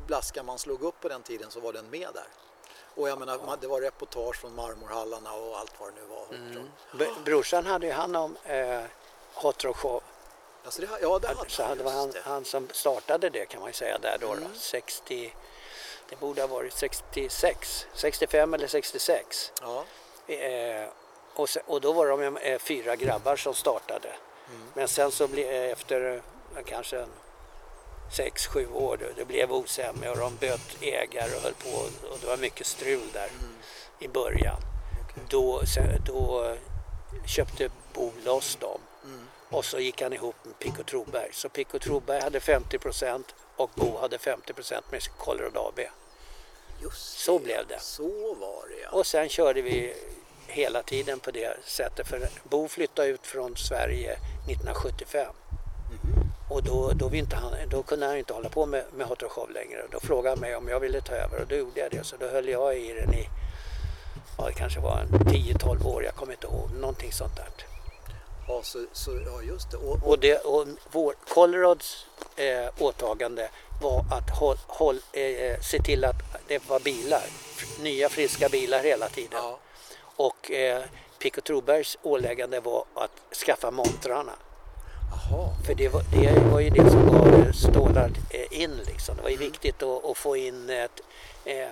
blaska 0.07 0.43
man 0.43 0.59
slog 0.59 0.83
upp 0.83 1.01
på 1.01 1.09
den 1.09 1.23
tiden 1.23 1.51
så 1.51 1.61
var 1.61 1.73
den 1.73 1.91
med 1.91 2.09
där. 2.15 2.27
Och 2.95 3.09
jag 3.09 3.19
menar, 3.19 3.39
man- 3.47 3.59
det 3.61 3.67
var 3.67 3.81
reportage 3.81 4.37
från 4.37 4.55
marmorhallarna 4.55 5.33
och 5.33 5.59
allt 5.59 5.73
vad 5.79 5.89
det 5.89 5.95
nu 6.01 6.07
var. 6.07 6.27
Mm. 7.09 7.25
Brorsan 7.25 7.67
hade 7.67 7.87
ju 7.87 7.93
hand 7.93 8.17
om 8.17 8.37
eh, 8.45 8.81
Hot 9.35 9.65
Rock 9.65 9.77
Show. 9.77 10.03
Alltså 10.64 10.81
det, 10.81 10.88
ja, 11.03 11.18
det 11.18 11.29
hade 11.29 11.51
Så 11.51 11.62
han, 11.62 11.79
det 11.79 11.85
var 11.85 12.12
han, 12.23 12.44
som 12.44 12.68
startade 12.73 13.31
det 13.31 13.46
kan 13.46 13.61
man 13.61 13.68
ju 13.68 13.73
säga 13.75 13.99
där 13.99 14.18
då. 14.20 14.33
Mm. 14.33 14.49
60, 14.55 15.35
det 16.09 16.20
borde 16.20 16.40
ha 16.40 16.49
varit 16.49 16.73
66, 16.73 17.87
65 17.94 18.55
eller 18.55 18.66
66. 18.68 19.53
Ja, 19.61 19.85
Eh, 20.27 20.88
och, 21.35 21.49
se, 21.49 21.61
och 21.66 21.81
då 21.81 21.92
var 21.92 22.07
de 22.07 22.37
eh, 22.37 22.59
fyra 22.59 22.96
grabbar 22.96 23.37
som 23.37 23.55
startade. 23.55 24.09
Mm. 24.09 24.66
Men 24.75 24.88
sen 24.88 25.11
så 25.11 25.29
blev 25.29 25.46
eh, 25.46 25.70
efter 25.70 26.14
eh, 26.57 26.62
kanske 26.66 26.99
en 27.01 27.09
sex, 28.16 28.46
sju 28.46 28.68
år, 28.73 28.96
då, 28.96 29.07
det 29.16 29.25
blev 29.25 29.53
osämja 29.53 30.11
och 30.11 30.16
de 30.16 30.37
bytte 30.37 30.87
ägare 30.87 31.37
och 31.37 31.42
höll 31.42 31.55
på 31.55 31.70
och 32.09 32.18
det 32.20 32.27
var 32.27 32.37
mycket 32.37 32.66
strul 32.66 33.09
där 33.12 33.29
Mm. 33.29 33.57
i 33.99 34.09
början. 34.09 34.61
Då, 35.29 35.62
sen, 35.75 36.05
då 36.07 36.55
köpte 37.27 37.70
Bo 37.94 38.12
loss 38.25 38.57
dem. 38.57 38.81
Och 39.51 39.65
så 39.65 39.79
gick 39.79 40.03
han 40.03 40.13
ihop 40.13 40.37
med 40.43 40.59
Pico 40.59 40.83
Troberg. 40.83 41.29
Så 41.33 41.49
Pico 41.49 41.79
Troberg 41.79 42.21
hade 42.21 42.39
50% 42.39 43.25
och 43.57 43.71
Bo 43.75 43.99
hade 43.99 44.17
50% 44.17 44.83
med 44.91 45.03
Colorado 45.19 45.61
AB. 45.61 45.81
just 46.83 47.19
Så 47.19 47.39
blev 47.39 47.67
det. 47.67 47.81
Så 47.81 48.35
var 48.35 48.69
det 48.69 48.81
ja. 48.83 48.91
Och 48.91 49.07
sen 49.07 49.29
körde 49.29 49.63
vi 49.63 49.95
hela 50.47 50.83
tiden 50.83 51.21
på 51.21 51.31
det 51.31 51.57
sättet. 51.65 52.09
För 52.09 52.29
Bo 52.45 52.69
flyttade 52.69 53.09
ut 53.09 53.27
från 53.27 53.57
Sverige 53.57 54.13
1975. 54.13 55.35
Mhm. 55.91 56.31
Och 56.51 56.63
då, 56.63 56.93
då, 56.95 57.15
inte 57.15 57.37
han, 57.37 57.53
då 57.69 57.83
kunde 57.83 58.07
han 58.07 58.17
inte 58.17 58.33
hålla 58.33 58.49
på 58.49 58.67
med, 58.67 58.85
med 58.97 59.07
Hot 59.07 59.23
Show 59.23 59.51
längre. 59.51 59.87
Då 59.91 60.01
frågade 60.01 60.29
han 60.29 60.41
mig 60.41 60.57
om 60.57 60.69
jag 60.69 60.81
ville 60.81 61.01
ta 61.01 61.15
över 61.15 61.41
och 61.41 61.47
då 61.47 61.55
gjorde 61.55 61.81
jag 61.81 61.91
det. 61.91 62.05
Så 62.05 62.17
då 62.17 62.29
höll 62.29 62.49
jag 62.49 62.79
i 62.79 62.93
den 62.93 63.15
i, 63.15 63.29
ja 64.39 64.47
det 64.47 64.53
kanske 64.53 64.81
var 64.81 64.99
en 64.99 65.09
10-12 65.09 65.87
år, 65.87 66.05
jag 66.05 66.15
kommer 66.15 66.33
inte 66.33 66.47
ihåg, 66.47 66.71
någonting 66.71 67.13
sånt 67.13 67.37
där. 67.37 67.70
Ja, 68.51 68.63
så, 68.63 68.79
så, 68.93 69.11
ja 69.27 69.43
just 69.43 69.71
det. 69.71 69.77
Och, 69.77 69.93
och, 69.93 70.09
Och, 70.09 70.19
det, 70.19 70.39
och 70.39 70.67
vår, 70.91 71.15
Colorads 71.29 72.07
eh, 72.37 72.69
åtagande 72.79 73.51
var 73.83 73.99
att 73.99 74.39
håll, 74.39 74.57
håll, 74.67 74.99
eh, 75.13 75.61
se 75.61 75.83
till 75.83 76.05
att 76.05 76.17
det 76.49 76.69
var 76.69 76.81
bilar, 76.81 77.23
nya 77.81 78.09
friska 78.09 78.49
bilar 78.49 78.83
hela 78.83 79.09
tiden. 79.09 79.31
ja, 79.43 79.59
Och 80.17 80.51
eh, 80.51 80.83
Pico 81.19 81.41
Trobergs 81.41 81.99
åläggande 82.03 82.61
var 82.61 82.85
att 82.95 83.37
skaffa 83.47 83.71
montrarna. 83.71 84.33
Jaha, 85.11 85.49
För 85.67 85.75
det 85.75 85.89
var, 85.89 86.03
det 86.03 86.51
var 86.53 86.61
ju 86.61 86.71
det 86.71 86.91
som 86.91 87.07
gav 87.07 87.53
stålar 87.53 88.11
eh, 88.31 88.63
in 88.63 88.77
liksom. 88.87 89.17
Det 89.17 89.23
var 89.23 89.31
ju 89.31 89.37
viktigt 89.37 89.83
att, 89.83 90.05
att 90.05 90.17
få 90.17 90.37
in 90.37 90.71
ett, 90.71 91.01
eh, 91.45 91.69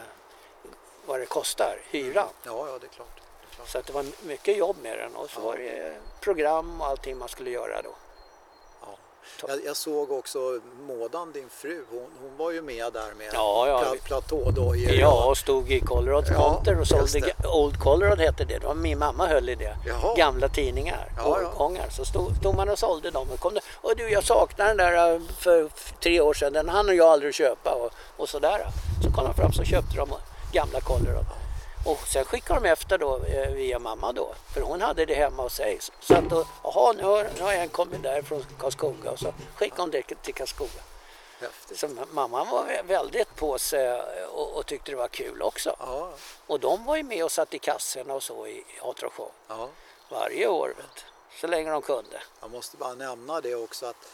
vad 1.06 1.20
det 1.20 1.26
kostar, 1.26 1.78
hyran. 1.90 2.28
ja, 2.44 2.66
ja 2.68 2.78
det 2.80 2.86
är 2.86 2.90
klart. 2.90 3.20
Så 3.66 3.78
att 3.78 3.86
det 3.86 3.92
var 3.92 4.04
mycket 4.22 4.56
jobb 4.56 4.76
med 4.82 4.98
den 4.98 5.16
och 5.16 5.30
så 5.30 5.40
var 5.40 5.56
det 5.56 5.96
program 6.20 6.80
och 6.80 6.86
allting 6.86 7.18
man 7.18 7.28
skulle 7.28 7.50
göra 7.50 7.82
då. 7.82 7.90
Ja. 8.82 8.88
Jag, 9.48 9.64
jag 9.64 9.76
såg 9.76 10.12
också 10.12 10.60
Mådan, 10.80 11.32
din 11.32 11.48
fru, 11.48 11.84
hon, 11.90 12.06
hon 12.22 12.36
var 12.36 12.50
ju 12.50 12.62
med 12.62 12.92
där 12.92 13.14
med 13.18 13.30
Ja, 13.32 13.68
ja. 13.68 13.78
pla, 13.80 14.00
platådojor. 14.04 14.92
Ja, 14.92 15.24
och 15.24 15.36
stod 15.38 15.70
i 15.72 15.80
Colorads 15.80 16.30
Ja, 16.30 16.38
monter 16.52 16.80
och 16.80 16.86
sålde. 16.86 17.34
Old 17.54 17.80
Colorado 17.80 18.22
hette 18.22 18.44
det, 18.44 18.58
det 18.58 18.66
var 18.66 18.74
min 18.74 18.98
mamma 18.98 19.26
höll 19.26 19.48
i 19.48 19.54
det. 19.54 19.76
Jaha. 19.86 20.14
Gamla 20.16 20.48
tidningar, 20.48 21.12
Ja, 21.16 21.22
ja. 21.42 21.48
årgångar. 21.48 21.88
Så 21.90 22.04
stod, 22.04 22.36
stod 22.36 22.54
man 22.56 22.68
och 22.68 22.78
sålde 22.78 23.10
dem. 23.10 23.28
Och, 23.34 23.40
kom 23.40 23.54
det, 23.54 23.60
och 23.74 23.96
du, 23.96 24.10
jag 24.10 24.24
saknar 24.24 24.66
den 24.66 24.76
där 24.76 25.14
äh, 25.14 25.20
för 25.38 25.68
tre 26.00 26.20
år 26.20 26.34
sedan, 26.34 26.52
den 26.52 26.68
hann 26.68 26.96
jag 26.96 27.06
aldrig 27.08 27.34
köpa 27.34 27.74
och, 27.74 27.90
och 28.16 28.28
sådär. 28.28 28.66
Så 29.02 29.10
kom 29.12 29.24
de 29.24 29.34
fram 29.34 29.52
så 29.52 29.64
köpte 29.64 29.96
de 29.96 30.08
gamla 30.52 30.80
Colorado. 30.80 31.24
Och 31.90 32.08
sen 32.08 32.24
skickade 32.24 32.60
de 32.60 32.68
efter 32.68 32.98
då 32.98 33.16
eh, 33.24 33.50
via 33.50 33.78
mamma 33.78 34.12
då, 34.12 34.34
för 34.54 34.60
hon 34.60 34.80
hade 34.80 35.04
det 35.06 35.14
hemma 35.14 35.42
hos 35.42 35.54
sig. 35.54 35.78
Så 36.00 36.14
att 36.14 36.30
då, 36.30 36.46
jaha 36.64 36.92
nu 36.92 37.02
har, 37.02 37.30
nu 37.36 37.42
har 37.42 37.52
en 37.52 37.68
kommit 37.68 38.02
där 38.02 38.22
från 38.22 38.44
Karlskoga 38.58 39.10
och 39.10 39.18
så 39.18 39.32
skickade 39.54 39.82
hon 39.82 39.90
det 39.90 40.02
till 40.02 40.34
Karlskoga. 40.34 40.70
Häftigt. 41.40 41.78
Så 41.78 41.88
mamman 42.12 42.50
var 42.50 42.64
vä- 42.64 42.86
väldigt 42.86 43.36
på 43.36 43.58
sig 43.58 44.00
och, 44.32 44.56
och 44.56 44.66
tyckte 44.66 44.90
det 44.90 44.96
var 44.96 45.08
kul 45.08 45.42
också. 45.42 45.76
Ja, 45.78 46.12
Och 46.46 46.60
de 46.60 46.84
var 46.84 46.96
ju 46.96 47.02
med 47.02 47.24
och 47.24 47.32
satt 47.32 47.54
i 47.54 47.58
kassorna 47.58 48.14
och 48.14 48.22
så 48.22 48.46
i 48.46 48.64
Show 48.80 49.30
ja. 49.48 49.68
varje 50.08 50.46
år. 50.46 50.68
Vet. 50.76 50.86
du. 50.94 51.38
Så 51.40 51.46
länge 51.46 51.70
de 51.70 51.82
kunde. 51.82 52.22
Jag 52.40 52.50
måste 52.50 52.76
bara 52.76 52.94
nämna 52.94 53.40
det 53.40 53.54
också 53.54 53.86
att 53.86 53.96
eh, 54.04 54.08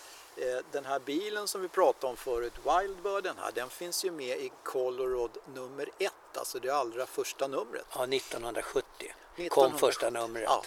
den 0.73 0.85
här 0.85 0.99
bilen 0.99 1.49
som 1.49 1.62
vi 1.62 1.68
pratade 1.68 2.07
om 2.11 2.16
förut, 2.16 2.53
Wildbirden 2.64 3.37
här, 3.38 3.53
den 3.55 3.70
finns 3.70 4.05
ju 4.05 4.11
med 4.11 4.38
i 4.38 4.53
Colorado 4.62 5.40
nummer 5.55 5.88
ett, 5.99 6.37
alltså 6.37 6.59
det 6.59 6.70
allra 6.70 7.07
första 7.07 7.47
numret. 7.47 7.87
Ja, 7.94 8.05
1970 8.05 9.14
kom 9.37 9.44
1970. 9.44 9.79
första 9.79 10.11
numret. 10.11 10.44
Ja. 10.47 10.64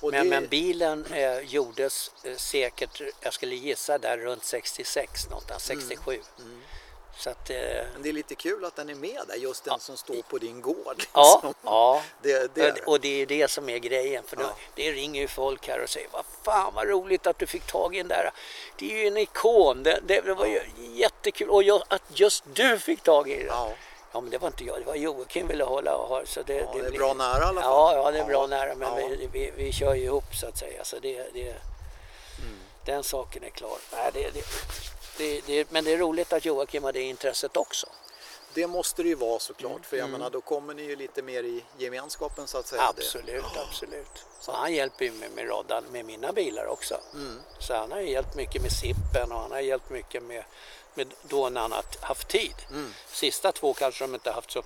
Men, 0.00 0.12
det, 0.12 0.24
men 0.24 0.48
bilen 0.48 1.04
eh, 1.04 1.38
gjordes 1.38 2.10
eh, 2.22 2.36
säkert, 2.36 3.00
jag 3.20 3.34
skulle 3.34 3.54
gissa 3.54 3.98
där 3.98 4.18
runt 4.18 4.44
66 4.44 5.30
någonstans, 5.30 5.62
67. 5.64 6.20
Mm. 6.38 6.60
Så 7.18 7.30
att, 7.30 7.50
eh, 7.50 7.56
men 7.92 8.02
det 8.02 8.08
är 8.08 8.12
lite 8.12 8.34
kul 8.34 8.64
att 8.64 8.76
den 8.76 8.88
är 8.90 8.94
med 8.94 9.20
där, 9.28 9.34
just 9.34 9.64
den 9.64 9.72
Ja. 9.74 9.78
som 9.78 9.96
står 9.96 10.22
på 10.28 10.38
din 10.38 10.60
gård. 10.60 11.02
ja, 11.14 11.40
liksom. 11.42 11.54
ja. 11.64 12.02
Det, 12.22 12.54
det 12.54 12.70
det. 12.70 12.80
Och 12.86 13.00
det 13.00 13.22
är 13.22 13.26
det 13.26 13.50
som 13.50 13.68
är 13.68 13.78
grejen. 13.78 14.24
För 14.26 14.36
Ja. 14.40 14.56
det 14.74 14.92
ringer 14.92 15.20
ju 15.20 15.28
folk 15.28 15.68
här 15.68 15.82
och 15.82 15.88
säger 15.90 16.08
vad 16.12 16.24
fan 16.42 16.74
vad 16.74 16.88
roligt 16.88 17.26
att 17.26 17.38
du 17.38 17.46
fick 17.46 17.66
tag 17.66 17.94
i 17.94 17.98
den 17.98 18.08
där. 18.08 18.30
Det 18.78 18.92
är 18.94 18.98
ju 18.98 19.06
en 19.06 19.16
ikon. 19.16 19.82
Det, 19.82 20.00
det, 20.06 20.20
det 20.20 20.34
var 20.34 20.46
ju 20.46 20.60
jättekul. 20.94 21.50
Och 21.50 21.62
jag, 21.62 21.82
att 21.88 22.02
just 22.08 22.44
du 22.52 22.78
fick 22.78 23.02
tag 23.02 23.30
i 23.30 23.36
den. 23.36 23.46
Ja. 23.46 23.72
Ja, 24.12 24.20
men 24.20 24.30
det 24.30 24.38
var 24.38 24.48
inte 24.48 24.64
jag, 24.64 24.78
det 24.80 24.84
var 24.84 24.94
Joakim 24.94 25.48
ville 25.48 25.64
hålla 25.64 25.96
och 25.96 26.08
ha. 26.08 26.26
Så 26.26 26.42
det, 26.42 26.54
ja, 26.54 26.70
det 26.74 26.78
är 26.78 26.90
blir- 26.90 26.98
bra 26.98 27.14
nära 27.14 27.38
i 27.38 27.42
alla 27.46 27.60
fall. 27.62 27.70
Ja, 27.70 27.94
ja 28.04 28.10
det 28.10 28.18
är 28.18 28.24
bra 28.24 28.40
Ja. 28.42 28.46
nära. 28.46 28.74
Men 28.74 28.88
Ja. 28.88 28.94
vi, 29.08 29.28
vi, 29.32 29.52
vi 29.56 29.72
kör 29.72 29.94
ju 29.94 30.02
ihop 30.04 30.24
så 30.40 30.46
att 30.46 30.58
säga. 30.58 30.84
Så 30.84 30.96
det, 30.98 31.26
det, 31.34 31.54
Mm. 32.38 32.56
Den 32.84 33.04
saken 33.04 33.44
är 33.44 33.50
klar. 33.50 33.78
Nej, 33.92 34.10
det, 34.14 34.30
det, 34.34 34.40
det, 35.18 35.40
det, 35.46 35.70
men 35.70 35.84
det 35.84 35.92
är 35.92 35.98
roligt 35.98 36.32
att 36.32 36.44
Joakim 36.44 36.84
har 36.84 36.92
det 36.92 37.00
intresset 37.02 37.56
också. 37.56 37.86
Det 38.54 38.66
måste 38.66 39.02
det 39.02 39.08
ju 39.08 39.14
vara 39.14 39.38
såklart, 39.38 39.70
Mm. 39.72 39.82
för 39.82 39.96
jag 39.96 40.10
menar 40.10 40.30
då 40.30 40.40
kommer 40.40 40.74
ni 40.74 40.82
ju 40.82 40.96
lite 40.96 41.22
mer 41.22 41.42
i 41.42 41.64
gemenskapen 41.78 42.46
så 42.46 42.58
att 42.58 42.66
säga. 42.66 42.82
Absolut, 42.82 43.44
absolut. 43.68 44.24
Så 44.40 44.52
han 44.52 44.72
hjälper 44.74 45.04
ju 45.04 45.12
mig 45.12 45.28
med 45.34 45.48
roddan 45.48 45.84
med 45.92 46.04
mina 46.04 46.32
bilar 46.32 46.66
också. 46.66 47.00
Mm. 47.14 47.40
Så 47.58 47.74
han 47.74 47.92
har 47.92 48.00
ju 48.00 48.10
hjälpt 48.10 48.34
mycket 48.34 48.62
med 48.62 48.72
sippen 48.72 49.32
och 49.32 49.40
han 49.40 49.50
har 49.50 49.60
hjälpt 49.60 49.90
mycket 49.90 50.22
med, 50.22 50.44
med 50.94 51.14
då 51.22 51.48
när 51.48 51.60
han 51.60 51.72
har 51.72 51.84
haft 52.00 52.28
tid. 52.28 52.54
Mm. 52.70 52.94
Sista 53.08 53.52
två 53.52 53.74
kanske 53.74 54.04
de 54.04 54.14
inte 54.14 54.30
haft 54.30 54.50
så 54.50 54.62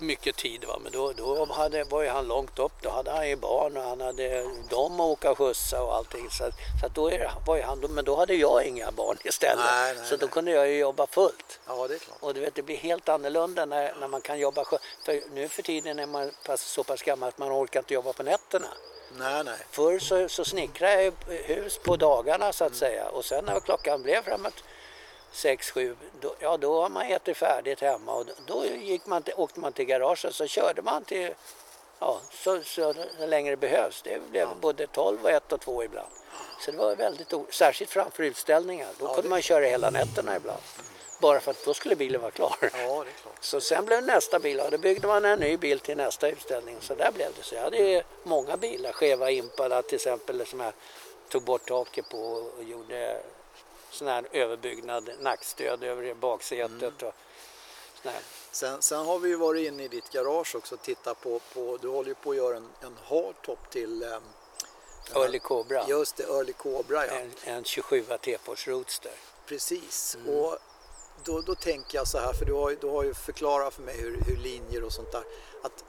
mycket 0.00 0.36
tid 0.36 0.64
va? 0.64 0.78
men 0.82 0.92
då, 0.92 1.12
då 1.12 1.44
hade, 1.44 1.84
var 1.84 2.02
ju 2.02 2.08
han 2.08 2.28
långt 2.28 2.58
upp. 2.58 2.72
Då 2.82 2.90
hade 2.90 3.10
han 3.10 3.28
ju 3.28 3.36
barn 3.36 3.76
och 3.76 3.82
han 3.82 4.00
hade 4.00 4.42
dem 4.70 5.00
att 5.00 5.06
åka 5.06 5.34
skjutsa 5.34 5.82
och 5.82 5.94
allting. 5.94 6.30
Så, 6.30 6.50
så 6.80 6.86
att 6.86 6.94
då 6.94 7.10
är, 7.10 7.32
var 7.46 7.56
ju 7.56 7.62
han, 7.62 7.78
men 7.80 8.04
då 8.04 8.16
hade 8.16 8.34
jag 8.34 8.66
inga 8.66 8.90
barn 8.90 9.18
istället. 9.24 9.64
Nej, 9.64 9.94
nej, 9.96 10.06
så 10.06 10.16
då 10.16 10.26
nej. 10.26 10.32
kunde 10.32 10.50
jag 10.50 10.68
ju 10.68 10.78
jobba 10.78 11.06
fullt. 11.06 11.60
Ja, 11.66 11.88
det 11.88 11.94
är 11.94 11.98
klart. 11.98 12.18
Och 12.20 12.34
du 12.34 12.40
vet, 12.40 12.54
det 12.54 12.62
blir 12.62 12.76
helt 12.76 13.08
annorlunda 13.08 13.64
när, 13.64 13.94
när 14.00 14.08
man 14.08 14.20
kan 14.20 14.38
jobba. 14.38 14.64
För 15.04 15.34
nu 15.34 15.48
för 15.48 15.62
tiden 15.62 15.98
är 15.98 16.06
man 16.06 16.30
så 16.56 16.84
pass 16.84 17.02
gammal 17.02 17.28
att 17.28 17.38
man 17.38 17.52
orkar 17.52 17.80
inte 17.80 17.94
jobba 17.94 18.12
på 18.12 18.22
nätterna. 18.22 18.68
Nej, 19.18 19.44
nej. 19.44 19.58
Förr 19.70 19.98
så, 19.98 20.28
så 20.28 20.44
snickrade 20.44 21.02
jag 21.02 21.12
hus 21.28 21.78
på 21.78 21.96
dagarna 21.96 22.52
så 22.52 22.64
att 22.64 22.74
säga. 22.74 23.08
Och 23.08 23.24
sen 23.24 23.44
när 23.44 23.60
klockan 23.60 24.02
blev 24.02 24.22
framåt 24.22 24.64
sex, 25.32 25.70
sju, 25.70 25.96
då, 26.20 26.34
ja 26.40 26.56
då 26.56 26.82
har 26.82 26.88
man 26.88 27.06
ätit 27.06 27.36
färdigt 27.36 27.80
hemma. 27.80 28.12
Och 28.14 28.26
då 28.46 28.64
gick 28.66 29.06
man 29.06 29.22
till, 29.22 29.34
åkte 29.36 29.60
man 29.60 29.72
till 29.72 29.84
garaget 29.84 30.34
så 30.34 30.46
körde 30.46 30.82
man 30.82 31.04
till, 31.04 31.34
ja 31.98 32.20
så, 32.32 32.62
så, 32.62 32.94
så 33.18 33.26
länge 33.26 33.50
det 33.50 33.56
behövs. 33.56 34.02
Det 34.02 34.30
blev 34.30 34.48
både 34.60 34.86
12 34.86 35.24
och 35.24 35.30
1 35.30 35.52
och 35.52 35.60
2 35.60 35.84
ibland. 35.84 36.08
Så 36.60 36.70
det 36.70 36.76
var 36.76 36.96
väldigt 36.96 37.32
särskilt 37.50 37.90
framför 37.90 38.22
utställningar. 38.22 38.88
Då 38.98 39.04
Ja, 39.04 39.08
kunde 39.08 39.22
det- 39.22 39.28
man 39.28 39.42
köra 39.42 39.64
hela 39.66 39.90
nätterna 39.90 40.36
ibland. 40.36 40.60
Bara 41.20 41.40
för 41.40 41.50
att 41.50 41.64
då 41.64 41.74
skulle 41.74 41.96
bilen 41.96 42.20
vara 42.20 42.30
klar. 42.30 42.56
Ja. 42.72 43.04
Så 43.40 43.60
sen 43.60 43.84
blev 43.86 44.02
nästa 44.02 44.38
bil 44.38 44.60
och 44.60 44.70
då 44.70 44.78
byggde 44.78 45.06
man 45.08 45.24
en 45.24 45.38
ny 45.38 45.56
bil 45.56 45.80
till 45.80 45.96
nästa 45.96 46.28
utställning. 46.28 46.76
Så 46.80 46.94
där 46.94 47.12
blev 47.12 47.28
det. 47.36 47.42
Så 47.42 47.54
jag 47.54 47.62
hade 47.62 48.02
många 48.22 48.56
bilar. 48.56 48.92
Cheva 48.92 49.30
Impala 49.30 49.82
till 49.82 49.94
exempel 49.94 50.46
som 50.46 50.60
jag 50.60 50.72
tog 51.28 51.42
bort 51.42 51.68
taket 51.68 52.08
på 52.08 52.18
och 52.58 52.64
gjorde 52.64 53.20
sån 53.98 54.08
här 54.08 54.28
överbyggnad, 54.32 55.10
nackstöd 55.20 55.84
över 55.84 56.14
baksätet 56.14 57.02
och 57.02 57.14
sån 58.02 58.12
här. 58.12 58.22
Sen, 58.50 58.82
sen 58.82 59.06
har 59.06 59.18
vi 59.18 59.28
ju 59.28 59.36
varit 59.36 59.66
inne 59.66 59.84
i 59.84 59.88
ditt 59.88 60.10
garage 60.10 60.54
också 60.54 60.74
och 60.74 60.82
tittat 60.82 61.20
på, 61.20 61.40
på 61.54 61.78
du 61.82 61.88
håller 61.88 62.08
ju 62.08 62.14
på 62.14 62.30
att 62.30 62.36
göra 62.36 62.56
en, 62.56 62.68
en 62.80 62.96
hardtop 63.08 63.70
till 63.70 64.02
um, 64.02 64.22
Early 65.14 65.38
Cobra. 65.38 65.88
Just 65.88 66.16
det, 66.16 66.22
Early 66.22 66.52
Cobra 66.52 67.06
ja. 67.06 67.12
En, 67.12 67.32
en 67.44 67.64
27 67.64 68.04
T-Force 68.22 68.70
Roadster. 68.70 69.12
Precis. 69.46 70.18
Och 70.26 70.58
då, 71.24 71.40
då 71.40 71.54
tänker 71.54 71.98
jag 71.98 72.08
så 72.08 72.18
här, 72.18 72.32
för 72.32 72.44
du 72.44 72.52
har, 72.52 72.76
du 72.80 72.86
har 72.86 73.04
ju 73.04 73.14
förklarat 73.14 73.74
för 73.74 73.82
mig 73.82 73.96
hur, 73.96 74.20
hur 74.26 74.36
linjer 74.36 74.84
och 74.84 74.92
sånt 74.92 75.12
där, 75.12 75.24
att 75.62 75.84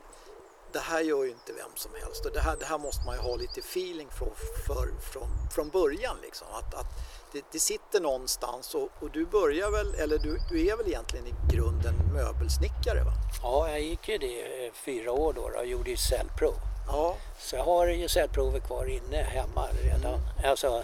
det 0.71 0.79
här 0.79 1.01
gör 1.01 1.23
ju 1.23 1.29
inte 1.29 1.53
vem 1.53 1.71
som 1.75 1.91
helst 2.01 2.25
och 2.25 2.31
det 2.31 2.39
här, 2.39 2.55
det 2.59 2.65
här 2.65 2.77
måste 2.77 3.05
man 3.05 3.15
ju 3.15 3.21
ha 3.21 3.35
lite 3.35 3.59
feeling 3.59 4.09
för, 4.09 4.31
för, 4.67 5.11
från, 5.11 5.27
från 5.55 5.69
början 5.69 6.17
liksom. 6.21 6.47
Att, 6.51 6.73
att 6.73 6.87
det, 7.31 7.45
det 7.51 7.59
sitter 7.59 7.99
någonstans 7.99 8.75
och, 8.75 8.89
och 8.99 9.11
du 9.11 9.25
börjar 9.25 9.71
väl, 9.71 9.95
eller 9.95 10.17
du, 10.17 10.39
du 10.49 10.67
är 10.67 10.77
väl 10.77 10.87
egentligen 10.87 11.27
i 11.27 11.33
grunden 11.53 11.93
möbelsnickare 12.13 13.03
va? 13.03 13.11
Ja, 13.41 13.69
jag 13.69 13.81
gick 13.81 14.09
ju 14.09 14.17
det 14.17 14.65
eh, 14.65 14.73
fyra 14.73 15.11
år 15.11 15.33
då 15.33 15.59
och 15.59 15.65
gjorde 15.65 15.89
ju 15.89 15.97
cellprov. 15.97 16.55
Ja, 16.87 17.17
Så 17.39 17.55
jag 17.55 17.63
har 17.63 17.87
ju 17.87 18.07
cellprovet 18.07 18.67
kvar 18.67 18.85
inne 18.85 19.17
hemma 19.17 19.67
redan. 19.83 20.19
Alltså 20.45 20.83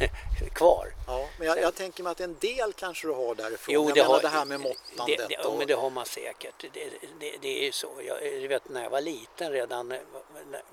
kvar. 0.52 0.86
ja. 1.06 1.26
men 1.38 1.46
jag, 1.46 1.60
jag 1.60 1.74
tänker 1.74 2.02
mig 2.02 2.10
att 2.10 2.20
en 2.20 2.36
del 2.40 2.72
kanske 2.72 3.06
du 3.06 3.12
har 3.12 3.34
därifrån. 3.34 3.74
Jo, 3.74 3.90
det, 3.94 4.00
har, 4.00 4.20
det 4.20 4.28
här 4.28 4.44
med 4.44 4.60
måttandet. 4.60 5.18
Det, 5.18 5.26
det, 5.28 5.48
och, 5.48 5.58
men 5.58 5.66
det 5.66 5.74
har 5.74 5.90
man 5.90 6.06
säkert. 6.06 6.54
Det, 6.60 6.68
det, 7.20 7.36
det 7.42 7.60
är 7.60 7.64
ju 7.64 7.72
så. 7.72 7.88
Jag, 8.06 8.48
vet, 8.48 8.68
när 8.68 8.82
jag 8.82 8.90
var 8.90 9.00
liten 9.00 9.52
redan, 9.52 9.92
eh, 9.92 9.98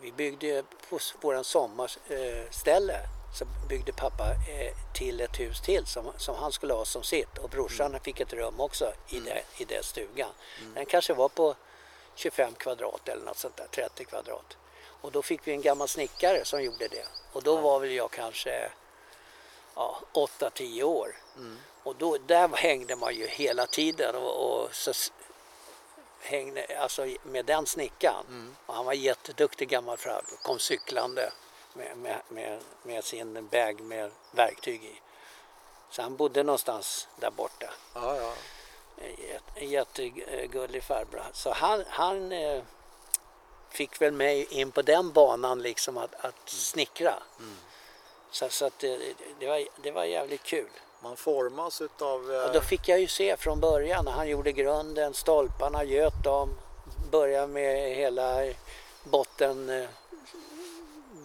vi 0.02 0.12
byggde 0.12 0.64
på 0.90 1.00
vår 1.22 1.44
sommarställe 1.44 3.00
så 3.34 3.46
byggde 3.70 3.92
pappa 3.92 4.30
eh, 4.32 4.74
till 4.94 5.22
ett 5.22 5.40
hus 5.40 5.62
till 5.62 5.86
som, 5.86 6.12
som 6.18 6.36
han 6.36 6.52
skulle 6.52 6.74
ha 6.74 6.86
som 6.86 7.04
sitt 7.04 7.38
och 7.38 7.50
brorsan 7.50 7.88
Mm. 7.88 8.02
fick 8.02 8.20
ett 8.20 8.34
rum 8.34 8.60
också 8.60 8.94
i, 9.10 9.20
det, 9.20 9.44
i 9.58 9.66
den 9.66 9.84
stugan. 9.84 10.30
Den 10.76 10.86
kanske 10.86 11.14
var 11.14 11.30
på 11.30 11.56
25 12.16 12.54
kvadrat 12.54 13.10
eller 13.10 13.26
något 13.26 13.38
sånt 13.38 13.58
där, 13.58 13.68
30 13.72 14.06
kvadrat. 14.06 14.58
Och 15.02 15.12
då 15.12 15.22
fick 15.22 15.48
vi 15.48 15.52
en 15.52 15.62
gammal 15.62 15.88
snickare 15.88 16.46
som 16.46 16.64
gjorde 16.64 16.88
det. 16.88 17.06
Och 17.34 17.44
då 17.44 17.58
var 17.58 17.80
väl 17.80 17.92
jag 17.92 18.12
kanske 18.12 18.72
ja, 19.76 20.00
8-10 20.14 20.84
år. 20.84 21.16
Och 21.84 21.96
då, 21.96 22.18
där 22.18 22.48
hängde 22.48 22.96
man 22.96 23.16
ju 23.16 23.28
hela 23.28 23.66
tiden 23.68 24.16
och, 24.16 24.62
och 24.64 24.76
så 24.76 24.92
hängde, 26.22 26.80
alltså 26.82 27.08
med 27.24 27.46
den 27.46 27.66
snickaren. 27.66 28.56
Och 28.66 28.74
han 28.74 28.86
var 28.86 28.94
jätteduktig 28.94 29.70
gammal 29.70 29.98
farbror, 29.98 30.38
kom 30.44 30.60
cyklande 30.60 31.32
med, 31.74 31.98
med, 31.98 32.22
med, 32.30 32.60
med 32.84 33.04
sin 33.04 33.48
bag 33.52 33.82
med 33.82 34.12
verktyg 34.32 34.84
i. 34.84 35.00
Så 35.90 36.02
han 36.02 36.16
bodde 36.16 36.44
någonstans 36.44 37.08
där 37.16 37.32
borta. 37.32 37.74
ja, 37.94 38.18
ja. 38.18 38.34
En 39.56 39.70
jättegullig 39.70 40.84
farbror. 40.84 41.24
Så 41.34 41.52
han, 41.52 41.84
han 41.88 42.32
eh, 42.32 42.62
fick 43.70 44.02
väl 44.02 44.12
mig 44.12 44.48
in 44.50 44.72
på 44.72 44.82
den 44.82 45.12
banan 45.12 45.62
liksom 45.62 45.98
att, 45.98 46.26
att 46.26 46.50
snickra. 46.50 47.14
Så, 48.32 48.50
så 48.50 48.66
att 48.66 48.80
det, 48.80 49.00
det, 49.40 49.48
var, 49.48 49.64
det 49.84 49.92
var 49.92 50.04
jävligt 50.04 50.44
kul. 50.44 50.70
Man 51.00 51.16
formas 51.18 51.82
utav... 51.82 52.34
eh, 52.34 52.44
Och 52.46 52.54
då 52.54 52.62
fick 52.62 52.88
jag 52.88 53.00
ju 53.00 53.08
se 53.08 53.38
från 53.38 53.60
början 53.60 54.06
när 54.06 54.12
han 54.12 54.28
gjorde 54.30 54.52
grunden, 54.52 55.14
stolparna, 55.14 55.84
göt 55.84 56.24
dem, 56.24 56.50
började 57.12 57.48
med 57.48 57.96
hela 57.96 58.44
botten 59.04 59.70
eh, 59.70 59.90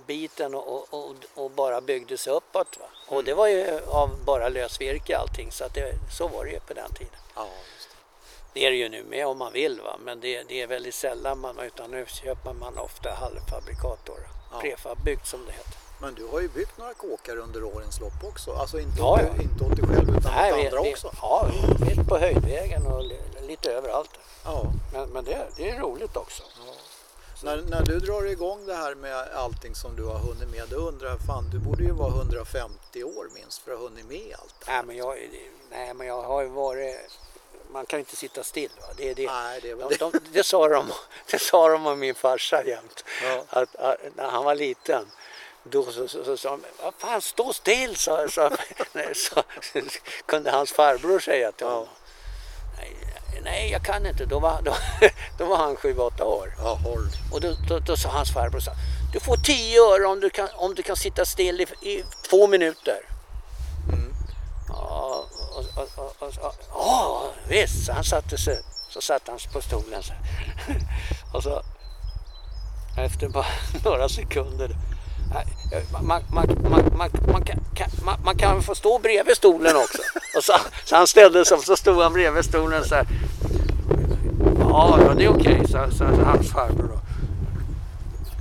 biten 0.09 0.55
och, 0.55 0.95
och, 0.95 1.15
och 1.35 1.51
bara 1.51 1.81
byggdes 1.81 2.27
uppåt. 2.27 2.77
Va? 2.81 2.87
Och 3.09 3.25
det 3.25 3.35
var 3.35 3.47
ju 3.49 3.81
av 3.87 4.25
bara 4.25 4.49
lösvirke 4.49 5.19
allting 5.19 5.53
så 5.53 5.65
att 5.65 5.75
det, 5.75 5.93
så 6.19 6.29
var 6.29 6.45
det 6.45 6.51
ju 6.51 6.61
på 6.61 6.75
den 6.75 6.93
tiden. 6.93 7.15
ja, 7.35 7.43
det. 7.45 8.61
Det 8.61 8.67
är 8.67 8.71
det 8.71 8.77
ju 8.77 8.89
nu 8.89 9.05
med 9.05 9.27
om 9.27 9.39
man 9.39 9.53
vill 9.53 9.81
va? 9.81 9.97
men 10.05 10.21
det, 10.21 10.43
det 10.49 10.63
är 10.63 10.67
väldigt 10.67 10.95
sällan 10.95 11.39
man, 11.39 11.59
utan 11.59 11.91
nu 11.91 12.07
köper 12.07 12.53
man 12.53 12.79
ofta 12.79 13.11
halvfabrikat 13.11 13.99
då. 14.05 14.13
Ja. 14.53 14.61
Prefabbyggt 14.61 15.27
som 15.27 15.47
det 15.47 15.53
heter. 15.53 15.75
Men 16.01 16.15
du 16.15 16.27
har 16.27 16.41
ju 16.41 16.49
byggt 16.49 16.79
några 16.79 16.95
kåkar 16.95 17.37
under 17.37 17.65
årens 17.65 18.01
lopp 18.01 18.25
också. 18.25 18.53
Alltså 18.53 18.79
inte, 18.81 18.99
Ja, 18.99 19.21
ja. 19.23 19.43
inte 19.43 19.65
åt 19.65 19.77
dig 19.77 19.87
själv 19.87 20.19
utan 20.19 20.33
Nej, 20.35 20.53
åt 20.53 20.59
andra 20.67 20.83
vi- 20.83 20.93
också. 20.95 21.11
Ja, 21.23 21.49
mitt 21.81 22.09
på 22.09 22.19
höjdvägen 22.19 22.87
och 22.87 23.05
li- 23.05 23.21
lite 23.47 23.73
överallt. 23.73 24.11
Ja. 24.45 24.63
Men, 24.93 25.09
men 25.09 25.25
det, 25.25 25.47
det 25.57 25.71
är 25.71 25.79
roligt 25.81 26.17
också. 26.17 26.43
När, 27.43 27.63
när 27.63 27.83
du 27.83 27.99
drar 28.01 28.25
igång 28.25 28.67
det 28.67 28.75
här 28.75 28.95
med 28.95 29.17
allting 29.35 29.75
som 29.75 29.97
du 29.97 30.05
har 30.05 30.19
hunnit 30.19 30.51
med, 30.51 30.69
då 30.71 30.77
undrar 30.77 31.09
jag, 31.09 31.19
fan 31.27 31.51
du 31.53 31.59
borde 31.59 31.83
ju 31.83 31.93
vara 31.93 32.09
150 32.09 33.05
år 33.05 33.29
minst 33.35 33.63
för 33.63 33.73
att 33.73 33.79
ha 33.79 33.89
hunnit 33.89 34.07
med 34.07 34.35
allt. 34.39 34.55
Nej 34.67 34.83
men 34.87 34.97
jag, 34.97 35.17
nej, 35.71 35.95
men 35.95 36.07
jag 36.07 36.23
har 36.23 36.43
ju 36.43 36.49
varit... 36.49 36.97
Man 37.71 37.87
kan 37.87 37.99
ju 37.99 38.01
inte 38.01 38.17
sitta 38.17 38.43
still. 38.43 38.71
Va? 38.81 38.87
Det, 38.97 39.15
det, 39.15 39.27
Nej, 39.27 39.61
det 39.63 39.75
de, 39.75 39.97
de, 39.99 40.13
det, 40.33 40.43
sa 40.43 40.69
de, 40.69 40.87
det 41.31 41.39
sa 41.39 41.69
de 41.69 41.87
om 41.87 41.99
min 41.99 42.15
farsa 42.15 42.65
jämt. 42.65 43.05
Ja. 43.23 43.45
Att, 43.49 43.77
att, 43.77 43.97
när 44.17 44.29
han 44.29 44.45
var 44.45 44.55
liten. 44.55 45.07
Då 45.63 45.85
så, 45.85 46.09
så, 46.09 46.25
så 46.25 46.37
sa 46.37 46.51
de, 46.51 46.63
vad 46.83 46.95
fan 46.95 47.23
stå 47.23 47.53
still 47.53 47.97
så, 47.97 48.29
så, 48.29 48.51
så, 49.15 49.43
kunde 50.27 50.51
hans 50.51 50.73
farbror 50.73 51.19
säga 51.19 51.53
till 51.53 51.67
Ja. 51.67 51.73
honom. 51.73 51.89
Nej, 51.89 51.98
nej 53.45 53.71
jag 53.71 53.83
kan 53.83 54.07
inte. 54.07 54.25
Då 54.25 54.39
var, 54.39 54.63
då, 54.63 54.75
då 55.39 55.45
var 55.45 55.57
han 55.57 55.77
7-8 55.77 56.23
år. 56.23 56.55
Ja. 56.59 56.79
Och 57.33 57.41
då, 57.41 57.55
då, 57.69 57.79
då 57.79 57.97
sa 57.97 58.09
hans 58.09 58.33
farbror 58.33 58.61
så 58.61 58.71
du 59.13 59.21
får 59.21 59.37
10 59.37 59.81
öre 59.81 60.07
om 60.07 60.21
du 60.21 60.31
kan, 60.31 60.49
om 60.55 60.75
du 60.75 60.83
kan 60.83 60.97
sitta 60.97 61.25
still 61.25 61.61
i, 61.61 61.89
i 61.89 62.05
två 62.31 62.47
minuter. 62.47 63.01
Mm. 63.93 64.15
Ja, 64.69 65.25
och, 65.57 65.65
och, 65.83 66.05
och, 66.05 66.23
och, 66.23 66.29
och, 66.41 66.55
ja, 66.71 67.31
visst. 67.49 67.87
Så 67.87 67.93
han 67.93 68.05
satte 68.05 68.39
sig, 68.39 68.59
så 68.91 69.01
satt 69.01 69.29
han 69.29 69.39
på 69.53 69.61
stolen 69.61 70.03
så 70.03 70.13
här. 70.13 70.23
Och 71.35 71.43
så 71.43 71.63
efter 72.99 73.29
bara 73.29 73.47
några 73.85 74.09
sekunder. 74.09 74.77
Man, 75.93 76.23
man, 76.33 76.47
man, 76.71 77.11
man, 78.25 78.37
kan, 78.37 78.63
få 78.63 78.75
stå 78.75 78.99
bredvid 78.99 79.37
stolen 79.37 79.77
också. 79.77 79.99
Och 80.37 80.45
så, 80.45 80.53
så 80.85 80.97
han 80.97 81.07
ställde 81.07 81.45
sig 81.45 81.57
upp 81.57 81.65
så 81.65 81.77
stod 81.77 82.03
han 82.03 82.13
bredvid 82.13 82.45
stolen 82.45 82.85
så 82.85 82.95
här. 82.95 83.07
Ja, 84.61 84.99
ja 85.03 85.15
det 85.15 85.25
är 85.25 85.29
okej, 85.29 85.63
sa 85.73 85.91
sa 85.91 86.05
hans 86.05 86.53
farbror 86.53 86.89
då. 86.89 86.99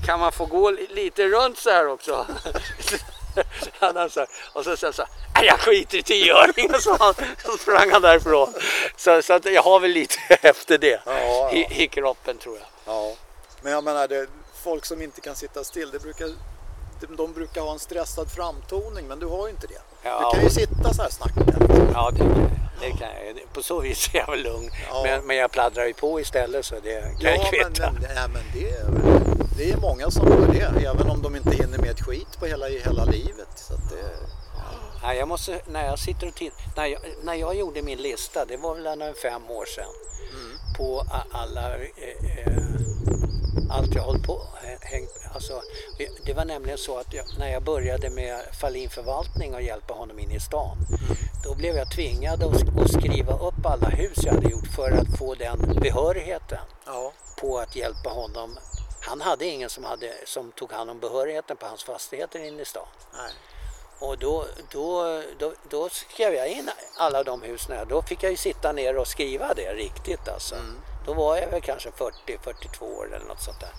Kan 0.06 0.20
man 0.20 0.32
få 0.32 0.46
gå 0.46 0.72
li- 0.72 0.88
lite 0.92 1.28
runt 1.28 1.58
så 1.58 1.70
här 1.70 1.88
också? 1.88 2.26
Han 3.80 4.10
så 4.10 4.20
här, 4.20 4.30
och 4.54 4.64
så 4.64 4.78
sa 4.78 4.88
han 4.88 4.94
så 4.94 5.02
här, 5.02 5.12
"Nej, 5.36 5.46
jag 5.46 5.60
skiter 5.60 5.98
i 5.98 6.04
tioöringen, 6.04 6.76
han. 7.00 7.14
Så 7.46 7.58
sprang 7.58 7.92
han 7.92 8.02
därifrån. 8.02 8.54
Så, 8.96 9.22
så 9.22 9.34
att 9.34 9.46
jag 9.46 9.64
har 9.64 9.80
väl 9.80 9.92
lite 9.92 10.16
efter 10.42 10.78
det 10.78 11.02
Ja, 11.06 11.20
ja. 11.20 11.52
I, 11.52 11.84
i 11.84 11.88
kroppen 11.88 12.38
tror 12.38 12.58
jag. 12.58 12.66
Ja. 12.96 13.14
Men 13.62 13.72
jag 13.72 13.84
menar, 13.84 14.08
det, 14.08 14.28
folk 14.64 14.86
som 14.86 15.02
inte 15.02 15.22
kan 15.22 15.36
sitta 15.36 15.64
still, 15.64 15.92
det 15.92 16.00
brukar, 16.00 16.28
de, 17.02 17.16
de 17.16 17.34
brukar 17.34 17.62
ha 17.62 17.72
en 17.72 17.80
stressad 17.80 18.32
framtoning, 18.32 19.08
men 19.08 19.20
du 19.20 19.26
har 19.26 19.48
ju 19.48 19.52
inte 19.54 19.68
det. 19.68 19.82
Ja. 20.04 20.30
Du 20.32 20.36
kan 20.38 20.44
ju 20.44 20.50
sitta 20.50 20.94
så 20.94 21.02
här 21.02 21.10
snacka. 21.10 21.40
Liksom. 21.40 21.90
Ja, 21.94 22.12
det 22.12 22.18
kan 22.20 22.30
jag. 22.30 22.50
Det 22.82 22.90
kan 22.92 23.08
jag. 23.26 23.54
På 23.54 23.64
så 23.64 23.80
vis 23.80 24.10
är 24.14 24.18
jag 24.20 24.28
väl 24.28 24.44
lugn. 24.44 24.70
Ja. 24.90 25.02
Men, 25.04 25.28
men 25.28 25.36
jag 25.38 25.52
pladdrar 25.52 25.86
ju 25.86 25.94
på 25.94 26.20
istället 26.20 26.66
så 26.66 26.76
det 26.84 27.02
kan 27.02 27.12
jag 27.22 27.38
Ja, 27.38 27.50
men, 27.52 27.72
kvitta. 27.74 27.92
men, 27.92 28.02
nej, 28.02 28.28
men 28.34 28.42
det, 28.54 28.70
är, 28.70 28.86
det 29.58 29.72
är 29.72 29.78
många 29.78 30.12
som 30.12 30.28
gör 30.28 30.48
det, 30.80 30.86
även 30.86 31.10
om 31.10 31.22
de 31.22 31.36
inte 31.36 31.52
hinner 31.52 31.78
med 31.78 31.90
ett 31.90 32.02
skit 32.06 32.40
på 32.40 32.46
hela, 32.46 32.68
hela 32.68 33.06
livet. 33.06 33.48
Så 33.56 33.74
det, 33.74 34.10
Nej, 35.04 35.18
jag 35.18 35.28
måste, 35.28 35.60
när 35.68 35.86
jag 35.86 36.00
sitter 36.00 36.28
och 36.28 36.36
tittar, 36.36 36.62
när 36.76 36.86
jag, 36.86 37.00
när 37.24 37.34
jag 37.34 37.56
gjorde 37.56 37.82
min 37.82 37.98
lista, 38.02 38.46
det 38.46 38.58
var 38.58 38.76
väl 38.76 39.14
fem 39.14 39.52
år 39.52 39.66
sedan, 39.66 39.92
på 40.78 41.00
a- 41.12 41.24
alla, 41.32 41.76
eh, 41.76 41.82
eh, 42.48 42.54
allt 43.70 43.96
jag 43.96 44.04
hållit 44.04 44.24
på 44.24 44.42
hä- 44.64 44.78
hängt, 44.82 45.10
alltså, 45.34 45.62
det- 46.26 46.34
var 46.34 46.46
nämligen 46.46 46.78
så 46.78 46.98
att 46.98 47.14
jag, 47.14 47.26
när 47.40 47.52
jag 47.52 47.64
började 47.64 48.10
med 48.10 48.40
Fahlin 48.62 48.90
förvaltning 48.90 49.54
och 49.56 49.62
hjälpa 49.62 49.94
honom 49.94 50.20
in 50.20 50.32
i 50.32 50.40
stan, 50.40 50.78
då 51.44 51.56
blev 51.56 51.76
jag 51.76 51.92
tvingad 51.92 52.44
att, 52.44 52.80
att 52.82 52.92
skriva 52.92 53.34
upp 53.34 53.66
alla 53.66 53.90
hus 53.90 54.18
jag 54.24 54.34
hade 54.34 54.50
gjort 54.50 54.68
för 54.76 54.92
att 54.92 55.18
få 55.18 55.36
den 55.36 55.80
behörigheten 55.82 56.60
ja, 56.86 57.12
på 57.42 57.58
att 57.60 57.76
hjälpa 57.76 58.10
honom. 58.10 58.58
Han 59.02 59.22
hade 59.22 59.46
ingen 59.46 59.70
som, 59.70 59.84
hade, 59.84 60.14
som 60.26 60.52
tog 60.52 60.72
hand 60.72 60.90
om 60.90 61.00
behörigheten 61.00 61.58
på 61.58 61.66
hans 61.66 61.84
fastigheter 61.84 62.40
inne 62.48 62.62
i 62.62 62.66
stan. 62.66 62.88
nej. 63.14 63.32
Och 64.00 64.18
då, 64.18 64.46
då, 64.72 65.22
då, 65.40 65.54
då 65.70 65.90
skrev 65.90 66.34
jag 66.34 66.48
in 66.48 66.70
alla 66.98 67.24
de 67.24 67.42
husen. 67.42 67.78
här. 67.78 67.86
Då 67.86 68.02
fick 68.02 68.24
jag 68.24 68.32
ju 68.32 68.38
sitta 68.38 68.72
ner 68.72 68.98
och 68.98 69.08
skriva 69.08 69.54
det 69.54 69.74
riktigt 69.74 70.28
alltså. 70.28 70.56
Då 71.08 71.14
var 71.14 71.38
jag 71.38 71.48
väl 71.48 71.62
kanske 71.62 71.90
40-42 71.90 72.84
år 72.98 73.16
eller 73.16 73.26
något 73.26 73.42
sånt 73.42 73.60
där. 73.60 73.70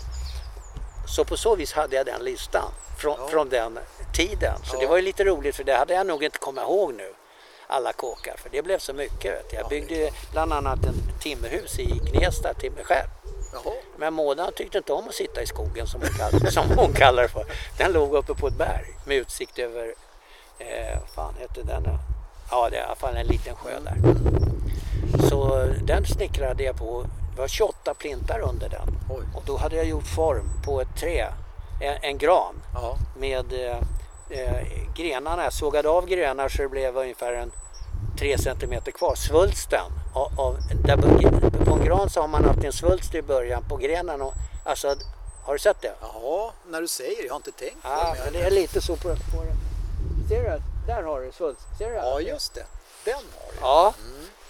Så 1.06 1.24
på 1.24 1.36
så 1.36 1.56
vis 1.56 1.72
hade 1.72 1.96
jag 1.96 2.06
den 2.06 2.24
listan 2.24 2.70
från, 2.98 3.16
Ja. 3.20 3.28
från 3.28 3.48
den 3.48 3.78
tiden. 4.14 4.54
Så 4.64 4.76
Ja. 4.76 4.80
det 4.80 4.86
var 4.86 4.96
ju 4.96 5.02
lite 5.02 5.24
roligt 5.24 5.56
för 5.56 5.64
det 5.64 5.74
hade 5.76 5.94
jag 5.94 6.06
nog 6.06 6.24
inte 6.24 6.38
kommit 6.38 6.62
ihåg 6.64 6.94
nu. 6.94 7.14
alla 7.70 7.92
kåkar. 7.92 8.36
För 8.36 8.50
det 8.50 8.62
blev 8.62 8.78
så 8.78 8.92
mycket. 8.92 9.24
Vet 9.34 9.50
du. 9.50 9.56
Jag 9.56 9.68
byggde 9.68 10.10
bland 10.32 10.52
annat 10.52 10.84
en 10.84 10.94
timmerhus 11.20 11.78
i 11.78 11.84
Gnesta, 11.84 12.54
timmerskär. 12.54 13.04
Jaha. 13.52 13.74
Men 13.96 14.14
Mona 14.14 14.50
tyckte 14.50 14.78
inte 14.78 14.92
om 14.92 15.08
att 15.08 15.14
sitta 15.14 15.42
i 15.42 15.46
skogen 15.46 15.86
som 15.86 16.00
hon, 16.00 16.10
kall, 16.10 16.50
som 16.52 16.70
hon 16.78 16.92
kallar 16.92 17.22
det 17.22 17.28
för. 17.28 17.44
Den 17.78 17.92
låg 17.92 18.14
uppe 18.14 18.34
på 18.34 18.46
ett 18.46 18.54
berg 18.54 18.86
med 19.06 19.16
utsikt 19.16 19.58
över, 19.58 19.94
eh, 20.58 20.98
vad 21.00 21.08
fan 21.08 21.34
heter 21.38 21.62
den? 21.62 21.82
Ja, 22.50 22.68
det 22.70 22.76
är 22.76 22.80
i 22.80 22.84
alla 22.84 22.94
fall 22.94 23.16
en 23.16 23.26
liten 23.26 23.54
sjö 23.54 23.70
där. 23.80 23.96
Så 25.28 25.66
den 25.84 26.06
snickrade 26.06 26.62
jag 26.62 26.76
på. 26.76 27.04
Det 27.34 27.40
var 27.40 27.48
28 27.48 27.94
plintar 27.94 28.40
under 28.40 28.68
den. 28.68 28.98
Oj. 29.10 29.24
Och 29.34 29.42
då 29.46 29.56
hade 29.56 29.76
jag 29.76 29.84
gjort 29.86 30.06
form 30.06 30.50
på 30.64 30.80
ett 30.80 30.96
trä, 30.96 31.26
en, 31.80 31.96
en 32.02 32.18
gran 32.18 32.54
Ja. 32.74 32.96
med 33.18 33.52
eh, 33.52 33.76
eh, 34.30 34.66
grenarna. 34.96 35.42
Jag 35.44 35.52
sågade 35.52 35.88
av 35.88 36.06
grenar 36.06 36.48
så 36.48 36.62
det 36.62 36.68
blev 36.68 36.96
ungefär 36.96 37.32
en 37.32 37.50
3 38.18 38.38
centimeter 38.38 38.92
kvar. 38.92 39.14
Svulsten, 39.14 39.92
av, 40.14 40.40
av, 40.40 40.56
där, 40.84 40.96
på- 40.96 41.72
en 41.78 41.84
gran 41.84 42.10
så 42.10 42.20
har 42.20 42.28
man 42.28 42.44
alltid 42.48 42.64
en 42.64 42.72
svulst 42.72 43.14
i 43.14 43.22
början 43.22 43.62
på 43.68 43.76
grenen. 43.76 44.22
Och, 44.22 44.34
alltså, 44.64 44.94
har 45.42 45.52
du 45.52 45.58
sett 45.58 45.80
det? 45.82 45.92
Jaha, 46.00 46.50
när 46.70 46.80
du 46.80 46.88
säger 46.88 47.16
det. 47.22 47.26
Jag 47.26 47.32
har 47.32 47.36
inte 47.36 47.52
tänkt 47.52 47.82
på 47.82 47.88
Ja, 47.88 48.14
det. 48.14 48.20
men 48.24 48.32
det 48.32 48.46
är 48.46 48.50
lite 48.50 48.80
så 48.80 48.96
på, 48.96 49.08
på 49.08 49.44
den. 49.44 49.56
Ser 50.28 50.42
du? 50.42 50.62
Där 50.88 51.02
har 51.02 51.20
du 51.20 51.32
svulst. 51.32 51.60
Ser 51.78 51.90
du? 51.90 51.94
Ja, 51.94 52.20
just 52.20 52.54
det. 52.54 52.66
Den 53.04 53.14
har 53.14 53.52
du. 53.52 53.58
Ja, 53.60 53.94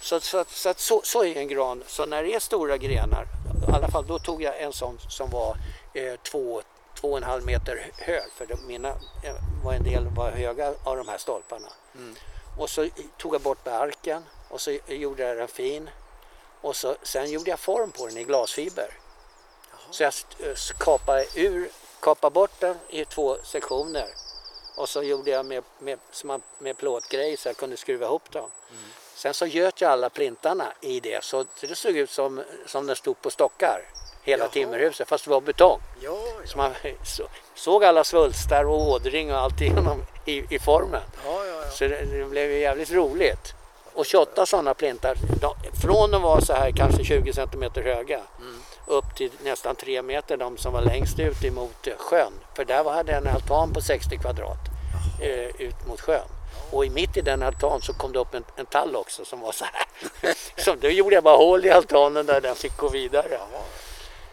så, 0.01 0.19
så, 0.19 0.45
så, 0.47 0.69
att 0.69 0.79
så, 0.79 1.01
så 1.03 1.23
är 1.23 1.37
en 1.37 1.47
gran. 1.47 1.83
Så 1.87 2.05
när 2.05 2.23
det 2.23 2.35
är 2.35 2.39
stora 2.39 2.77
grenar, 2.77 3.27
i 3.67 3.71
alla 3.71 3.87
fall 3.87 4.07
då 4.07 4.19
tog 4.19 4.41
jag 4.41 4.61
en 4.61 4.73
sån 4.73 4.99
som 5.09 5.29
var 5.29 5.57
eh, 5.93 6.15
två, 6.31 6.61
två 6.95 7.11
och 7.11 7.17
en 7.17 7.23
halv 7.23 7.45
meter 7.45 7.91
hög. 7.97 8.31
För 8.35 8.45
de, 8.45 8.67
mina 8.67 8.89
eh, 9.23 9.35
var 9.63 9.73
en 9.73 9.83
del 9.83 10.07
var 10.07 10.31
höga 10.31 10.73
av 10.83 10.97
de 10.97 11.07
här 11.07 11.17
stolparna. 11.17 11.67
Och 12.57 12.69
så 12.69 12.89
tog 13.17 13.35
jag 13.35 13.41
bort 13.41 13.63
barken 13.63 14.23
och 14.49 14.61
så 14.61 14.77
gjorde 14.87 15.23
jag 15.23 15.37
den 15.37 15.47
fin. 15.47 15.89
Och 16.61 16.75
så, 16.75 16.95
sen 17.03 17.31
gjorde 17.31 17.49
jag 17.49 17.59
form 17.59 17.91
på 17.91 18.07
den 18.07 18.17
i 18.17 18.23
glasfiber. 18.23 18.93
Så 19.91 20.03
jag 20.03 20.13
eh, 20.39 20.55
kapade, 20.77 21.25
ur, 21.35 21.69
kapade 21.99 22.33
bort 22.33 22.59
den 22.59 22.77
i 22.89 23.05
två 23.05 23.37
sektioner. 23.43 24.07
Och 24.79 24.89
så 24.89 25.03
gjorde 25.03 25.31
jag 25.31 25.45
med, 25.45 25.63
med, 25.79 25.99
man- 26.23 26.41
med 26.59 26.77
plåtgrej 26.77 27.37
så 27.37 27.49
jag 27.49 27.57
kunde 27.57 27.77
skruva 27.77 28.05
ihop 28.05 28.31
dem. 28.31 28.49
Sen 29.15 29.33
så 29.33 29.45
göt 29.45 29.81
jag 29.81 29.91
alla 29.91 30.09
plintarna 30.09 30.65
i 30.81 30.99
det 30.99 31.23
så 31.23 31.45
det 31.61 31.75
såg 31.75 31.91
ut 31.97 32.09
som, 32.09 32.43
som 32.67 32.87
den 32.87 32.95
stod 32.95 33.21
på 33.21 33.29
stockar. 33.29 33.81
Hela 34.23 34.43
Jaha. 34.43 34.51
timmerhuset 34.51 35.07
fast 35.07 35.23
det 35.23 35.29
var 35.31 35.41
betong. 35.41 35.79
Ja, 36.01 36.17
Så 36.45 36.57
ja. 36.57 36.57
man 36.57 36.73
så, 37.05 37.23
såg 37.55 37.83
alla 37.83 38.03
svulstar 38.03 38.63
och 38.65 38.89
ådring 38.89 39.31
och 39.31 39.37
allt 39.39 39.61
igenom 39.61 40.01
i, 40.25 40.55
i 40.55 40.59
formen. 40.59 41.01
ja. 41.25 41.41
Så 41.71 41.83
det, 41.83 42.05
det 42.05 42.25
blev 42.25 42.51
jävligt 42.51 42.91
roligt. 42.91 43.53
Och 43.93 44.05
28 44.05 44.45
sådana 44.45 44.73
plintar, 44.73 45.15
de, 45.41 45.53
från 45.81 46.13
att 46.13 46.21
vara 46.21 46.41
så 46.41 46.53
här 46.53 46.71
kanske 46.71 47.03
20 47.03 47.33
centimeter 47.33 47.81
höga 47.81 48.21
upp 48.87 49.15
till 49.15 49.31
nästan 49.43 49.75
3 49.75 50.01
meter, 50.01 50.37
de 50.37 50.57
som 50.57 50.73
var 50.73 50.81
längst 50.81 51.19
ut 51.19 51.43
emot 51.43 51.87
sjön. 51.97 52.33
För 52.55 52.65
där 52.65 52.83
var- 52.83 52.93
hade 52.93 53.11
jag 53.11 53.21
en 53.27 53.35
altan 53.35 53.73
på 53.73 53.81
60 53.81 54.17
kvadrat 54.17 54.57
eh, 55.19 55.61
ut 55.61 55.87
mot 55.87 56.01
sjön. 56.01 56.27
Och 56.71 56.85
i 56.85 56.89
mitt 56.89 57.17
i 57.17 57.21
den 57.21 57.43
altan 57.43 57.81
så 57.81 57.93
kom 57.93 58.11
det 58.11 58.19
upp 58.19 58.33
en, 58.33 58.43
en 58.55 58.65
tall 58.65 58.95
också 58.95 59.25
som 59.25 59.39
var 59.39 59.51
så 59.51 59.65
här. 59.65 60.33
så 60.63 60.75
då 60.75 60.89
gjorde 60.89 61.15
jag 61.15 61.23
bara 61.23 61.37
hål 61.37 61.65
i 61.65 61.71
altanen 61.71 62.25
där 62.25 62.41
den 62.41 62.55
fick 62.55 62.77
gå 62.77 62.89
vidare. 62.89 63.39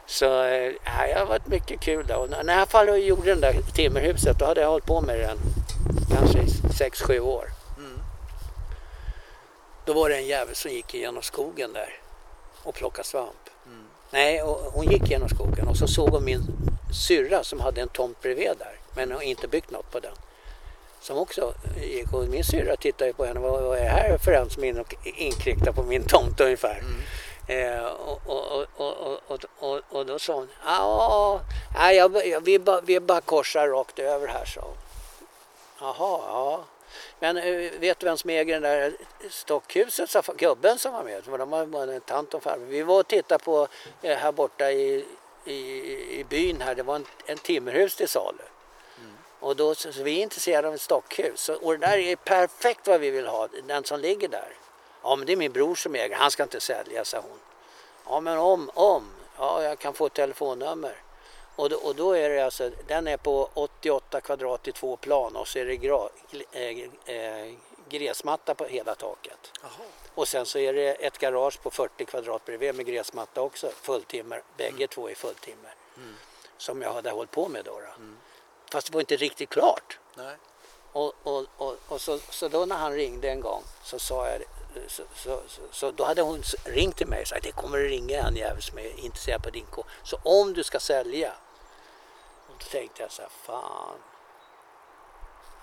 Så 0.07 0.43
eh, 0.43 0.73
det 0.85 1.19
har 1.19 1.27
varit 1.27 1.47
mycket 1.47 1.81
kul. 1.81 2.07
Då. 2.07 2.15
Och 2.15 2.45
när 2.45 2.59
jag 2.59 2.69
fall 2.69 3.03
gjorde 3.03 3.35
det 3.35 3.41
där 3.41 3.63
timmerhuset 3.75 4.39
då 4.39 4.45
hade 4.45 4.61
jag 4.61 4.69
hållit 4.69 4.87
på 4.87 5.01
med 5.01 5.19
den 5.19 5.39
kanske 6.11 6.39
i 6.39 6.47
6-7 6.91 7.21
år. 7.21 7.45
Då 9.87 9.93
var 9.93 10.09
det 10.09 10.17
en 10.17 10.27
jävel 10.27 10.55
som 10.55 10.71
gick 10.71 10.95
igenom 10.95 11.23
skogen 11.23 11.73
där 11.73 12.01
och 12.63 12.75
plockade 12.75 13.09
svamp. 13.09 13.51
Nej, 14.11 14.43
och 14.43 14.73
hon 14.73 14.91
gick 14.91 15.11
genom 15.11 15.29
skogen 15.29 15.69
och 15.69 15.77
så 15.77 15.87
såg 15.87 16.11
hon 16.11 16.25
min 16.25 16.43
syrra 17.07 17.45
som 17.45 17.61
hade 17.61 17.81
en 17.81 17.89
tomt 17.89 18.21
bredvid 18.21 18.51
där 18.59 18.79
men 18.97 19.13
har 19.13 19.23
inte 19.23 19.49
byggt 19.49 19.71
något 19.71 19.91
på 19.91 20.01
den. 20.01 20.13
Som 21.07 21.19
också 21.19 21.55
gick 21.83 22.13
och 22.13 22.29
min 22.29 22.45
syrra 22.45 22.77
tittade 22.77 23.13
på 23.13 23.25
henne. 23.25 23.41
Vad, 23.41 23.63
vad 23.63 23.79
är 23.79 23.83
det 23.83 23.89
här 23.89 24.19
för 24.19 24.33
en 24.33 24.51
som 24.51 24.65
är 24.65 24.85
inkräktar 25.05 25.73
på 25.73 25.83
min 25.83 26.03
tomt 26.07 26.41
ungefär? 26.41 26.83
Eh, 27.49 27.85
och, 27.85 28.21
och, 28.27 28.67
och, 28.77 29.21
och, 29.27 29.45
och, 29.59 29.81
och, 29.89 30.07
då 30.07 30.19
sa 30.19 30.35
hon, 30.35 30.49
ja, 30.65 31.41
jag, 31.93 32.27
jag, 32.27 32.41
vi, 32.41 32.61
vi 32.83 33.01
bara 33.01 33.21
korsar 33.21 33.69
rakt 33.69 33.99
över 33.99 34.29
här, 34.29 34.45
sa 34.45 34.61
hon. 34.61 34.77
Jaha, 35.81 36.21
ja. 36.29 36.65
Men 37.19 37.37
eh, 37.37 37.71
vet 37.81 37.99
du 37.99 38.07
vem 38.07 38.17
som 38.17 38.31
äger 38.31 38.61
det 38.61 38.69
där 38.69 38.97
stockhuset? 39.31 40.11
sa 40.11 40.23
gubben 40.37 40.79
som 40.79 40.93
var 40.93 41.03
med. 41.03 41.25
För 41.25 41.39
de 41.39 41.51
var 41.51 41.89
en 41.89 42.01
tant 42.01 42.35
och 42.35 42.43
farbror. 42.43 42.67
Vi 42.67 42.83
var 42.83 43.01
och 43.01 43.09
tittade 43.09 43.45
på 43.45 43.69
eh, 44.03 44.17
här 44.17 44.33
borta 44.33 44.71
i, 44.71 45.05
i, 45.45 45.57
i 46.21 46.25
byn 46.29 46.61
här. 46.61 46.75
Det 46.75 46.83
var 46.83 46.97
en, 46.97 47.07
en 47.27 47.39
timmerhus 47.39 47.97
till 47.97 48.09
salu. 48.09 48.43
Och 49.47 49.57
då, 49.57 49.75
så, 49.75 49.93
så 49.93 50.03
vi 50.03 50.19
är 50.19 50.23
intresserade 50.23 50.69
av 50.69 50.75
ett 50.75 50.81
stockhus. 50.81 51.49
Och 51.49 51.73
det 51.73 51.87
där 51.87 51.99
är 51.99 52.17
perfekt 52.17 52.87
vad 52.87 53.01
vi 53.01 53.11
vill 53.11 53.27
ha, 53.27 53.49
den 53.67 53.85
som 53.85 54.01
ligger 54.01 54.29
där. 54.29 54.57
Ja 55.03 55.17
men 55.17 55.27
det 55.27 55.33
är 55.33 55.37
min 55.37 55.53
bror 55.53 55.75
som 55.75 55.95
äger, 55.95 56.17
han 56.17 56.31
ska 56.31 56.43
inte 56.43 56.61
sälja, 56.61 57.05
sa 57.05 57.21
hon. 57.21 57.39
Ja 58.07 58.21
men 58.21 58.39
om, 58.39 58.71
om. 58.75 59.11
Ja 59.39 59.63
jag 59.63 59.79
kan 59.79 59.95
få 59.95 60.07
ett 60.07 60.15
telefonnummer. 60.15 60.97
Och 61.57 61.71
då, 61.71 61.77
och 61.77 61.95
då 61.95 62.13
är 62.13 62.31
det 62.31 62.45
alltså, 62.45 62.71
den 62.87 63.07
är 63.07 63.17
på 63.17 63.51
88 63.55 64.21
kvadrat 64.21 64.69
i 64.69 64.73
två 64.73 64.97
plan 64.97 65.37
och 65.37 65.49
så 65.49 65.59
är 65.59 65.65
det 65.65 65.77
gra, 65.77 66.09
äh, 66.51 67.17
äh, 67.17 67.55
gräsmatta 67.89 68.55
på 68.55 68.65
hela 68.65 68.95
taket. 68.95 69.53
Jaha. 69.63 69.87
Och 70.15 70.29
sen 70.29 70.47
så 70.47 70.59
är 70.59 70.73
det 70.73 70.93
ett 70.95 71.19
garage 71.19 71.63
på 71.63 71.71
40 71.71 72.05
kvadrat 72.05 72.45
bredvid 72.45 72.75
med 72.75 72.87
gräsmatta 72.87 73.43
också, 73.43 73.71
fulltimmer. 73.83 74.43
Bägge 74.57 74.87
två 74.87 75.11
är 75.11 75.15
fulltimmer. 75.15 75.75
Som 76.57 76.83
jag 76.83 76.93
hade 76.93 77.11
hållit 77.11 77.31
på 77.31 77.49
med 77.49 77.65
då. 77.65 77.81
då. 77.81 78.05
Fast 78.71 78.87
det 78.87 78.95
var 78.95 79.01
inte 79.01 79.17
riktigt 79.17 79.51
klart. 79.51 79.99
Nej. 80.15 80.37
Och, 80.93 81.13
och, 81.23 81.45
och, 81.57 81.77
och 81.89 82.01
så, 82.01 82.19
så 82.19 82.49
då 82.49 82.65
när 82.65 82.77
han 82.77 82.93
ringde 82.93 83.31
en 83.31 83.41
gång 83.41 83.63
så 83.83 83.99
sa 83.99 84.29
jag 84.29 84.43
så, 84.89 85.03
så, 85.15 85.41
så, 85.73 85.91
då 85.91 86.05
hade 86.05 86.23
hon 86.23 86.43
ringt 86.65 86.97
till 86.97 87.07
mig 87.07 87.21
och 87.23 87.29
sagt 87.29 87.45
det 87.45 87.53
kommer 87.53 87.85
att 87.85 87.91
ringa 87.91 88.21
en 88.21 88.37
jävel 88.37 88.63
som 88.63 88.79
är 88.79 89.05
intresserad 89.05 89.43
på 89.43 89.51
din 89.51 89.67
ko. 89.67 89.85
Så 90.03 90.19
om 90.23 90.53
du 90.53 90.65
ska 90.65 90.81
sälja. 90.81 91.33
Och 92.49 92.55
då 92.59 92.65
tänkte 92.71 93.03
jag 93.03 93.13
så 93.13 93.23
här, 93.23 93.31
fan. 93.43 93.99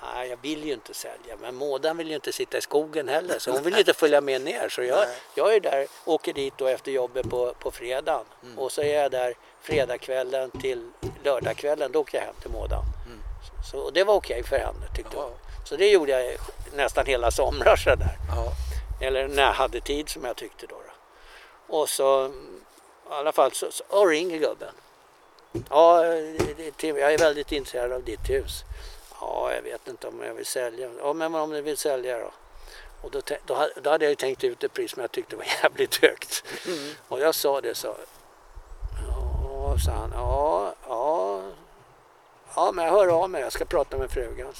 Nej, 0.04 0.30
jag 0.30 0.38
vill 0.42 0.63
ju 0.63 0.74
inte 0.74 0.94
sälja. 0.94 1.38
Men 1.42 1.56
Mådan 1.56 1.98
vill 1.98 2.10
ju 2.10 2.16
inte 2.16 2.32
sitta 2.32 2.58
i 2.58 2.62
skogen 2.62 3.08
heller. 3.08 3.39
Så 3.39 3.52
hon 3.52 3.63
vill 3.63 3.74
ju 3.74 3.80
inte 3.80 3.94
följa 3.94 4.22
med 4.22 4.42
ner. 4.42 4.70
Så 4.70 4.84
jag, 4.84 5.08
Nej. 5.08 5.18
jag 5.36 5.56
är 5.56 5.60
där, 5.60 5.88
åker 6.06 6.34
dit 6.34 6.54
då 6.58 6.68
efter 6.68 6.92
jobbet 6.92 7.30
på, 7.30 7.54
på 7.60 7.72
fredagen. 7.72 8.26
Och 8.58 8.72
så 8.72 8.82
är 8.82 9.02
jag 9.02 9.12
där 9.12 9.34
fredagskvällen 9.62 10.52
till 10.52 10.92
lördagskvällen. 11.24 11.92
Då 11.92 12.00
åker 12.00 12.18
jag 12.18 12.26
hem 12.26 12.36
till 12.42 12.52
Mådan. 12.52 12.84
Så 13.71 13.78
och 13.80 13.93
det 13.93 14.04
var 14.04 14.13
okej 14.13 14.43
för 14.43 14.58
henne 14.58 14.88
tyckte 14.95 15.15
Ja. 15.15 15.21
hon. 15.23 15.32
Så 15.63 15.76
det 15.76 15.88
gjorde 15.89 16.12
jag 16.23 16.38
nästan 16.73 17.06
hela 17.06 17.32
somrar 17.32 17.76
så 17.76 17.89
där. 17.95 18.17
Ja. 18.36 18.52
Eller 19.08 19.28
när 19.28 19.43
jag 19.43 19.54
hade 19.54 19.82
tid 19.82 20.10
som 20.10 20.26
jag 20.26 20.36
tyckte 20.36 20.65
då. 20.67 20.76
då. 20.76 21.78
Och 21.78 21.89
så 21.89 22.28
i 22.28 22.32
alla 23.13 23.32
fall 23.32 23.52
så, 23.52 23.71
så 23.71 23.84
och 23.88 24.08
ringer 24.08 24.38
gubben. 24.38 24.73
Ja, 25.69 26.04
Tim, 26.78 26.97
jag 26.97 27.13
är 27.13 27.17
väldigt 27.17 27.52
intresserad 27.52 27.91
av 27.91 28.04
ditt 28.04 28.30
hus. 28.30 28.63
Ja, 29.21 29.52
jag 29.56 29.62
vet 29.62 29.88
inte 29.88 30.08
om 30.08 30.21
jag 30.23 30.34
vill 30.34 30.45
sälja. 30.45 30.89
Ja, 30.99 31.13
men 31.13 31.36
om 31.36 31.49
du 31.49 31.62
vill 31.62 31.78
sälja 31.78 32.19
då? 32.19 32.32
Och 33.02 33.12
då, 33.12 33.21
då, 33.45 33.54
hade- 33.54 33.73
då 33.82 33.89
hade 33.89 34.06
jag 34.06 34.10
ju 34.10 34.15
tänkt 34.15 34.43
ut 34.43 34.63
ett 34.63 34.73
pris 34.73 34.91
som 34.91 35.02
jag 35.02 35.12
tyckte 35.12 35.36
var 35.36 35.45
jävligt 35.63 36.02
högt. 36.02 36.43
Och 37.08 37.19
jag 37.19 37.36
sa 37.36 37.62
det 37.62 37.76
så. 37.76 37.95
Ja, 39.08 39.76
sa 39.86 39.91
han. 39.91 40.12
Ja, 40.15 40.73
ja. 40.88 41.22
Ja, 42.56 42.72
men 42.72 42.86
jag 42.86 42.92
hör 42.92 43.08
av 43.08 43.30
mig. 43.30 43.42
Jag 43.42 43.52
ska 43.52 43.66
prata 43.66 43.98
med 43.98 44.12
frugan. 44.12 44.54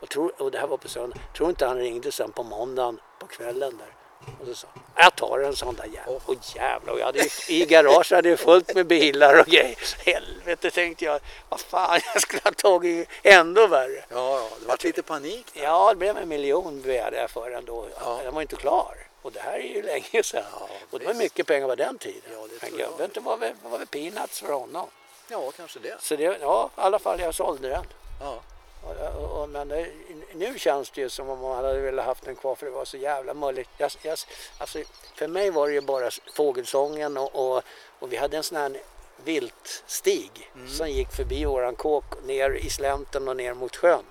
Och, 0.00 0.08
tror, 0.08 0.42
och 0.42 0.50
det 0.50 0.58
här 0.58 0.66
var 0.66 0.76
på 0.76 0.88
söndag. 0.88 1.16
Tror 1.36 1.48
inte 1.50 1.66
han 1.66 1.78
ringde 1.78 2.12
sen 2.12 2.32
på 2.32 2.42
måndagen 2.42 3.00
på 3.18 3.26
kvällen 3.26 3.78
där. 3.78 3.94
Och 4.40 4.46
så 4.46 4.54
sa 4.54 4.68
jag 4.96 5.16
tar 5.16 5.38
en 5.38 5.56
sån 5.56 5.74
där 5.74 5.84
jävla. 5.84 6.12
Och 6.26 6.36
jävlar, 6.54 6.92
och 6.92 7.00
jag 7.00 7.06
hade 7.06 7.18
ju, 7.18 7.54
i 7.54 7.66
garaget 7.66 8.10
hade 8.10 8.28
jag 8.28 8.38
fullt 8.38 8.74
med 8.74 8.86
bilar 8.86 9.40
och 9.40 9.46
grejer. 9.46 9.78
Helvete 10.04 10.70
tänkte 10.70 11.04
jag, 11.04 11.20
vad 11.48 11.60
fan 11.60 12.00
jag 12.14 12.22
skulle 12.22 12.42
ha 12.44 12.52
tagit 12.52 13.08
ändå 13.22 13.66
värre. 13.66 14.04
Ja, 14.08 14.38
ja, 14.38 14.48
det 14.60 14.66
var 14.66 14.78
lite 14.82 15.02
panik 15.02 15.46
där. 15.54 15.62
Ja, 15.62 15.90
det 15.90 15.96
blev 15.96 16.16
en 16.16 16.28
miljon 16.28 16.82
begärde 16.82 17.16
jag 17.16 17.30
för 17.30 17.50
den 17.50 17.64
då. 17.64 17.86
Ja. 18.00 18.20
Den 18.24 18.34
var 18.34 18.42
inte 18.42 18.56
klar. 18.56 18.96
Och 19.22 19.32
det 19.32 19.40
här 19.40 19.58
är 19.58 19.74
ju 19.74 19.82
länge 19.82 20.22
sedan. 20.22 20.44
Ja, 20.60 20.68
och 20.90 20.98
det 20.98 21.06
var 21.06 21.14
mycket 21.14 21.46
pengar 21.46 21.68
på 21.68 21.74
den 21.74 21.98
tiden. 21.98 22.22
Ja, 22.32 22.46
det 22.60 22.70
Men 22.70 22.78
gubben, 22.78 23.56
var 23.62 23.78
väl 23.78 23.86
peanuts 23.86 24.40
för 24.40 24.52
honom. 24.52 24.88
Ja, 25.32 25.50
kanske 25.56 25.78
det. 25.78 25.96
Så 26.00 26.16
det, 26.16 26.38
ja, 26.40 26.70
i 26.76 26.80
alla 26.80 26.98
fall 26.98 27.20
jag 27.20 27.34
sålde 27.34 27.68
den. 27.68 27.84
Ja. 28.20 28.40
Och, 28.82 29.22
och, 29.22 29.42
och, 29.42 29.48
men 29.48 29.68
det, 29.68 29.88
nu 30.34 30.58
känns 30.58 30.90
det 30.90 31.00
ju 31.00 31.08
som 31.08 31.30
om 31.30 31.38
man 31.38 31.56
hade 31.56 31.80
velat 31.80 32.06
haft 32.06 32.24
den 32.24 32.36
kvar 32.36 32.54
för 32.54 32.66
det 32.66 32.72
var 32.72 32.84
så 32.84 32.96
jävla 32.96 33.34
mulligt. 33.34 33.70
Jag, 33.78 33.90
jag, 34.02 34.18
alltså, 34.58 34.78
för 35.14 35.28
mig 35.28 35.50
var 35.50 35.68
det 35.68 35.74
ju 35.74 35.80
bara 35.80 36.10
fågelsången 36.34 37.16
och, 37.16 37.34
och, 37.34 37.62
och 37.98 38.12
vi 38.12 38.16
hade 38.16 38.36
en 38.36 38.42
sån 38.42 38.58
här 38.58 38.80
viltstig 39.24 40.50
som 40.68 40.90
gick 40.90 41.12
förbi 41.12 41.44
våran 41.44 41.74
kåk 41.74 42.04
ner 42.26 42.50
i 42.50 42.70
slänten 42.70 43.28
och 43.28 43.36
ner 43.36 43.54
mot 43.54 43.76
sjön. 43.76 44.04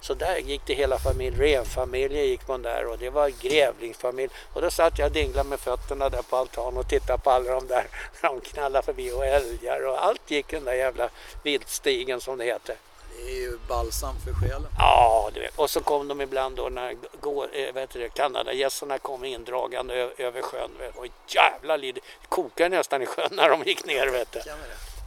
Så 0.00 0.14
där 0.14 0.36
gick 0.36 0.60
det 0.66 0.74
hela 0.74 0.98
familjen, 0.98 1.40
renfamiljen 1.40 2.24
gick 2.24 2.48
man 2.48 2.62
där 2.62 2.86
och 2.86 2.98
det 2.98 3.10
var 3.10 3.28
grävlingsfamilj. 3.28 4.32
Och 4.52 4.62
då 4.62 4.70
satt 4.70 4.98
jag 4.98 5.06
och 5.06 5.12
dinglade 5.12 5.48
med 5.48 5.60
fötterna 5.60 6.08
där 6.08 6.22
på 6.22 6.36
altanen 6.36 6.78
och 6.78 6.88
tittade 6.88 7.18
på 7.18 7.30
alla 7.30 7.50
de 7.50 7.66
där 7.66 7.86
när 8.22 8.30
de 8.30 8.40
knallade 8.40 8.84
förbi 8.84 9.12
och 9.12 9.26
älgar 9.26 9.86
och 9.86 10.04
allt 10.04 10.30
gick 10.30 10.50
den 10.50 10.64
där 10.64 10.74
jävla 10.74 11.10
viltstigen 11.42 12.20
som 12.20 12.38
det 12.38 12.44
heter. 12.44 12.76
Det 13.16 13.30
är 13.30 13.34
ju 13.40 13.58
balsam 13.68 14.14
för 14.24 14.32
själen. 14.34 14.66
Ja, 14.78 15.30
du 15.34 15.40
vet. 15.40 15.58
Och 15.58 15.70
så 15.70 15.80
kom 15.80 16.08
de 16.08 16.20
ibland 16.20 16.56
då 16.56 16.68
när 16.68 16.96
gå- 17.20 17.44
eh, 17.52 17.74
heter 17.74 17.98
det, 18.00 18.08
Kanadagässorna 18.08 18.98
kom 18.98 19.24
indragande 19.24 19.94
över 20.18 20.42
sjön. 20.42 20.70
Vet. 20.78 20.94
du. 20.94 21.00
Och 21.00 21.06
jävla 21.28 21.76
lid, 21.76 21.98
kokade 22.28 22.76
nästan 22.76 23.02
i 23.02 23.06
sjön 23.06 23.28
när 23.32 23.48
de 23.50 23.62
gick 23.62 23.84
ner. 23.86 24.06
Vet 24.06 24.32
du. 24.32 24.40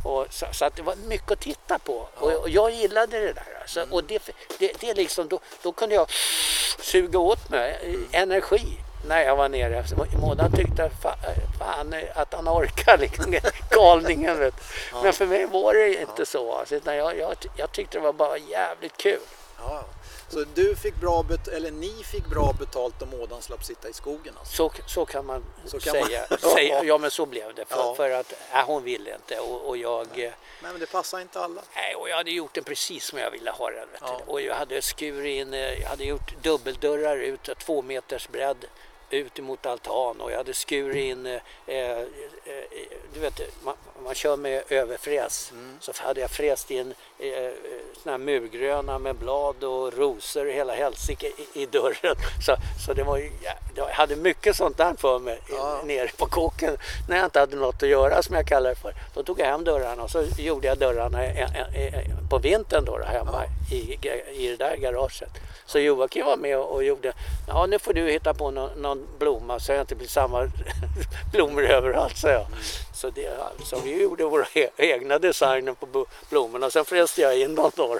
Och 0.06 0.26
så, 0.30 0.46
så 0.52 0.66
att 0.66 0.76
det 0.76 0.82
var 0.82 0.96
mycket 0.96 1.32
att 1.32 1.40
titta 1.40 1.80
på. 1.80 2.08
Och, 2.16 2.32
och 2.34 2.50
jag 2.50 2.72
gillade 2.72 3.20
det 3.20 3.34
där. 3.34 3.58
Alltså. 3.62 3.86
Och 3.92 4.04
det, 4.04 4.30
det, 4.60 4.82
det 4.82 4.94
liksom, 4.94 5.28
då, 5.28 5.40
då 5.64 5.72
kunde 5.72 5.96
jag 5.96 6.08
suga 6.80 7.20
åt 7.20 7.50
mig 7.50 7.80
eh, 8.12 8.22
energi 8.22 8.78
när 9.08 9.22
jag 9.24 9.36
var 9.36 9.50
nere. 9.50 9.84
Mådan 10.22 10.52
tyckte 10.52 10.90
fa, 11.02 11.16
fan 11.60 11.94
eh, 11.94 12.04
att 12.16 12.34
han 12.34 12.48
orkar, 12.50 12.98
liksom, 12.98 13.36
galningen. 13.70 14.40
Vet. 14.40 14.54
du. 14.94 14.98
Men 15.04 15.14
för 15.14 15.26
mig 15.26 15.46
var 15.46 15.74
det 15.74 16.02
inte 16.02 16.26
så. 16.26 16.54
Alltså, 16.54 16.76
utan 16.76 16.96
jag, 16.96 17.18
jag, 17.18 17.36
jag 17.56 17.72
tyckte 17.72 17.98
det 17.98 18.02
var 18.04 18.14
bara 18.14 18.38
jävligt 18.38 18.98
kul. 18.98 19.20
Ja. 19.60 19.86
Så 20.30 20.44
du 20.54 20.76
fick 20.76 20.96
bra 20.96 21.24
bet- 21.24 21.48
eller 21.48 21.72
ni 21.72 22.04
fick 22.04 22.26
bra 22.26 22.54
betalt 22.60 23.02
om 23.02 23.14
ådan 23.14 23.42
slapp 23.42 23.64
sitta 23.64 23.90
i 23.90 23.94
skogen 23.94 24.34
alltså? 24.40 24.56
Så, 24.56 24.72
så 24.88 25.06
kan 25.06 25.26
man 25.26 25.44
Så 25.66 25.80
kan 25.80 25.94
säga. 25.94 26.26
man- 26.30 26.40
säga. 26.54 26.84
Ja 26.84 26.98
men 26.98 27.12
så 27.12 27.26
blev 27.26 27.54
det. 27.56 27.66
För, 27.66 27.78
Ja. 27.78 27.94
för 27.96 28.12
att 28.12 28.34
äh, 28.54 28.66
hon 28.66 28.84
ville 28.84 29.16
inte 29.16 29.40
och, 29.40 29.68
och 29.70 29.78
jag... 29.78 30.02
eh, 30.12 30.32
Nej 30.62 30.72
men 30.72 30.80
det 30.80 30.92
passar 30.92 31.20
inte 31.20 31.40
alla. 31.40 31.62
Nej, 31.76 31.96
och 31.96 32.10
jag 32.10 32.16
hade 32.18 32.32
gjort 32.32 32.54
den 32.54 32.64
precis 32.64 33.06
som 33.06 33.20
jag 33.20 33.32
ville 33.32 33.52
ha 33.52 33.70
den. 33.72 33.88
Ja. 34.02 34.22
Och 34.28 34.42
jag 34.42 34.56
hade 34.56 34.82
skurit 34.82 35.42
in, 35.48 35.54
eh, 35.54 35.60
jag 35.82 35.90
hade 35.90 36.04
gjort 36.04 36.34
dubbeldörrar 36.44 37.18
ut, 37.18 37.50
två 37.60 37.82
meters 37.82 38.28
bredd 38.28 38.66
ut 39.10 39.40
emot 39.40 39.66
altan 39.66 40.22
och 40.22 40.32
jag 40.32 40.38
hade 40.38 40.54
skurit 40.54 40.96
in, 40.96 41.26
eh, 41.26 41.42
eh, 41.66 42.00
eh 42.00 42.06
du 43.14 43.20
vet, 43.20 43.64
man, 43.64 43.76
man 44.08 44.16
kör 44.16 44.38
med 44.38 44.64
överfräs. 44.70 45.52
Mm. 45.52 45.78
Så 45.80 45.92
hade 45.96 46.22
jag 46.22 46.30
fräst 46.30 46.72
in 46.72 46.94
eh, 47.20 47.28
eh, 47.28 47.52
såna 48.04 48.12
här 48.12 48.18
murgröna 48.18 49.00
med 49.00 49.16
blad 49.16 49.64
och 49.64 49.94
rosor 49.94 50.46
och 50.46 50.54
hela 50.54 50.74
helsike 50.74 51.28
i, 51.28 51.62
i 51.62 51.66
dörren. 51.66 52.16
Så, 52.46 52.56
så 52.86 52.94
det 52.94 53.04
var 53.04 53.18
ju, 53.18 53.32
jag 53.76 53.86
hade 53.86 54.16
mycket 54.16 54.56
sånt 54.56 54.78
där 54.78 54.94
för 54.98 55.20
mig 55.20 55.40
Ja. 55.50 55.56
ja. 55.56 55.88
nere 55.88 56.10
på 56.18 56.26
kåken 56.26 56.78
när 57.10 57.18
jag 57.18 57.26
inte 57.26 57.40
hade 57.40 57.56
något 57.56 57.84
att 57.84 57.90
göra 57.90 58.24
som 58.24 58.36
jag 58.36 58.48
kallar 58.48 58.70
det 58.70 58.76
för. 58.76 58.94
Då 59.14 59.24
tog 59.24 59.40
jag 59.40 59.46
hem 59.46 59.64
dörrarna 59.64 60.04
och 60.04 60.12
så 60.12 60.24
gjorde 60.38 60.68
jag 60.68 60.78
dörrarna 60.78 61.26
eh, 61.26 61.56
eh, 61.76 62.30
på 62.30 62.38
vintern 62.38 62.86
då, 62.86 62.98
då 62.98 63.06
hemma 63.06 63.44
i, 63.72 63.98
i 64.34 64.48
det 64.48 64.56
där 64.56 64.76
garaget. 64.76 65.30
Så 65.66 65.80
Joakim 65.80 66.26
var 66.26 66.38
med 66.38 66.58
och 66.58 66.84
gjorde, 66.84 67.14
ja 67.48 67.66
nu 67.66 67.80
får 67.80 67.94
du 67.94 68.12
hitta 68.12 68.34
på 68.34 68.52
någon, 68.52 68.82
någon 68.82 69.08
blomma 69.20 69.60
så 69.60 69.72
jag 69.72 69.82
inte 69.82 69.96
blir 69.96 70.08
samma 70.08 70.48
blommor 71.34 71.64
överallt, 71.64 72.18
sa 72.18 72.30
jag. 72.30 72.46
Så, 72.98 73.10
det, 73.10 73.38
så 73.66 73.80
vi 73.80 74.02
gjorde 74.02 74.24
våra 74.26 74.48
e- 74.54 74.70
egna 74.78 75.20
designer 75.20 75.74
på 75.74 76.06
blommorna, 76.30 76.70
sen 76.70 76.86
fräste 76.86 77.22
jag 77.22 77.40
in 77.40 77.56
dem 77.56 77.72
då. 77.76 78.00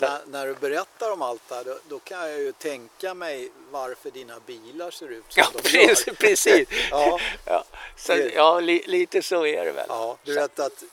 när, 0.00 0.20
när 0.26 0.46
du 0.46 0.54
berättar 0.54 1.12
om 1.12 1.22
allt 1.22 1.42
det 1.48 1.54
här 1.54 1.64
då, 1.64 1.78
då 1.88 1.98
kan 1.98 2.18
jag 2.30 2.38
ju 2.40 2.52
tänka 2.52 3.14
mig 3.14 3.50
varför 3.70 4.10
dina 4.10 4.40
bilar 4.46 4.90
ser 4.90 5.08
ut 5.08 5.24
som 5.28 5.42
Ja, 5.42 5.50
de 5.54 5.62
precis. 5.62 6.06
gör. 6.06 6.14
precis. 6.20 6.68
Ja. 6.90 7.18
Ja, 7.46 7.64
så, 7.96 8.12
ja 8.34 8.60
li, 8.60 8.82
lite 8.86 9.22
så 9.22 9.46
är 9.46 9.64
det 9.64 9.72
väl. 9.72 9.86
Ja, 9.88 10.16
du 10.24 10.34
Så- 10.34 10.40
vet 10.40 10.58
att 10.58 10.84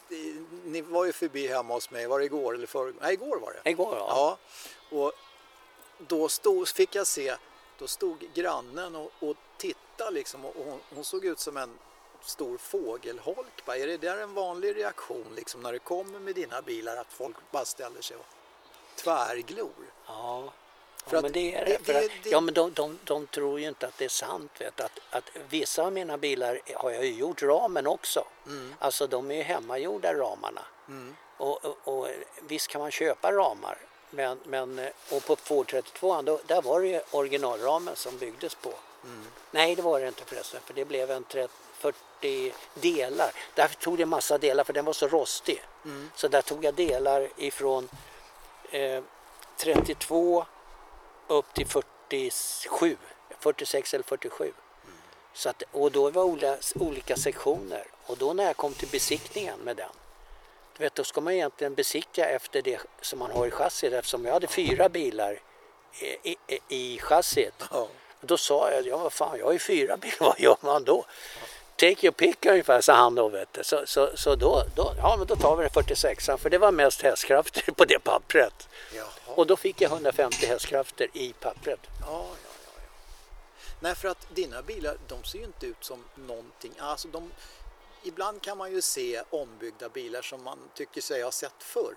ni 0.65 0.81
var 0.81 1.05
ju 1.05 1.13
förbi 1.13 1.47
hemma 1.47 1.73
hos 1.73 1.91
mig, 1.91 2.07
var 2.07 2.19
det 2.19 2.25
igår 2.25 2.53
eller 2.55 2.67
förrgår? 2.67 2.93
Nej, 3.01 3.13
igår 3.13 3.39
var 3.39 3.53
det. 3.63 3.69
Igår 3.69 3.95
ja. 3.99 4.37
Ja, 4.91 4.97
och 4.97 5.11
då 6.07 6.29
stod, 6.29 6.67
fick 6.67 6.95
jag 6.95 7.07
se, 7.07 7.35
då 7.79 7.87
stod 7.87 8.27
grannen 8.33 8.95
och, 8.95 9.11
och 9.19 9.35
tittade 9.57 10.11
liksom 10.11 10.45
och 10.45 10.53
hon, 10.65 10.79
hon 10.95 11.03
såg 11.03 11.25
ut 11.25 11.39
som 11.39 11.57
en 11.57 11.69
stor 12.25 12.57
fågelholk. 12.57 13.65
Bara, 13.65 13.77
Är 13.77 13.87
det 13.87 13.97
där 13.97 14.17
en 14.17 14.33
vanlig 14.33 14.75
reaktion 14.75 15.33
liksom 15.35 15.61
när 15.61 15.71
det 15.71 15.79
kommer 15.79 16.19
med 16.19 16.35
dina 16.35 16.61
bilar 16.61 16.97
att 16.97 17.13
folk 17.13 17.35
bara 17.51 17.65
ställer 17.65 18.01
sig 18.01 18.17
och 18.17 18.25
tvärglor? 18.95 19.71
Ja, 20.07 20.53
För 21.07 21.15
ja 21.17 21.21
men 21.21 21.31
det 21.31 21.55
är 21.55 21.65
det- 21.65 21.77
det. 21.85 21.97
Att, 22.05 22.11
det- 22.23 22.29
ja, 22.29 22.39
men 22.41 22.53
de, 22.53 22.73
de, 22.73 22.99
de 23.03 23.27
tror 23.27 23.59
ju 23.59 23.67
inte 23.67 23.87
att 23.87 23.97
det 23.97 24.05
är 24.05 24.09
sant. 24.09 24.51
Vet, 24.61 24.79
att, 24.81 24.99
att 25.09 25.23
vissa 25.49 25.83
av 25.83 25.93
mina 25.93 26.17
bilar 26.17 26.59
har 26.75 26.91
jag 26.91 27.05
ju 27.05 27.13
gjort 27.13 27.41
ramen 27.41 27.87
också. 27.87 28.25
Alltså 28.79 29.07
de 29.07 29.31
är 29.31 29.35
ju 29.35 29.41
hemmagjorda 29.41 30.13
ramarna. 30.13 30.61
Och, 31.37 31.65
och, 31.65 31.77
och 31.83 32.07
visst 32.41 32.67
kan 32.67 32.81
man 32.81 32.91
köpa 32.91 33.31
ramar. 33.31 33.77
Men, 34.09 34.39
men, 34.45 34.79
och 35.11 35.25
på 35.25 35.35
232 35.35 36.21
då, 36.21 36.39
där 36.47 36.61
var 36.61 36.81
det 36.81 36.87
ju 36.87 37.01
originalramen 37.11 37.95
som 37.95 38.17
byggdes 38.17 38.55
på. 38.55 38.73
Nej 39.51 39.75
det 39.75 39.81
var 39.81 39.99
det 39.99 40.07
inte 40.07 40.25
förresten 40.25 40.61
för 40.65 40.73
det 40.73 40.85
blev 40.85 41.11
en 41.11 41.23
30, 41.23 41.53
40 42.25 42.53
delar. 42.73 43.31
Där 43.55 43.67
tog 43.67 43.97
det 43.97 44.05
massa 44.05 44.37
delar 44.37 44.63
för 44.63 44.73
den 44.73 44.85
var 44.85 44.93
så 44.93 45.07
rostig. 45.07 45.63
Så 46.15 46.27
där 46.27 46.41
tog 46.41 46.65
jag 46.65 46.73
delar 46.73 47.29
ifrån 47.37 47.89
eh, 48.71 49.03
32 49.57 50.45
upp 51.27 51.53
till 51.53 51.67
47, 51.67 52.97
46 53.39 53.93
eller 53.93 54.03
47. 54.03 54.53
Så 55.33 55.49
att, 55.49 55.63
och 55.71 55.91
då 55.91 56.09
var 56.09 56.23
olika, 56.23 56.57
olika 56.75 57.15
sektioner 57.15 57.87
och 58.05 58.17
då 58.17 58.33
när 58.33 58.43
jag 58.43 58.57
kom 58.57 58.73
till 58.73 58.87
besiktningen 58.87 59.59
med 59.59 59.75
den 59.75 59.89
du 60.77 60.83
vet, 60.83 60.95
då 60.95 61.03
ska 61.03 61.21
man 61.21 61.33
egentligen 61.33 61.75
besiktiga 61.75 62.29
efter 62.29 62.61
det 62.61 62.81
som 63.01 63.19
man 63.19 63.31
har 63.31 63.47
i 63.47 63.51
chassit 63.51 63.93
eftersom 63.93 64.25
jag 64.25 64.33
hade 64.33 64.47
fyra 64.47 64.89
bilar 64.89 65.39
i, 66.23 66.29
i, 66.31 66.59
i 66.67 66.99
chassit. 66.99 67.53
Ja. 67.71 67.87
Då 68.21 68.37
sa 68.37 68.71
jag, 68.71 68.87
ja 68.87 68.97
vad 68.97 69.13
fan 69.13 69.37
jag 69.37 69.45
har 69.45 69.53
ju 69.53 69.59
fyra 69.59 69.97
bilar, 69.97 70.17
vad 70.19 70.39
gör 70.39 70.57
man 70.61 70.83
då? 70.83 71.05
Take 71.75 72.05
your 72.05 72.11
pick 72.11 72.45
ungefär, 72.45 72.81
sa 72.81 72.93
han 72.93 73.15
då 73.15 73.29
vet 73.29 73.53
du. 73.53 73.63
Så, 73.63 73.81
så, 73.85 74.09
så 74.15 74.35
då, 74.35 74.63
då, 74.75 74.93
ja 74.97 75.17
men 75.17 75.27
då 75.27 75.35
tar 75.35 75.55
vi 75.55 75.63
den 75.63 75.71
46 75.71 76.25
för 76.25 76.49
det 76.49 76.57
var 76.57 76.71
mest 76.71 77.01
hästkrafter 77.01 77.71
på 77.77 77.85
det 77.85 77.99
pappret. 77.99 78.67
Jaha. 78.93 79.05
Och 79.25 79.47
då 79.47 79.55
fick 79.55 79.81
jag 79.81 79.91
150 79.91 80.45
hästkrafter 80.45 81.07
i 81.13 81.33
pappret. 81.33 81.79
Ja, 82.01 82.07
ja, 82.07 82.27
ja, 82.43 82.71
ja. 82.75 82.81
Nej, 83.79 83.95
för 83.95 84.07
att 84.07 84.27
dina 84.35 84.61
bilar, 84.61 84.97
de 85.07 85.23
ser 85.23 85.39
ju 85.39 85.45
inte 85.45 85.65
ut 85.65 85.83
som 85.83 86.03
någonting. 86.15 86.73
Alltså 86.79 87.07
de, 87.07 87.31
ibland 88.03 88.41
kan 88.41 88.57
man 88.57 88.71
ju 88.71 88.81
se 88.81 89.21
ombyggda 89.29 89.89
bilar 89.89 90.21
som 90.21 90.43
man 90.43 90.59
tycker 90.73 91.01
sig 91.01 91.23
ha 91.23 91.31
sett 91.31 91.63
förr. 91.63 91.95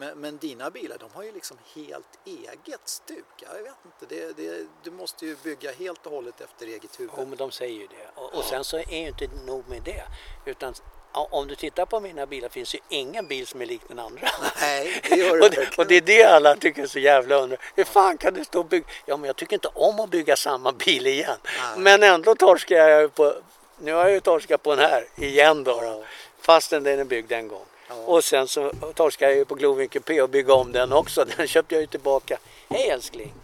Men, 0.00 0.18
men 0.18 0.38
dina 0.38 0.70
bilar, 0.70 0.98
de 0.98 1.10
har 1.14 1.22
ju 1.22 1.32
liksom 1.32 1.58
helt 1.74 2.18
eget 2.24 2.80
stuk. 2.84 3.24
Jag 3.38 3.62
vet 3.62 3.74
inte, 3.84 4.14
det, 4.14 4.36
det, 4.36 4.66
du 4.82 4.90
måste 4.90 5.26
ju 5.26 5.36
bygga 5.42 5.72
helt 5.72 6.06
och 6.06 6.12
hållet 6.12 6.40
efter 6.40 6.66
eget 6.66 7.00
huvud. 7.00 7.12
Jo, 7.16 7.26
men 7.26 7.38
de 7.38 7.50
säger 7.50 7.80
ju 7.80 7.86
det. 7.86 8.20
Och, 8.20 8.34
och 8.34 8.44
sen 8.44 8.64
så 8.64 8.78
är 8.78 9.00
ju 9.00 9.08
inte 9.08 9.28
nog 9.46 9.68
med 9.68 9.82
det. 9.82 10.02
Utan 10.44 10.74
ja, 11.12 11.28
om 11.30 11.48
du 11.48 11.54
tittar 11.54 11.86
på 11.86 12.00
mina 12.00 12.26
bilar 12.26 12.48
finns 12.48 12.74
ju 12.74 12.78
ingen 12.88 13.26
bil 13.26 13.46
som 13.46 13.62
är 13.62 13.66
lik 13.66 13.80
den 13.88 13.98
andra. 13.98 14.28
Nej, 14.60 15.02
det 15.08 15.16
gör 15.16 15.36
det 15.40 15.46
och, 15.46 15.50
det, 15.50 15.78
och 15.78 15.86
det 15.86 15.96
är 15.96 16.00
det 16.00 16.24
alla 16.24 16.56
tycker 16.56 16.82
är 16.82 16.86
så 16.86 16.98
jävla 16.98 17.36
undrar. 17.36 17.58
Hur 17.76 17.84
fan 17.84 18.18
kan 18.18 18.34
du 18.34 18.44
stå 18.44 18.58
och 18.58 18.66
bygga? 18.66 18.86
Ja, 19.06 19.16
men 19.16 19.26
jag 19.26 19.36
tycker 19.36 19.54
inte 19.54 19.68
om 19.68 20.00
att 20.00 20.10
bygga 20.10 20.36
samma 20.36 20.72
bil 20.72 21.06
igen. 21.06 21.38
Nej. 21.44 21.78
Men 21.78 22.02
ändå 22.02 22.34
torskar 22.34 22.76
jag 22.76 23.14
på, 23.14 23.34
nu 23.78 23.92
har 23.92 24.00
jag 24.00 24.12
ju 24.12 24.20
torskat 24.20 24.62
på 24.62 24.76
den 24.76 24.84
här 24.90 25.08
igen 25.16 25.64
då. 25.64 25.80
då. 25.80 25.86
Ja. 25.86 26.04
Fastän 26.40 26.82
den 26.82 26.98
är 26.98 27.04
byggd 27.04 27.32
en 27.32 27.48
gång. 27.48 27.64
Ja. 27.90 27.96
Och 27.96 28.24
sen 28.24 28.48
så 28.48 28.72
torskade 28.94 29.30
jag 29.30 29.38
ju 29.38 29.44
på 29.44 29.54
Gloven 29.54 29.88
Coupé 29.88 30.22
och 30.22 30.30
bygga 30.30 30.54
om 30.54 30.72
den 30.72 30.92
också. 30.92 31.24
Den 31.36 31.46
köpte 31.46 31.74
jag 31.74 31.80
ju 31.80 31.86
tillbaka. 31.86 32.38
Hej 32.68 32.88
älskling! 32.88 33.34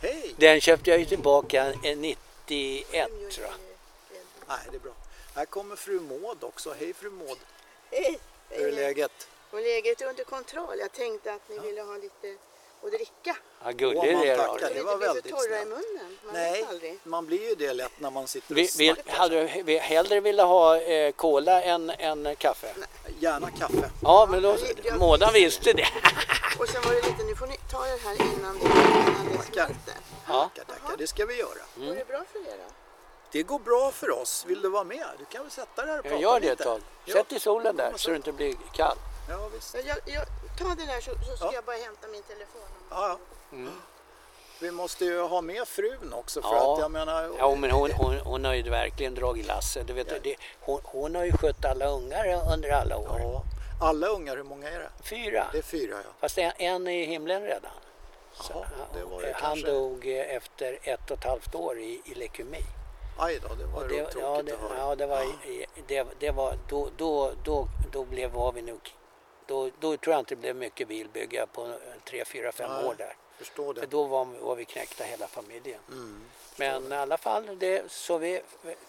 Hej! 0.00 0.34
Den 0.36 0.60
köpte 0.60 0.90
jag 0.90 0.98
ju 0.98 1.04
tillbaka 1.04 1.72
eh, 1.82 1.98
91 1.98 3.08
tror 3.32 3.46
jag. 3.46 3.54
Nej, 4.48 4.58
det 4.70 4.76
är 4.76 4.80
bra. 4.80 4.92
Här 5.34 5.44
kommer 5.44 5.76
fru 5.76 6.00
Maud 6.00 6.44
också. 6.44 6.74
Hej 6.80 6.94
fru 6.94 7.10
Maud! 7.10 7.38
Hej! 7.90 8.18
Hur 8.48 8.68
är 8.68 8.72
läget? 8.72 9.28
Och 9.50 9.60
läget 9.60 10.00
är 10.00 10.06
under 10.06 10.24
kontroll. 10.24 10.78
Jag 10.78 10.92
tänkte 10.92 11.32
att 11.32 11.48
ni 11.48 11.58
ville 11.58 11.82
ha 11.82 11.96
lite 11.96 12.36
att 12.82 12.92
dricka. 12.92 13.36
Ja, 13.64 13.70
gullig 13.70 13.96
man 13.96 14.06
det 14.20 14.28
är 14.30 14.36
tackar. 14.36 14.70
Det 14.74 14.82
var 14.82 14.92
så 14.92 14.98
väldigt 14.98 15.24
torra 15.28 15.40
i 15.44 15.46
snällt. 15.48 15.68
munnen. 15.68 16.16
Man 16.24 16.34
Nej, 16.34 16.98
man 17.04 17.26
blir 17.26 17.48
ju 17.48 17.54
det 17.54 17.72
lätt 17.72 18.00
när 18.00 18.10
man 18.10 18.26
sitter 18.26 18.52
och 18.54 18.58
Vi, 18.58 18.62
vi, 18.62 18.68
snackar. 18.94 19.12
hade 19.18 19.40
du 19.42 19.62
vi 19.62 19.78
hellre 19.78 20.20
ville 20.20 20.42
ha 20.42 20.80
eh, 20.80 21.12
cola 21.12 21.62
än, 21.62 21.90
än 21.90 22.36
kaffe? 22.38 22.74
Gärna 23.20 23.50
kaffe. 23.50 23.90
Ja, 24.02 24.28
men 24.30 24.42
då, 24.42 24.56
Jag- 24.84 24.98
Mådan 24.98 25.32
visste 25.32 25.72
det. 25.72 25.88
Och 26.58 26.68
sen 26.68 26.82
var 26.84 26.92
det 26.92 27.02
lite, 27.08 27.24
nu 27.24 27.34
får 27.36 27.46
ni 27.46 27.56
ta 27.72 27.78
det 27.84 27.98
här 28.04 28.14
innan 28.14 28.58
det, 28.58 28.64
innan 28.64 29.28
det 29.32 29.42
smälter. 29.52 29.94
Ja. 30.28 30.50
Tackar, 30.54 30.74
tackar. 30.74 30.96
Det 30.96 31.06
ska 31.06 31.26
vi 31.26 31.38
göra. 31.38 31.48
Går 31.76 31.94
det 31.94 32.08
bra 32.08 32.22
för 32.32 32.38
er 32.38 32.56
då? 32.58 32.74
Det 33.32 33.42
går 33.42 33.58
bra 33.58 33.90
för 33.90 34.10
oss. 34.10 34.44
Vill 34.48 34.62
du 34.62 34.68
vara 34.68 34.84
med? 34.84 35.04
Du 35.18 35.24
kan 35.24 35.42
väl 35.42 35.50
sätta 35.50 35.82
dig 35.82 35.90
här 35.90 35.98
och 35.98 36.04
prata 36.04 36.14
Jag 36.16 36.22
gör 36.22 36.40
det 36.40 36.46
ett 36.46 36.52
lite? 36.52 36.64
tag. 36.64 36.80
Ja. 37.04 37.12
Sätt 37.14 37.32
i 37.32 37.40
solen 37.40 37.76
där 37.76 37.92
så 37.96 38.10
du 38.10 38.16
inte 38.16 38.32
blir 38.32 38.54
kall. 38.74 38.96
Ja, 39.28 39.48
visst. 39.54 39.74
Jag, 39.86 39.96
jag, 40.06 40.24
ta 40.58 40.64
det 40.74 40.86
där 40.86 41.00
så, 41.00 41.10
så 41.10 41.36
ska 41.36 41.44
Ja. 41.46 41.52
jag 41.54 41.64
bara 41.64 41.76
hämta 41.76 42.06
min 42.08 42.22
telefon. 42.22 42.60
Ja, 42.90 43.18
ja. 43.50 43.56
vi 44.60 44.70
måste 44.70 45.04
ju 45.04 45.20
ha 45.20 45.40
med 45.40 45.68
frun 45.68 46.12
också 46.12 46.42
för 46.42 46.48
Ja. 46.54 46.74
att 46.74 46.80
jag 46.80 46.90
menar... 46.90 47.30
Ja, 47.38 47.54
men 47.54 47.70
hon, 47.70 47.90
hon, 47.92 48.16
hon 48.18 48.44
har 48.44 48.54
ju 48.54 48.62
verkligen 48.70 49.14
dragit 49.14 49.46
lasset. 49.46 49.86
Du 49.86 49.92
vet, 49.92 50.22
det, 50.24 50.36
hon, 50.60 50.80
hon 50.84 51.14
har 51.14 51.24
ju 51.24 51.32
skött 51.32 51.64
alla 51.64 51.86
ungar 51.86 52.52
under 52.52 52.70
alla 52.70 52.96
år. 52.98 53.20
Ja. 53.20 53.42
Alla 53.80 54.06
ungar, 54.06 54.36
hur 54.36 54.42
många 54.44 54.68
är 54.70 54.78
det? 54.78 54.90
Fyra. 55.02 55.46
Det 55.52 55.58
är 55.58 55.62
fyra 55.62 55.94
ja. 56.04 56.10
Fast 56.20 56.38
en, 56.38 56.52
en 56.56 56.86
är 56.88 56.92
i 56.92 57.04
himlen 57.04 57.42
redan. 57.42 57.70
Så, 58.32 58.52
Jaha, 58.52 58.86
det 58.94 59.04
var 59.04 59.22
det 59.22 59.32
han 59.34 59.42
kanske. 59.54 59.70
dog 59.70 60.06
eh, 60.06 60.34
efter 60.36 60.78
ett 60.82 61.10
och 61.10 61.18
ett 61.18 61.24
halvt 61.24 61.54
år 61.54 61.78
i, 61.78 62.02
i 62.04 62.14
leukemi. 62.14 62.62
Aj 63.18 63.38
då, 63.48 63.54
det 63.54 63.64
var 63.66 63.88
det, 63.88 64.04
tråkigt 64.04 64.18
ja, 64.22 64.42
det, 64.42 64.52
att 64.54 64.60
höra. 64.60 64.78
ja, 64.78 64.94
det 64.94 65.06
var, 65.06 65.22
i- 65.22 65.66
det, 65.86 66.06
det 66.18 66.30
var 66.30 66.58
då, 66.68 66.88
då, 66.96 67.32
då, 67.44 67.68
då 67.92 68.04
blev, 68.04 68.30
var 68.30 68.52
vi 68.52 68.62
nog, 68.62 68.90
då, 69.48 69.70
då 69.80 69.96
tror 69.96 70.12
jag 70.14 70.20
inte 70.20 70.34
det 70.34 70.40
blev 70.40 70.56
mycket 70.56 70.88
bilbygge 70.88 71.46
på 71.52 71.78
tre, 72.04 72.24
fyra, 72.24 72.52
fem 72.52 72.70
Nej. 72.70 72.84
år 72.84 72.94
där. 72.98 73.16
Förstår 73.38 73.74
det. 73.74 73.80
För 73.80 73.86
då 73.86 74.04
var, 74.04 74.24
var 74.24 74.56
vi 74.56 74.64
knäckta 74.64 75.04
hela 75.04 75.28
familjen. 75.28 75.80
Mm. 75.88 76.20
Men 76.56 76.92
i 76.92 76.96
alla 76.96 77.18
fall, 77.18 77.58
det, 77.58 77.92
så 77.92 78.18
vi 78.18 78.42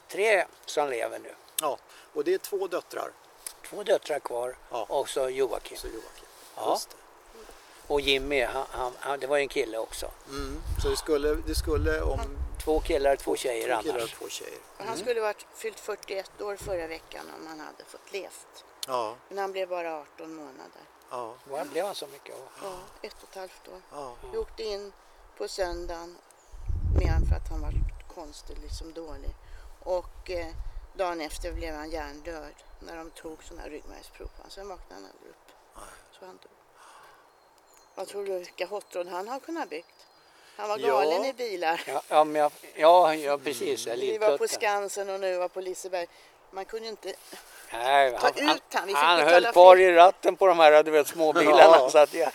tre 0.08 0.46
som 0.66 0.90
lever 0.90 1.20
nu. 1.20 1.34
Ja, 1.62 1.78
och 2.14 2.24
det 2.24 2.34
är 2.34 2.38
två 2.38 2.68
döttrar. 2.68 3.12
Två 3.70 3.84
döttrar 3.84 4.20
kvar 4.20 4.56
Ja. 4.72 4.86
och 4.90 5.10
så 5.10 5.30
Joakim. 5.30 5.78
Så 5.78 5.88
Joakim. 5.88 6.26
Ja. 6.56 6.70
Just 6.72 6.90
det. 6.90 6.96
Och 7.88 8.02
Jimmy, 8.02 8.42
han, 8.44 8.66
han, 8.70 8.94
han, 9.00 9.20
det 9.20 9.28
var 9.28 9.38
en 9.38 9.48
kille 9.48 9.78
också. 9.78 10.12
Mm. 10.30 10.62
Så 10.84 10.90
det 10.90 10.96
skulle, 10.98 11.36
det 11.36 11.56
skulle 11.56 12.02
om 12.02 12.20
Två 12.64 12.80
killar, 12.80 13.16
två 13.16 13.36
tjejer 13.36 13.76
två 13.76 13.82
killar 13.82 13.96
och 13.96 14.02
annars. 14.02 14.14
två 14.14 14.30
tjejer. 14.30 14.60
Och 14.78 14.86
Han 14.86 14.98
skulle 14.98 15.22
varit 15.22 15.46
fyllt 15.56 15.80
41 15.80 16.42
år 16.42 16.56
förra 16.56 16.88
veckan 16.88 17.26
om 17.40 17.48
han 17.48 17.60
hade 17.60 17.84
fått 17.88 18.14
levt. 18.14 18.66
Ja, 18.90 19.16
Men 19.30 19.38
han 19.38 19.52
blev 19.52 19.70
bara 19.70 19.98
18 20.00 20.36
månader. 20.36 20.82
ja, 21.10 21.34
Vad 21.44 21.70
blev 21.70 21.86
han 21.86 21.96
så 21.96 22.08
mycket 22.08 22.36
av? 22.36 22.42
Ja, 22.64 22.80
ett 23.02 23.16
och 23.24 23.30
ett 23.30 23.36
halvt 23.36 23.68
år. 23.68 23.82
ja. 23.92 24.16
Vi 24.32 24.38
åkte 24.38 24.64
in 24.64 24.94
på 25.38 25.48
söndagen 25.48 26.18
med 27.00 27.08
han 27.08 27.26
för 27.26 27.36
att 27.36 27.50
han 27.50 27.62
var 27.62 27.72
konstigt 28.16 28.58
liksom 28.58 28.94
dålig. 28.94 29.36
Och 29.84 30.30
eh, 30.30 30.48
dagen 30.94 31.22
efter 31.22 31.54
blev 31.54 31.76
han 31.76 31.90
hjärndöd 31.90 32.54
när 32.80 32.96
de 32.98 33.10
tog 33.10 33.44
sådana 33.44 33.62
här 33.62 33.70
ryggmärgsprov. 33.70 34.28
på 34.28 34.38
honom. 34.38 34.52
Sen 34.52 34.68
vaknade 34.68 34.94
han 35.02 35.12
aldrig 35.14 35.30
upp. 35.30 35.52
Så 36.20 36.26
han 36.26 36.38
dog. 36.42 36.52
Vad 37.96 38.08
tror 38.08 38.26
du 38.26 38.38
vilka 38.40 38.66
hot 38.66 38.96
rod 38.96 39.08
han 39.08 39.28
har 39.28 39.40
kunnat 39.40 39.70
byggt? 39.70 40.06
Han 40.58 40.70
var 40.70 40.78
Ja. 40.78 40.88
galen 40.88 41.26
i 41.26 41.34
bilar. 41.34 41.84
Ja, 41.88 42.02
ja, 42.08 42.24
men 42.24 42.42
jag, 42.42 42.52
ja, 42.76 43.16
ja 43.16 43.38
precis. 43.38 43.86
Jag 43.88 43.96
Vi 43.98 44.18
var 44.18 44.38
på. 44.38 44.48
Skansen 44.48 45.10
och 45.10 45.20
nu 45.20 45.38
var 45.38 45.48
på 45.48 45.62
Liseberg. 45.62 46.08
Man 46.52 46.66
kunde 46.66 46.88
inte... 46.88 47.14
Nej, 47.74 48.12
Ta 48.12 48.20
han, 48.20 48.56
ut 48.56 48.62
han, 48.74 48.88
vi 48.88 48.94
fick 48.94 48.98
han 49.04 49.20
höll 49.20 49.46
kvar 49.46 49.78
i 49.78 49.94
ratten 49.96 50.36
på 50.36 50.48
de 50.48 50.60
här 50.60 50.84
du 50.84 50.92
vet, 50.92 51.08
småbilarna. 51.08 51.60
Ja. 51.78 51.90
Så 51.90 51.98
att 51.98 52.14
jag, 52.14 52.32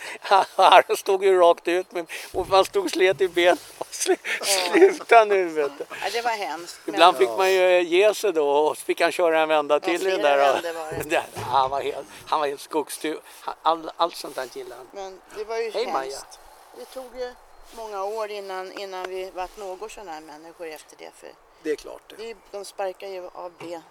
han 0.55 0.83
stod 0.97 1.23
ju 1.23 1.39
rakt 1.39 1.67
ut 1.67 1.91
med, 1.91 2.05
och 2.33 2.49
man 2.49 2.65
stod 2.65 2.91
slet 2.91 3.21
i 3.21 3.27
benen. 3.27 3.57
Sl, 3.89 4.11
Sluta 4.43 5.25
nu 5.25 5.45
vet 5.45 5.77
du. 5.77 5.85
Ja, 5.89 6.09
det 6.13 6.21
var 6.21 6.31
hemskt. 6.31 6.79
men- 6.85 6.95
Ibland 6.95 7.17
fick 7.17 7.29
man 7.37 7.53
ju 7.53 7.81
ge 7.83 8.13
sig 8.13 8.33
då 8.33 8.49
och 8.49 8.77
så 8.77 8.83
fick 8.85 9.01
han 9.01 9.11
köra 9.11 9.39
en 9.41 9.49
vända 9.49 9.79
till 9.79 10.07
i 10.07 10.11
den 10.11 10.21
där. 10.21 10.37
var 10.73 10.91
det. 11.03 11.03
där. 11.09 11.23
Han 11.51 11.69
var 11.69 11.81
helt, 11.81 12.07
han 12.25 12.39
var 12.39 12.47
helt 12.47 12.61
skogstur. 12.61 13.19
All, 13.61 13.91
allt 13.97 14.15
sånt 14.15 14.35
där 14.35 14.47
gillade 14.53 14.75
han. 14.75 14.87
Men 14.91 15.21
det 15.37 15.43
var 15.43 15.57
ju 15.57 15.71
Hej, 15.71 15.85
Maja. 15.87 15.99
hemskt. 16.11 16.39
Det 16.77 16.85
tog 16.85 17.17
ju 17.19 17.33
många 17.77 18.03
år 18.03 18.31
innan, 18.31 18.71
innan 18.71 19.09
vi 19.09 19.31
vart 19.35 19.57
något 19.57 19.91
sådana 19.91 20.11
här 20.11 20.21
människor 20.21 20.67
efter 20.67 20.95
det. 20.97 21.09
För 21.19 21.29
Det 21.63 21.71
är 21.71 21.75
klart 21.75 22.13
det. 22.17 22.35
de 22.51 22.65
sparkar 22.65 23.07
ju 23.07 23.27
av 23.33 23.51
ben, 23.59 23.81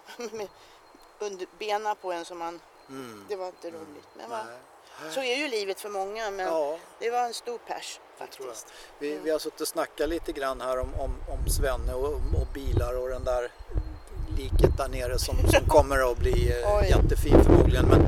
under 1.19 1.47
benen 1.59 1.97
på 2.03 2.13
en 2.13 2.25
som 2.25 2.39
man... 2.39 2.61
Mm. 2.89 3.25
Det 3.29 3.37
var 3.37 3.47
inte 3.47 3.69
roligt. 3.69 4.09
Men 4.17 4.31
va, 4.31 4.41
så 5.11 5.21
är 5.21 5.37
ju 5.37 5.49
livet 5.49 5.81
för 5.81 5.89
många. 5.89 6.31
Men 6.31 6.47
Ja, 6.47 6.79
det 6.99 7.11
var 7.11 7.19
en 7.19 7.35
stor 7.35 7.59
pers 7.59 8.01
faktiskt. 8.19 8.67
Vi, 8.99 9.19
vi 9.25 9.31
har 9.31 9.39
suttit 9.39 9.61
och 9.61 9.69
snackat 9.69 10.09
lite 10.09 10.33
grann 10.33 10.61
här 10.61 10.79
om, 10.79 10.95
om, 10.95 11.11
om 11.29 11.51
Svenne 11.51 11.95
och, 11.95 12.15
och 12.15 12.47
bilar 12.55 12.99
och 13.03 13.09
den 13.09 13.25
där 13.25 13.51
liket 14.39 14.77
där 14.77 14.89
nere 14.89 15.19
som, 15.19 15.37
som 15.37 15.69
kommer 15.69 16.13
att 16.13 16.19
bli 16.19 16.63
eh, 16.63 16.89
jättefin 16.89 17.45
förmodligen. 17.45 17.87
Men 17.87 18.07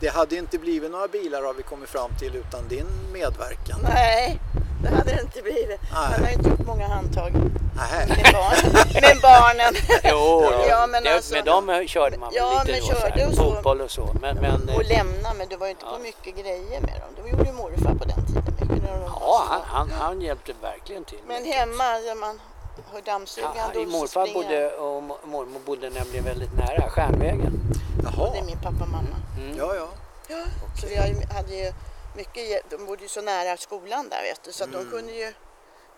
det 0.00 0.08
hade 0.08 0.36
inte 0.36 0.58
blivit 0.58 0.90
några 0.90 1.08
bilar 1.08 1.42
har 1.42 1.54
vi 1.54 1.62
kommit 1.62 1.88
fram 1.88 2.10
till 2.18 2.36
utan 2.36 2.68
din 2.68 2.86
medverkan. 3.12 3.80
Nej, 3.82 4.40
det 4.82 4.88
hade 4.88 5.14
det 5.14 5.20
inte 5.22 5.42
blivit. 5.42 5.80
Han 5.90 6.12
har 6.22 6.28
ju 6.28 6.34
inte 6.34 6.48
gjort 6.48 6.66
många 6.66 6.86
handtag 6.88 7.32
med, 7.34 8.32
barn, 8.34 8.72
med 9.02 9.16
barnen. 9.22 9.74
Jo, 10.04 10.44
Ja, 10.68 10.86
men 10.86 11.02
det, 11.04 11.14
alltså- 11.14 11.34
med 11.34 11.44
dem 11.44 11.84
körde 11.86 12.18
man 12.18 12.30
Ja, 12.34 12.62
lite 12.66 12.80
men 12.80 12.96
körde 13.00 13.26
och 13.26 13.34
så. 13.34 13.54
fotboll 13.54 13.80
och 13.80 13.90
så. 13.90 14.08
Men, 14.20 14.36
men, 14.36 14.68
och 14.74 14.82
eh, 14.82 14.88
lämna, 14.88 15.34
men 15.34 15.48
det 15.48 15.56
var 15.56 15.66
ju 15.66 15.70
inte 15.70 15.84
på 15.84 15.98
mycket 15.98 16.36
grejer 16.36 16.80
med 16.80 16.94
dem. 17.00 17.10
Det 17.24 17.30
gjorde 17.30 17.44
ju 17.44 17.52
morfar 17.52 17.94
på 17.94 18.04
den 18.04 18.26
tiden. 18.26 18.44
mycket 18.60 18.82
när 18.84 18.92
de 19.00 19.02
ja, 19.20 19.44
han, 19.48 19.60
han, 19.64 19.90
han 20.00 20.20
hjälpte 20.20 20.52
verkligen 20.62 21.04
till. 21.04 21.18
Men 21.26 21.42
mycket. 21.42 21.58
hemma, 21.58 21.84
där 21.84 22.14
man 22.14 22.40
hör 22.92 23.00
dammsugaren 23.02 23.54
Ja, 23.56 23.64
då 23.74 23.84
så 23.84 23.90
morfar 23.90 24.34
bodde, 24.34 24.70
och 24.70 25.02
mo- 25.02 25.26
mormor 25.26 25.60
bodde 25.66 25.90
nämligen 25.90 26.24
väldigt 26.24 26.54
nära 26.56 26.90
Stjärnvägen. 26.90 27.60
Det 28.02 28.08
är 28.08 28.12
Jaha, 28.18 28.32
min 28.46 28.56
pappa 28.58 28.82
och 28.84 28.88
mamma. 28.88 29.16
ja 29.58 29.74
ja. 29.74 29.86
Ja. 30.28 30.44
Så 30.80 30.86
vi 30.86 30.96
har 30.96 31.34
hade 31.34 31.54
ju 31.54 31.72
mycket, 32.18 32.70
de 32.70 32.86
bodde 32.86 33.02
ju 33.02 33.08
så 33.08 33.20
nära 33.22 33.56
skolan 33.56 34.08
där 34.08 34.22
vet 34.22 34.42
du, 34.42 34.52
så 34.52 34.64
att 34.64 34.70
Mm. 34.70 34.84
de 34.84 34.90
kunde 34.96 35.12
ju 35.12 35.32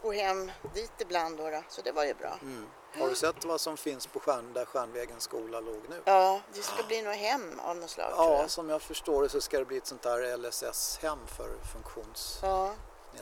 gå 0.02 0.12
hem 0.12 0.50
dit 0.74 0.92
ibland 0.98 1.36
då. 1.38 1.50
då. 1.50 1.62
Så 1.68 1.82
det 1.82 1.92
var 1.92 2.04
ju 2.04 2.14
bra. 2.14 2.38
Mm. 2.42 2.66
Har 2.98 3.08
du 3.08 3.14
sett 3.14 3.44
vad 3.44 3.60
som 3.60 3.76
finns 3.76 4.06
på 4.06 4.20
stjärn, 4.20 4.52
där 4.52 4.64
Stjärnvägens 4.64 5.22
skola 5.24 5.60
låg 5.60 5.80
nu? 5.90 6.00
Ja, 6.04 6.40
det 6.54 6.62
ska 6.62 6.82
bli 6.82 7.02
något 7.02 7.16
hem 7.16 7.60
av 7.60 7.76
något 7.76 7.90
slag 7.90 8.12
Ja, 8.16 8.40
jag. 8.40 8.50
som 8.50 8.68
jag 8.68 8.82
förstår 8.82 9.22
det 9.22 9.28
så 9.28 9.40
ska 9.40 9.58
det 9.58 9.64
bli 9.64 9.76
ett 9.76 9.86
sånt 9.86 10.02
där 10.02 10.36
LSS-hem 10.36 11.18
för 11.36 11.48
funktionsnedsatta. 11.72 12.70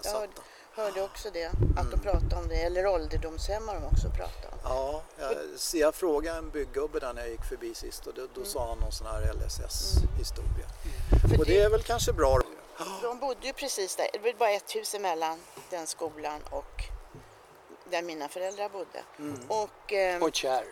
Ja, 0.03 0.27
jag 0.77 0.85
hörde 0.85 1.03
också 1.03 1.31
det, 1.31 1.47
att 1.79 1.91
de 1.91 2.01
pratade 2.01 2.37
om 2.37 2.49
det. 2.49 2.55
Eller 2.63 2.87
ålderdomshem 2.87 3.69
har 3.69 3.75
de 3.75 3.85
också 3.85 4.09
pratat 4.17 4.53
om. 4.53 4.59
Ja, 4.65 5.03
jag, 5.19 5.37
så 5.57 5.77
jag 5.79 5.95
frågade 5.95 6.39
en 6.39 6.51
byggubbe 6.51 7.01
där 7.01 7.13
när 7.13 7.23
jag 7.23 7.31
gick 7.31 7.45
förbi 7.45 7.75
sist 7.75 8.07
och 8.07 8.15
då, 8.15 8.27
då 8.35 8.45
sa 8.45 8.69
han 8.69 8.79
någon 8.79 8.93
sån 8.93 9.07
här 9.07 9.33
LSS-historia. 9.35 10.67
För 11.31 11.39
Och 11.39 11.45
det 11.47 11.61
är 11.61 11.71
väl 11.71 11.83
kanske 11.83 12.13
bra. 12.13 12.41
De 13.03 13.19
bodde 13.19 13.47
ju 13.47 13.53
precis 13.53 13.97
där, 13.97 14.09
det 14.13 14.19
var 14.19 14.33
bara 14.33 14.51
ett 14.51 14.77
hus 14.77 14.95
emellan 14.95 15.39
den 15.71 15.87
skolan 15.87 16.41
och 16.51 16.83
där 17.91 18.03
mina 18.03 18.29
föräldrar 18.29 18.69
bodde. 18.69 19.03
Och, 19.49 19.93
ehm, 19.93 20.23
Och 20.23 20.35
kär. 20.35 20.65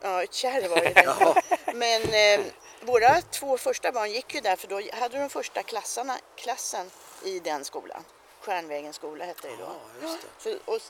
ja, 0.00 0.22
ett 0.22 0.34
kärr 0.34 0.68
var 0.68 0.76
det. 0.76 1.42
Men 1.74 2.02
eh, 2.02 2.46
våra 2.80 3.20
två 3.20 3.58
första 3.58 3.92
barn 3.92 4.10
gick 4.10 4.34
ju 4.34 4.40
där 4.40 4.56
för 4.56 4.68
då 4.68 4.80
hade 4.92 5.18
de 5.18 5.28
första 5.28 5.62
klassarna, 5.62 6.18
klassen 6.36 6.90
i 7.24 7.38
den 7.40 7.64
skolan. 7.64 8.04
Stjärnvägens 8.40 8.96
skola 8.96 9.24
hette 9.24 9.48
det 9.48 9.56
då. 9.56 9.62
Ja, 9.62 10.08
just 10.08 10.18
det. 10.42 10.50
Så, 10.50 10.72
och 10.74 10.80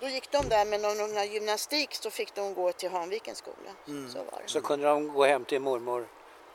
då 0.00 0.08
gick 0.08 0.30
de 0.30 0.48
där 0.48 0.64
med 0.64 0.80
någon, 0.80 0.96
någon 0.98 1.26
gymnastik 1.26 1.94
så 1.94 2.10
fick 2.10 2.34
de 2.34 2.54
gå 2.54 2.72
till 2.72 2.90
Hanvikens 2.90 3.38
skola. 3.38 3.70
Mm. 3.86 4.10
Så 4.12 4.18
var 4.18 4.42
det. 4.44 4.50
Så 4.50 4.60
kunde 4.60 4.86
de 4.86 5.08
gå 5.08 5.24
hem 5.24 5.44
till 5.44 5.60
mormor 5.60 6.08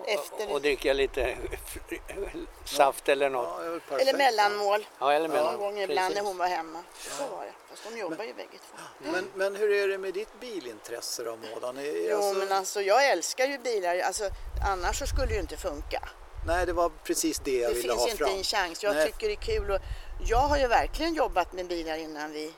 Efter- 0.08 0.52
och 0.54 0.62
dricka 0.62 0.93
lite 0.93 1.38
saft 2.66 3.10
eller 3.10 3.30
något. 3.30 3.50
Ja, 3.89 3.95
det. 3.97 4.02
Eller 4.02 4.14
mellanmål. 4.18 4.86
Ja, 5.00 5.14
eller 5.14 5.28
mellan. 5.28 5.45
Någon 5.54 5.60
gång 5.62 5.80
ibland 5.80 6.16
när 6.16 6.22
hon 6.22 6.38
var 6.38 6.47
hemma. 6.47 6.84
Så 7.00 7.28
var 7.36 7.45
det. 7.45 7.52
Fast 7.70 7.84
de 7.93 8.00
jobbar 8.00 8.24
ju 8.26 8.34
bägge 8.34 8.50
två. 8.70 9.12
Men, 9.12 9.30
men 9.36 9.56
hur 9.56 9.72
är 9.72 9.88
det 9.88 9.97
med 9.97 10.14
ditt 10.14 10.39
bilintresse 10.39 11.24
då 11.24 11.36
Mådan? 11.36 11.78
Jo, 11.84 12.16
alltså- 12.18 12.39
men 12.39 12.52
alltså 12.52 12.82
jag 12.82 13.10
älskar 13.10 13.45
ju 13.45 13.58
bilar. 13.58 14.00
Alltså, 14.00 14.30
annars 14.68 15.00
så 15.00 15.08
skulle 15.08 15.28
det 15.28 15.34
ju 15.34 15.39
inte 15.41 15.58
funka. 15.58 16.10
Nej, 16.47 16.66
det 16.66 16.74
var 16.74 16.89
precis 17.04 17.39
det 17.39 17.52
jag 17.58 17.72
Det 17.72 17.76
ville 17.76 17.88
finns 17.89 18.00
ha 18.02 18.10
inte 18.10 18.24
fram. 18.24 18.34
en 18.38 18.43
chans. 18.43 18.84
Jag 18.84 18.95
Nej. 18.95 19.06
tycker 19.06 19.28
det 19.28 19.34
är 19.34 19.36
kul. 19.58 19.72
Och 19.72 19.80
jag 20.28 20.38
har 20.38 20.58
ju 20.58 20.68
verkligen 20.68 21.14
jobbat 21.14 21.54
med 21.54 21.68
bilar 21.68 21.97
innan 21.97 22.32
vi 22.32 22.54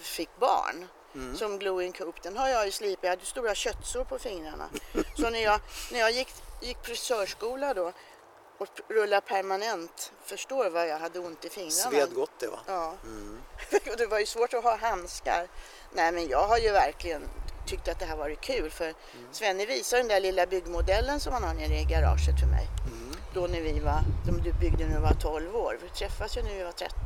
fick 0.00 0.30
barn. 0.40 0.88
Mm. 1.14 1.36
Som 1.36 1.58
Glowing 1.58 1.92
Coop, 1.92 2.22
den 2.22 2.36
har 2.36 2.48
jag 2.48 2.64
ju 2.66 2.70
slipat. 2.72 3.02
Jag 3.04 3.10
hade 3.10 3.26
stora 3.26 3.54
köttsår 3.54 4.04
på 4.04 4.18
fingrarna. 4.18 4.68
Så 5.16 5.30
när 5.30 5.38
jag, 5.42 5.60
när 5.92 5.98
jag 5.98 6.10
gick, 6.10 6.28
gick 6.60 6.78
frisörskola 6.82 7.74
då 7.74 7.92
och 8.58 8.68
rullade 8.88 9.26
permanent, 9.26 10.12
förstår 10.24 10.70
vad 10.70 10.88
jag 10.88 10.98
hade 10.98 11.18
ont 11.18 11.44
i 11.44 11.50
fingrarna. 11.50 11.90
Sved 11.90 12.14
gott 12.14 12.30
det 12.38 12.46
va? 12.46 12.58
Ja. 12.66 12.94
Mm. 13.02 13.40
Det 13.98 14.06
var 14.06 14.18
ju 14.18 14.26
svårt 14.26 14.54
att 14.54 14.64
ha 14.64 14.76
handskar. 14.76 15.48
Nej 15.92 16.12
men 16.12 16.28
jag 16.28 16.46
har 16.46 16.58
ju 16.58 16.70
verkligen 16.70 17.22
tyckt 17.66 17.88
att 17.88 17.98
det 17.98 18.04
här 18.04 18.16
varit 18.16 18.40
kul 18.40 18.70
för 18.70 18.84
Mm. 18.84 18.94
Svenne 19.32 19.66
visade 19.66 20.02
den 20.02 20.08
där 20.08 20.20
lilla 20.20 20.46
byggmodellen 20.46 21.20
som 21.20 21.32
han 21.32 21.42
har 21.44 21.54
nere 21.54 21.80
i 21.80 21.84
garaget 21.84 22.40
för 22.40 22.46
mig. 22.46 22.68
Mm. 22.86 23.16
Då 23.34 23.40
när 23.40 23.60
vi 23.60 23.80
var, 23.80 24.00
som 24.26 24.42
du 24.42 24.52
byggde 24.52 24.86
när 24.86 24.94
du 24.94 25.00
var 25.00 25.14
12 25.20 25.56
år. 25.56 25.78
Vi 25.82 25.88
träffades 25.88 26.36
ju 26.36 26.42
när 26.42 26.54
vi 26.54 26.62
var 26.62 26.72
13. 26.72 26.96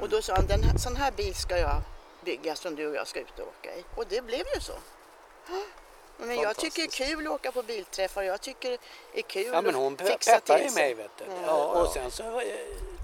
Och 0.00 0.08
då 0.08 0.22
sa 0.22 0.34
han, 0.34 0.46
den 0.46 0.62
här, 0.62 0.78
sån 0.78 0.96
här 0.96 1.12
bil 1.12 1.34
ska 1.34 1.58
jag 1.58 1.82
bygga 2.24 2.54
som 2.54 2.76
du 2.76 2.86
och 2.86 2.94
jag 2.94 3.06
ska 3.06 3.20
ut 3.20 3.38
och 3.38 3.48
åka 3.48 3.76
i. 3.76 3.84
Och 3.96 4.04
det 4.08 4.22
blev 4.22 4.44
ju 4.54 4.60
så. 4.60 4.72
Men 6.26 6.36
jag 6.40 6.56
tycker 6.56 6.82
det 6.82 6.88
är 7.02 7.06
kul 7.06 7.26
att 7.26 7.32
åka 7.32 7.52
på 7.52 7.62
bilträffar. 7.62 8.22
Jag 8.22 8.40
tycker 8.40 8.70
det 9.12 9.18
är 9.18 9.22
kul 9.22 9.50
Ja, 9.52 9.62
men 9.62 9.74
hon 9.74 9.94
att 9.94 10.08
fixa 10.08 10.40
till 10.40 10.54
ju 10.64 10.68
sig. 10.70 10.82
mig 10.82 10.94
vet 10.94 11.10
du. 11.18 11.24
Ja. 11.24 11.42
Ja, 11.46 11.64
och 11.82 11.88
sen 11.92 12.10
så 12.10 12.22
eh, 12.40 12.46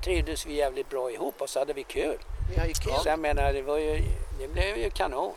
trivdes 0.05 0.47
vi 0.47 0.55
jävligt 0.55 0.89
bra 0.91 1.11
ihop 1.11 1.35
och 1.43 1.51
så 1.51 1.59
hade 1.59 1.73
vi 1.73 1.85
kul. 1.85 2.19
Vi 2.55 2.61
har 2.61 2.67
ju 2.67 2.73
kul. 2.75 2.93
Så 3.03 3.09
jag 3.09 3.19
menar, 3.19 3.53
det, 3.53 3.63
var 3.63 3.79
ju, 3.79 4.03
det 4.41 4.49
blev 4.49 4.79
ju 4.79 4.91
kanon. 4.91 5.35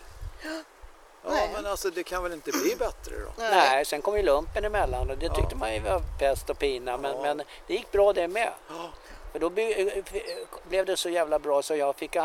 Ja, 1.23 1.29
Nej. 1.29 1.49
men 1.53 1.65
alltså 1.65 1.89
det 1.89 2.03
kan 2.03 2.23
väl 2.23 2.33
inte 2.33 2.51
bli 2.51 2.75
bättre 2.79 3.15
då? 3.19 3.31
Nej, 3.37 3.85
sen 3.85 4.01
kom 4.01 4.17
ju 4.17 4.23
lumpen 4.23 4.65
emellan 4.65 5.09
och 5.09 5.17
det 5.17 5.29
tyckte 5.29 5.47
Ja. 5.51 5.57
man 5.57 5.73
ju 5.73 5.79
var 5.79 6.01
pest 6.19 6.49
och 6.49 6.59
pina. 6.59 6.97
Men, 6.97 7.11
Ja. 7.15 7.21
men 7.21 7.37
det 7.67 7.73
gick 7.73 7.91
bra 7.91 8.13
det 8.13 8.27
med. 8.27 8.49
Ja. 8.69 8.89
För 9.31 9.39
då 9.39 9.49
by, 9.49 9.61
eh, 9.71 9.87
eh, 9.87 10.03
blev 10.69 10.85
det 10.85 10.97
så 10.97 11.09
jävla 11.09 11.39
bra 11.39 11.61
så 11.61 11.75
jag 11.75 11.95
fick, 11.95 12.15
eh, 12.15 12.23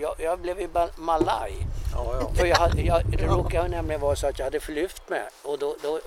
jag, 0.00 0.14
jag 0.18 0.38
blev 0.38 0.60
ju 0.60 0.68
malaj. 0.96 1.52
Ja, 1.94 2.16
ja. 2.20 2.34
För 2.38 2.46
jag, 2.46 2.56
hade- 2.56 2.82
jag, 2.82 3.02
det 3.06 3.26
råkade 3.26 3.68
nämligen 3.68 4.00
vara 4.00 4.16
så 4.16 4.26
att 4.26 4.38
jag 4.38 4.46
hade 4.46 4.60
förlyft 4.60 5.08
mig 5.08 5.22
och 5.42 5.58
då, 5.58 5.76
då 5.82 5.96
eh, 5.96 6.00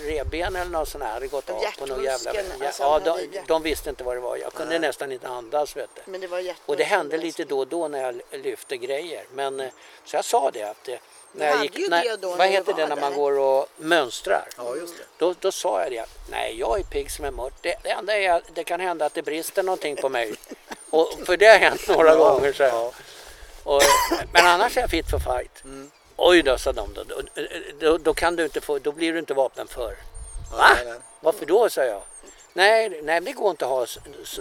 revben 0.00 0.56
eller 0.56 0.70
något 0.70 0.88
sånt 0.88 1.04
här 1.04 1.12
hade 1.12 1.26
gått 1.28 1.50
av 1.50 1.62
på 1.78 1.86
någon 1.86 2.04
jävla... 2.04 2.34
Ja, 2.34 2.66
alltså, 2.66 2.82
ja, 2.82 2.98
de, 3.04 3.40
de 3.46 3.62
visste 3.62 3.90
inte 3.90 4.04
vad 4.04 4.16
det 4.16 4.20
var. 4.20 4.36
Jag 4.36 4.52
kunde 4.52 4.78
nästan 4.78 5.12
inte 5.12 5.28
andas 5.28 5.76
vet 5.76 5.90
du. 5.94 6.10
Men 6.10 6.20
det 6.20 6.26
var 6.26 6.54
Och 6.66 6.76
det 6.76 6.84
hände 6.84 7.18
lite 7.18 7.44
då 7.44 7.58
och 7.58 7.68
då 7.68 7.88
när 7.88 8.02
jag 8.02 8.20
lyfte 8.30 8.76
grejer. 8.76 9.24
Men, 9.34 9.60
eh, 9.60 9.68
så 10.04 10.16
jag 10.16 10.24
sa 10.24 10.50
det 10.50 10.62
att 10.62 10.88
eh, 10.88 10.94
när 11.32 11.46
jag 11.46 11.62
gick, 11.62 11.88
när, 11.88 12.16
då 12.16 12.34
vad 12.34 12.48
heter 12.48 12.74
det 12.74 12.86
när 12.86 12.96
man 12.96 13.14
går 13.14 13.38
och 13.38 13.68
mönstrar? 13.76 14.48
ja, 14.56 14.76
just 14.76 14.98
det. 14.98 15.04
Då, 15.18 15.34
då 15.40 15.52
sa 15.52 15.82
jag 15.82 15.92
det. 15.92 16.04
Nej, 16.30 16.58
jag 16.58 16.78
är 16.78 16.82
pigg 16.82 17.10
som 17.10 17.24
en 17.24 17.34
mört. 17.34 17.52
Det, 17.60 17.76
det 17.82 17.90
enda 17.90 18.16
är 18.16 18.30
att 18.30 18.54
det 18.54 18.64
kan 18.64 18.80
hända 18.80 19.06
att 19.06 19.14
det 19.14 19.22
brister 19.22 19.62
någonting 19.62 19.96
på 19.96 20.08
mig. 20.08 20.34
Och, 20.90 21.12
för 21.26 21.36
det 21.36 21.46
har 21.46 21.58
hänt 21.58 21.88
några 21.88 22.16
gånger. 22.16 22.52
Så 22.52 22.62
här. 22.62 22.92
och, 23.64 23.82
men 24.32 24.46
annars 24.46 24.76
är 24.76 24.80
jag 24.80 24.90
fit 24.90 25.10
för 25.10 25.18
fight. 25.18 25.64
Mm. 25.64 25.90
Oj 26.16 26.42
då, 26.42 26.58
sa 26.58 26.72
de. 26.72 26.94
Då, 26.94 27.02
då, 27.04 27.22
då, 27.80 27.98
då, 27.98 28.14
kan 28.14 28.36
du 28.36 28.44
inte 28.44 28.60
få, 28.60 28.78
då 28.78 28.92
blir 28.92 29.12
du 29.12 29.18
inte 29.18 29.34
vapenför. 29.34 29.96
Va? 30.52 30.68
Varför 31.20 31.46
då, 31.46 31.70
sa 31.70 31.84
jag. 31.84 32.02
Nej, 32.58 33.00
nej, 33.02 33.20
det 33.20 33.32
går 33.32 33.50
inte 33.50 33.64
att 33.64 33.70
ha 33.70 33.86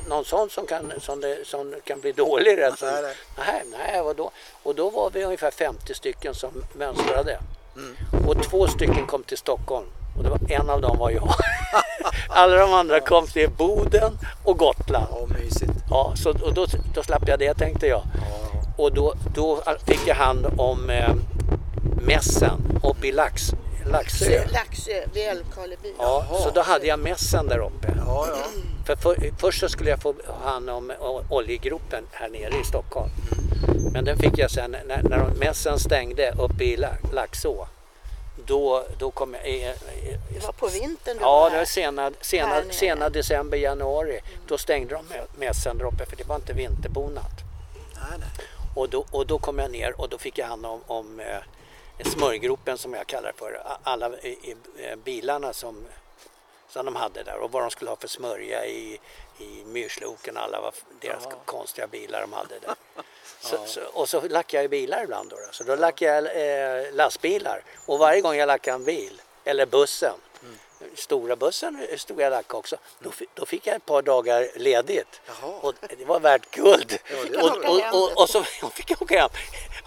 någon 0.09 0.25
sån 0.25 0.49
som 0.49 0.67
kan, 0.67 0.93
som 0.99 1.21
det, 1.21 1.37
som 1.45 1.75
kan 1.83 1.99
bli 1.99 2.11
dålig. 2.11 2.57
Rätt. 2.57 2.81
Nej, 2.81 3.15
nej. 3.37 3.63
nej, 3.71 4.01
vadå? 4.03 4.31
Och 4.63 4.75
då 4.75 4.89
var 4.89 5.09
vi 5.09 5.23
ungefär 5.23 5.51
50 5.51 5.93
stycken 5.93 6.35
som 6.35 6.63
mönstrade. 6.73 7.39
Mm. 7.75 7.95
Och 8.27 8.43
två 8.43 8.67
stycken 8.67 9.07
kom 9.07 9.23
till 9.23 9.37
Stockholm. 9.37 9.85
Och 10.17 10.23
det 10.23 10.29
var, 10.29 10.39
en 10.49 10.69
av 10.69 10.81
dem 10.81 10.97
var 10.97 11.09
jag. 11.09 11.29
Alla 12.29 12.55
de 12.55 12.73
andra 12.73 12.99
kom 12.99 13.27
till 13.27 13.49
Boden 13.49 14.17
och 14.43 14.57
Gotland. 14.57 15.07
Ja, 15.11 15.27
mysigt. 15.39 15.71
Ja, 15.89 16.13
så, 16.15 16.29
och 16.29 16.53
då, 16.53 16.65
då 16.95 17.03
slapp 17.03 17.27
jag 17.27 17.39
det 17.39 17.53
tänkte 17.53 17.87
jag. 17.87 18.01
Ja, 18.15 18.61
Och 18.77 18.93
då, 18.93 19.13
då 19.35 19.63
fick 19.87 20.07
jag 20.07 20.15
hand 20.15 20.45
om 20.57 20.89
eh, 20.89 21.13
mässen 22.01 22.79
uppe 22.83 23.07
i 23.07 23.11
Lax, 23.11 23.51
Laxö. 23.91 24.45
Laxö, 24.51 25.05
vid 25.13 25.27
Älvkarleby. 25.27 25.93
Ja, 25.97 26.25
så 26.43 26.49
då 26.49 26.61
hade 26.61 26.87
jag 26.87 26.99
mässen 26.99 27.47
där 27.47 27.59
uppe. 27.59 27.96
Ja. 28.07 28.27
ja. 28.29 28.43
För, 28.85 28.95
för 28.95 29.31
först 29.37 29.59
så 29.59 29.69
skulle 29.69 29.89
jag 29.89 30.01
få 30.01 30.13
hand 30.43 30.69
om 30.69 30.93
oljegropen 31.29 32.03
här 32.11 32.29
nere 32.29 32.59
i 32.61 32.63
Stockholm. 32.63 33.09
Men 33.93 34.05
den 34.05 34.17
fick 34.17 34.37
jag 34.37 34.51
sen 34.51 34.71
när, 34.71 35.03
när 35.03 35.17
de- 35.17 35.39
mässen 35.39 35.79
stängde 35.79 36.31
uppe 36.39 36.63
i 36.63 36.77
La- 36.77 36.97
Laxå. 37.13 37.67
Då, 38.45 38.85
då 38.99 39.11
kom 39.11 39.33
jag... 39.33 39.43
Det 40.29 40.43
var 40.45 40.51
på 40.51 40.67
vintern 40.67 41.17
du 41.17 41.23
Ja, 41.23 41.31
var 41.39 41.49
det 41.49 41.51
var 41.51 41.57
här. 41.57 41.65
sena, 41.65 42.01
Här 42.01 42.13
sena, 42.21 42.63
sena 42.71 43.09
december, 43.09 43.57
januari. 43.57 44.19
Då 44.47 44.57
stängde 44.57 44.95
de 44.95 45.05
mä- 45.05 45.25
mässen 45.39 45.77
där 45.77 45.85
uppe 45.85 46.05
för 46.05 46.15
det 46.15 46.23
var 46.27 46.35
inte 46.35 46.53
vinterbonat. 46.53 47.31
Nej, 47.95 48.19
nej. 48.19 48.45
Och 48.75 48.89
då, 48.89 49.05
och 49.11 49.27
då 49.27 49.39
kom 49.39 49.59
jag 49.59 49.71
ner 49.71 50.01
och 50.01 50.09
då 50.09 50.17
fick 50.17 50.37
jag 50.37 50.47
hand 50.47 50.65
om, 50.65 50.81
om 50.87 51.19
eh, 51.19 52.05
smörjgropen 52.05 52.77
som 52.77 52.93
jag 52.93 53.07
kallar 53.07 53.31
för. 53.37 53.61
Alla 53.83 54.09
i, 54.17 54.27
i, 54.27 54.51
eh, 54.51 54.95
bilarna 55.03 55.53
som, 55.53 55.85
som 56.69 56.85
de 56.85 56.95
hade 56.95 57.23
där 57.23 57.37
och 57.37 57.51
vad 57.51 57.63
de 57.63 57.71
skulle 57.71 57.91
ha 57.91 57.95
för 57.95 58.07
smörja 58.07 58.65
i, 58.65 58.99
i 59.37 59.63
myrsloken 59.65 60.37
och 60.37 60.43
alla 60.43 60.61
var 60.61 60.73
deras 60.99 61.23
Jaha. 61.23 61.35
konstiga 61.45 61.87
bilar 61.87 62.21
de 62.21 62.33
hade 62.33 62.59
där. 62.59 62.75
Så, 63.39 63.57
så, 63.65 63.81
och 63.93 64.09
så 64.09 64.21
lackade 64.21 64.57
jag 64.57 64.61
ju 64.63 64.67
bilar 64.67 65.03
ibland 65.03 65.29
då. 65.29 65.35
då. 65.35 65.47
Så 65.51 65.63
då 65.63 65.75
lackade 65.75 66.33
jag 66.33 66.85
eh, 66.85 66.93
lastbilar 66.93 67.63
och 67.85 67.99
varje 67.99 68.21
gång 68.21 68.35
jag 68.35 68.47
lackade 68.47 68.75
en 68.75 68.83
bil 68.83 69.21
eller 69.43 69.65
bussen 69.65 70.13
Stora 70.95 71.35
bussen 71.35 71.87
stod 71.97 72.21
jag 72.21 72.31
lackade 72.31 72.59
också. 72.59 72.75
Då, 72.99 73.11
då 73.33 73.45
fick 73.45 73.67
jag 73.67 73.75
ett 73.75 73.85
par 73.85 74.01
dagar 74.01 74.47
ledigt. 74.55 75.21
Jaha. 75.27 75.53
Och 75.61 75.73
det 75.97 76.05
var 76.05 76.19
värt 76.19 76.51
guld. 76.51 76.99
Ja, 77.09 77.15
det 77.31 77.37
och, 77.37 77.65
och, 77.65 78.03
och, 78.03 78.21
och 78.21 78.29
så 78.29 78.43
fick 78.43 78.91
jag 78.91 79.01
åka 79.01 79.19
hem. 79.19 79.29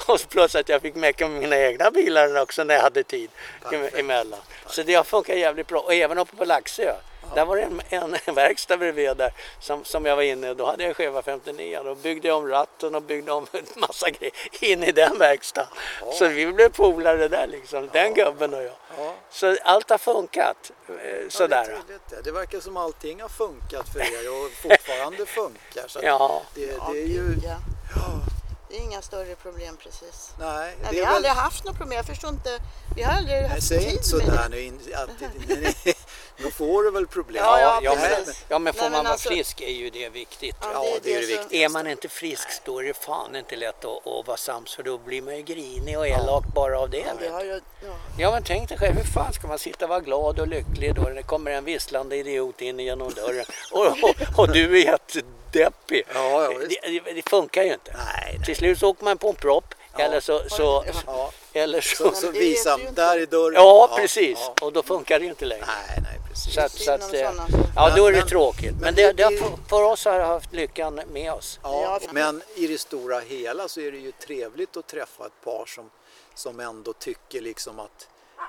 Och 0.07 0.21
plus 0.29 0.55
att 0.55 0.69
jag 0.69 0.83
fick 0.83 0.95
mecka 0.95 1.29
med 1.29 1.41
mina 1.41 1.57
egna 1.59 1.91
bilar 1.91 2.41
också 2.43 2.65
när 2.65 2.75
jag 2.75 2.83
hade 2.83 3.03
tid 3.03 3.31
Perfekt. 3.63 3.99
emellan. 3.99 4.41
Så 4.67 4.83
det 4.83 4.95
har 4.95 5.05
funkat 5.05 5.37
jävligt 5.37 5.67
bra. 5.69 5.81
Och 5.81 5.95
även 5.95 6.19
uppe 6.19 6.37
på 6.37 6.45
Laxö. 6.45 6.95
Där 7.35 7.45
var 7.45 7.57
det 7.57 7.63
en, 7.63 7.81
en, 7.89 8.17
en 8.25 8.35
verkstad 8.35 8.77
bredvid 8.77 9.17
där 9.17 9.33
som, 9.61 9.85
som 9.85 10.05
jag 10.07 10.17
var 10.17 10.23
inne 10.23 10.55
Då 10.55 10.67
hade 10.67 10.85
jag 10.85 10.97
Cheva 10.97 11.23
59 11.23 11.81
Då 11.85 11.95
byggde 11.95 12.29
jag 12.29 12.37
om 12.37 12.49
ratten 12.49 12.95
och 12.95 13.03
byggde 13.03 13.33
om 13.33 13.47
en 13.53 13.67
massa 13.77 14.11
grejer 14.11 14.33
in 14.61 14.85
i 14.85 14.93
den 14.93 15.19
verkstaden. 15.19 15.71
Så 16.13 16.29
vi 16.29 16.53
blev 16.53 16.69
polare 16.69 17.29
där 17.29 17.47
liksom, 17.47 17.89
den 17.93 18.15
gubben 18.15 18.55
och 18.55 18.63
jag. 18.63 18.73
Ja. 18.99 19.15
Så 19.31 19.57
allt 19.63 19.91
har 19.91 19.99
funkat 19.99 20.71
eh, 20.89 20.95
Ja, 20.95 21.03
det, 21.25 21.31
sådär. 21.33 21.65
trevligt 21.65 22.09
det. 22.11 22.23
det 22.25 22.33
verkar 22.33 22.61
som 22.61 22.77
allting 22.77 23.21
har 23.21 23.29
funkat 23.29 23.89
för 23.93 24.01
er 24.01 24.31
och 24.45 24.51
fortfarande 24.63 25.27
funkar. 25.37 25.85
Så 25.89 26.01
Ja. 26.03 26.43
det, 26.55 26.61
Ja, 26.61 26.91
det 26.93 26.99
är 27.03 27.07
ju... 27.07 27.35
ja. 27.45 27.57
Det 28.71 28.77
är 28.77 28.81
inga 28.81 29.03
större 29.03 29.35
problem 29.35 29.77
precis. 29.77 30.35
nej, 30.39 30.77
Nej, 30.83 30.91
vi 30.93 30.99
har 31.01 31.07
väl... 31.07 31.15
aldrig 31.17 31.33
haft 31.33 31.65
något 31.65 31.77
problem. 31.77 31.97
Jag 31.97 32.07
förstår 32.07 32.31
inte. 32.31 32.59
Vi 32.97 33.03
har 33.03 33.13
aldrig 33.13 33.37
Nej, 33.41 33.49
haft 33.49 33.67
säg 33.69 33.81
tid 33.81 33.91
inte 33.93 34.05
sådär 34.05 34.49
nu. 34.51 34.73
nej, 35.49 35.75
då 36.43 36.51
får 36.51 36.83
du 36.83 36.91
väl 36.91 37.07
problem. 37.07 37.43
Ja, 37.45 37.61
ja, 37.61 37.81
ja, 37.83 37.95
men, 37.95 38.35
ja, 38.49 38.59
men 38.59 38.73
får 38.73 38.81
Nej, 38.81 38.91
men 38.91 38.93
man 38.93 39.05
vara 39.05 39.13
alltså- 39.13 39.29
frisk 39.29 39.61
är 39.61 39.69
ju 39.73 39.91
det 39.91 40.09
viktigt. 40.09 40.57
Ja, 40.61 40.69
Ja, 40.75 40.99
det 41.03 41.15
är 41.15 41.21
det 41.21 41.27
som- 41.27 41.37
viktiga. 41.39 41.65
Är 41.65 41.69
man 41.69 41.87
inte 41.87 42.09
frisk 42.09 42.49
då 42.65 42.79
är 42.79 42.85
det 42.85 42.95
fan 42.95 43.37
inte 43.37 43.57
lätt 43.57 43.85
att, 43.85 44.07
att 44.07 44.27
vara 44.27 44.37
sams 44.37 44.75
för 44.75 44.83
då 44.83 44.99
blir 44.99 45.23
man 45.23 45.37
ju 45.37 45.43
grinig 45.43 45.99
och 45.99 46.09
elak 46.09 46.45
bara 46.55 46.79
av 46.79 46.91
det. 46.91 47.05
Ja, 47.21 47.43
ju, 47.45 47.51
ja. 47.51 47.61
Ja 48.19 48.31
men 48.31 48.43
tänk 48.43 48.69
dig 48.69 48.79
själv, 48.79 48.97
hur 48.97 49.05
fan 49.05 49.33
ska 49.33 49.47
man 49.47 49.59
sitta 49.59 49.85
och 49.85 49.89
vara 49.89 50.01
glad 50.01 50.41
och 50.41 50.49
lycklig 50.49 50.95
då 50.95 51.03
när 51.03 51.15
det 51.15 51.23
kommer 51.23 51.51
en 51.51 51.65
visslande 51.65 52.17
idiot 52.17 52.61
in 52.61 52.81
genom 52.81 53.11
dörren 53.15 53.45
och, 53.73 53.87
och, 53.87 54.39
och 54.39 54.53
du 54.53 54.81
är 54.81 54.85
jättedeppig. 54.85 56.03
Ja, 56.15 56.49
det, 56.69 57.01
det, 57.05 57.13
det 57.13 57.29
funkar 57.31 57.63
ju 57.63 57.73
inte. 57.73 57.93
Nej, 57.93 58.35
nej. 58.37 58.45
Till 58.47 58.57
slut 58.57 58.79
så 58.79 58.89
åker 58.89 59.05
man 59.05 59.19
på 59.19 59.29
en 59.29 59.35
propp 59.35 59.75
eller 59.99 60.21
så, 60.21 60.41
så, 60.49 60.85
Ja. 61.07 61.31
eller 61.53 61.81
så, 61.81 61.97
Så, 61.97 62.15
så 62.15 62.27
men 62.27 62.35
det 62.35 62.41
visa, 62.41 62.71
vet 62.71 62.77
du 62.79 62.83
ju 62.83 62.89
inte. 62.89 63.03
där 63.03 63.19
är 63.19 63.27
dörren. 63.27 63.55
ja 63.55 63.91
precis 63.97 64.39
Ja. 64.41 64.55
och 64.67 64.73
då 64.73 64.83
funkar 64.83 65.19
det 65.19 65.25
ju 65.25 65.31
inte 65.31 65.45
längre. 65.45 65.65
Nej, 65.67 65.99
nej. 66.03 66.20
Så 66.51 66.61
att, 66.61 66.73
så 66.73 66.93
att, 66.93 67.03
om 67.09 67.15
eh, 67.15 67.31
ja, 67.77 67.93
då 67.97 68.07
är 68.07 68.13
det 68.13 68.19
Men- 68.19 68.29
tråkigt. 68.29 68.73
Men, 68.73 68.81
men 68.81 68.95
det, 68.95 69.13
det- 69.13 69.23
har, 69.23 69.69
för, 69.69 69.83
oss 69.83 70.05
har 70.05 70.19
det 70.19 70.25
haft 70.25 70.53
lyckan 70.53 71.01
med 71.13 71.33
oss. 71.33 71.61
Ja, 71.63 71.83
Ja, 72.03 72.09
men 72.13 72.43
i 72.55 72.67
det 72.67 72.79
stora 72.79 73.21
hela 73.21 73.69
så 73.69 73.81
är 73.81 73.93
det 73.93 73.99
ju 73.99 74.13
trevligt 74.13 74.77
att 74.77 74.87
träffa 74.87 75.27
ett 75.27 75.45
par 75.45 75.67
som, 75.67 75.91
som 76.35 76.61
ändå 76.61 76.93
tycker 76.93 77.41
liksom 77.41 77.79
att 77.81 78.09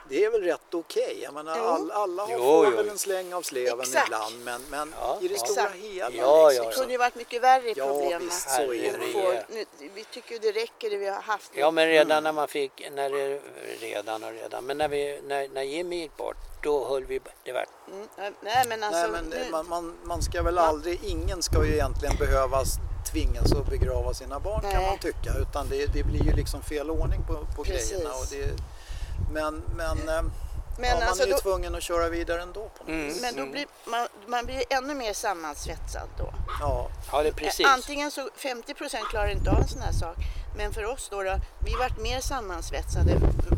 det 0.10 0.26
är 0.26 0.32
väl 0.32 0.44
rätt 0.44 0.74
okej. 0.74 1.20
Jag 1.24 1.34
menar, 1.34 1.58
all, 1.60 1.92
alla 1.92 2.24
har 2.26 2.32
Jo, 2.32 2.38
får 2.40 2.66
jo, 2.66 2.72
väl 2.78 2.90
en 2.90 2.98
släng 2.98 3.34
av 3.34 3.42
sleven 3.42 3.80
Exakt. 3.82 4.08
ibland 4.08 4.44
men, 4.44 4.62
men 4.70 4.94
Ja, 5.02 5.18
i 5.22 5.28
det 5.28 5.34
ja. 5.34 5.40
stora 5.46 5.64
Exakt. 5.66 5.76
hela 5.84 6.10
Ja, 6.18 6.48
liksom, 6.50 6.64
ja, 6.64 6.70
Det 6.70 6.74
så- 6.76 6.80
kunde 6.80 6.94
ju 6.94 6.98
varit 6.98 7.16
mycket 7.16 7.44
värre 7.44 7.74
Ja, 7.76 7.86
problem. 7.86 8.22
visst, 8.26 8.50
så 8.50 8.62
är 8.74 8.92
det. 9.00 9.14
Får- 9.14 9.54
nu, 9.56 9.66
vi 9.94 10.04
tycker 10.04 10.32
ju 10.34 10.40
det 10.40 10.52
räcker 10.52 10.90
det 10.90 10.98
vi 10.98 11.08
har 11.10 11.22
haft. 11.22 11.52
Ja 11.56 11.72
men 11.72 11.88
redan 11.88 12.24
när 12.24 12.32
man 12.32 12.48
fick, 12.48 12.90
när 12.92 13.10
det, 13.10 13.42
redan 13.80 14.24
och 14.24 14.32
redan, 14.32 14.66
men 14.66 14.78
när, 14.78 14.88
vi, 14.88 15.22
när, 15.28 15.48
när 15.48 15.62
Jimmy 15.64 16.00
gick 16.02 16.18
bort 16.18 16.38
då 16.64 16.88
höll 16.90 17.06
vi 17.06 17.20
det 17.44 17.52
värt. 17.52 17.70
Mm, 17.88 18.34
nej 18.42 18.66
men 18.70 18.84
alltså. 18.84 19.02
Nej, 19.02 19.12
men 19.12 19.26
nu, 19.26 19.52
man, 19.52 19.68
man, 19.70 19.98
man 20.04 20.22
ska 20.22 20.44
väl 20.44 20.58
aldrig, 20.58 21.04
ingen 21.04 21.42
ska 21.42 21.66
ju 21.66 21.74
egentligen 21.74 22.16
behöva 22.16 22.64
tvingas 23.12 23.52
att 23.52 23.70
begrava 23.70 24.14
sina 24.14 24.40
barn 24.40 24.62
kan 24.62 24.70
Nej. 24.74 24.90
man 24.90 24.98
tycka. 24.98 25.34
Utan 25.40 25.70
det, 25.70 25.86
det 25.94 26.04
blir 26.04 26.24
ju 26.24 26.34
liksom 26.34 26.62
fel 26.62 26.90
ordning 26.90 27.24
på, 27.28 27.34
på 27.56 27.64
Precis. 27.64 27.92
grejerna. 27.92 28.10
Och 28.10 28.26
det, 28.32 28.64
men 29.34 29.62
men, 29.78 30.10
eh, 30.10 30.32
Men 30.82 30.90
ja, 30.90 30.96
man 31.00 31.08
alltså 31.08 31.24
är 31.24 31.28
ju 31.28 31.34
då- 31.34 31.40
tvungen 31.40 31.76
att 31.76 31.84
köra 31.84 32.10
vidare 32.10 32.42
ändå 32.42 32.70
på 32.78 32.84
något 32.84 32.88
Mm. 32.88 33.08
vis. 33.08 33.22
men 33.22 33.36
då 33.36 33.46
blir 33.46 33.66
man, 33.86 34.08
man 34.28 34.46
blir 34.46 34.64
ännu 34.70 34.94
mer 34.96 35.14
sammansvetsad 35.14 36.10
då. 36.18 36.34
Ja, 36.60 36.90
Ja 37.12 37.24
det 37.24 37.28
är 37.30 37.34
precis. 37.34 37.66
Antingen 37.68 38.12
så 38.12 38.30
50% 38.38 39.04
klarar 39.10 39.28
inte 39.32 39.50
av 39.52 39.58
en 39.58 39.68
sån 39.68 39.82
här 39.82 39.92
sak. 39.92 40.16
Men 40.58 40.74
för 40.74 40.86
oss 40.86 41.08
då, 41.12 41.24
då 41.24 41.36
vi 41.66 41.76
varit 41.76 41.98
mer 41.98 42.20
sammansvetsade 42.22 43.14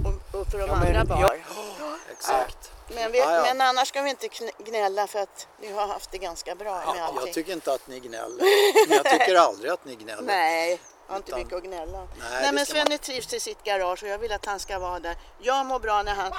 och, 0.05 0.39
och 0.39 0.47
för 0.47 0.57
de 0.59 0.67
Ja, 0.67 0.75
men 0.75 0.95
andra 0.95 0.95
jag- 0.95 1.07
barn. 1.07 1.99
exakt. 2.11 2.71
Men, 2.95 3.11
vi, 3.11 3.19
Ja, 3.19 3.35
ja. 3.35 3.41
men 3.41 3.61
annars 3.61 3.87
ska 3.87 4.01
vi 4.01 4.09
inte 4.09 4.27
gnälla 4.65 5.07
för 5.07 5.19
att 5.19 5.47
vi 5.61 5.71
har 5.71 5.87
haft 5.87 6.11
det 6.11 6.17
ganska 6.17 6.55
bra 6.55 6.75
med 6.75 6.83
Ja, 6.97 7.03
allting. 7.03 7.25
jag 7.25 7.33
tycker 7.33 7.53
inte 7.53 7.73
att 7.73 7.87
ni 7.87 7.99
gnäller. 7.99 8.43
Men 8.87 8.97
jag 9.03 9.19
tycker 9.19 9.35
aldrig 9.35 9.71
att 9.71 9.85
ni 9.85 9.95
gnäller. 9.95 10.21
Nej, 10.21 10.79
jag 11.07 11.13
har 11.13 11.17
inte 11.17 11.35
mycket 11.35 11.53
att 11.53 11.63
gnälla. 11.63 11.97
Nej, 11.99 12.07
Nej, 12.41 12.51
men 12.53 12.65
Svenne 12.65 12.89
man- 12.89 12.97
trivs 12.99 13.33
i 13.33 13.39
sitt 13.39 13.63
garage 13.63 14.03
och 14.03 14.09
jag 14.09 14.17
vill 14.17 14.31
att 14.31 14.45
han 14.45 14.59
ska 14.59 14.79
vara 14.79 14.99
där. 14.99 15.15
Jag 15.41 15.65
mår 15.65 15.79
bra 15.79 16.03
när 16.03 16.15
han 16.15 16.31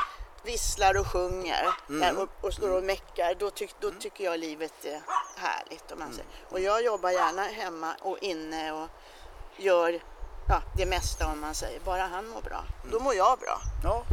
visslar 0.44 0.96
och 1.00 1.06
sjunger 1.06 1.74
Mm. 1.88 2.18
och, 2.18 2.28
och 2.40 2.54
står 2.54 2.76
och 2.76 2.82
meckar. 2.84 3.34
Då, 3.38 3.50
tyck, 3.50 3.74
då 3.80 3.90
tycker 3.90 4.24
jag 4.24 4.40
livet 4.40 4.84
är 4.84 5.02
härligt. 5.36 5.92
Om 5.92 5.98
man 5.98 6.12
säger. 6.12 6.26
Och 6.50 6.60
jag 6.60 6.82
jobbar 6.84 7.10
gärna 7.10 7.42
hemma 7.42 7.94
och 8.02 8.18
inne 8.20 8.72
och 8.72 8.88
gör 9.56 10.00
ja, 10.48 10.62
det 10.76 10.86
mesta 10.86 11.26
om 11.26 11.40
man 11.40 11.54
säger. 11.54 11.80
Bara 11.80 12.02
han 12.02 12.28
mår 12.28 12.40
bra. 12.40 12.64
Då 12.92 13.00
mår 13.00 13.14
jag 13.14 13.38
bra. 13.38 13.58
Ja, 13.84 14.04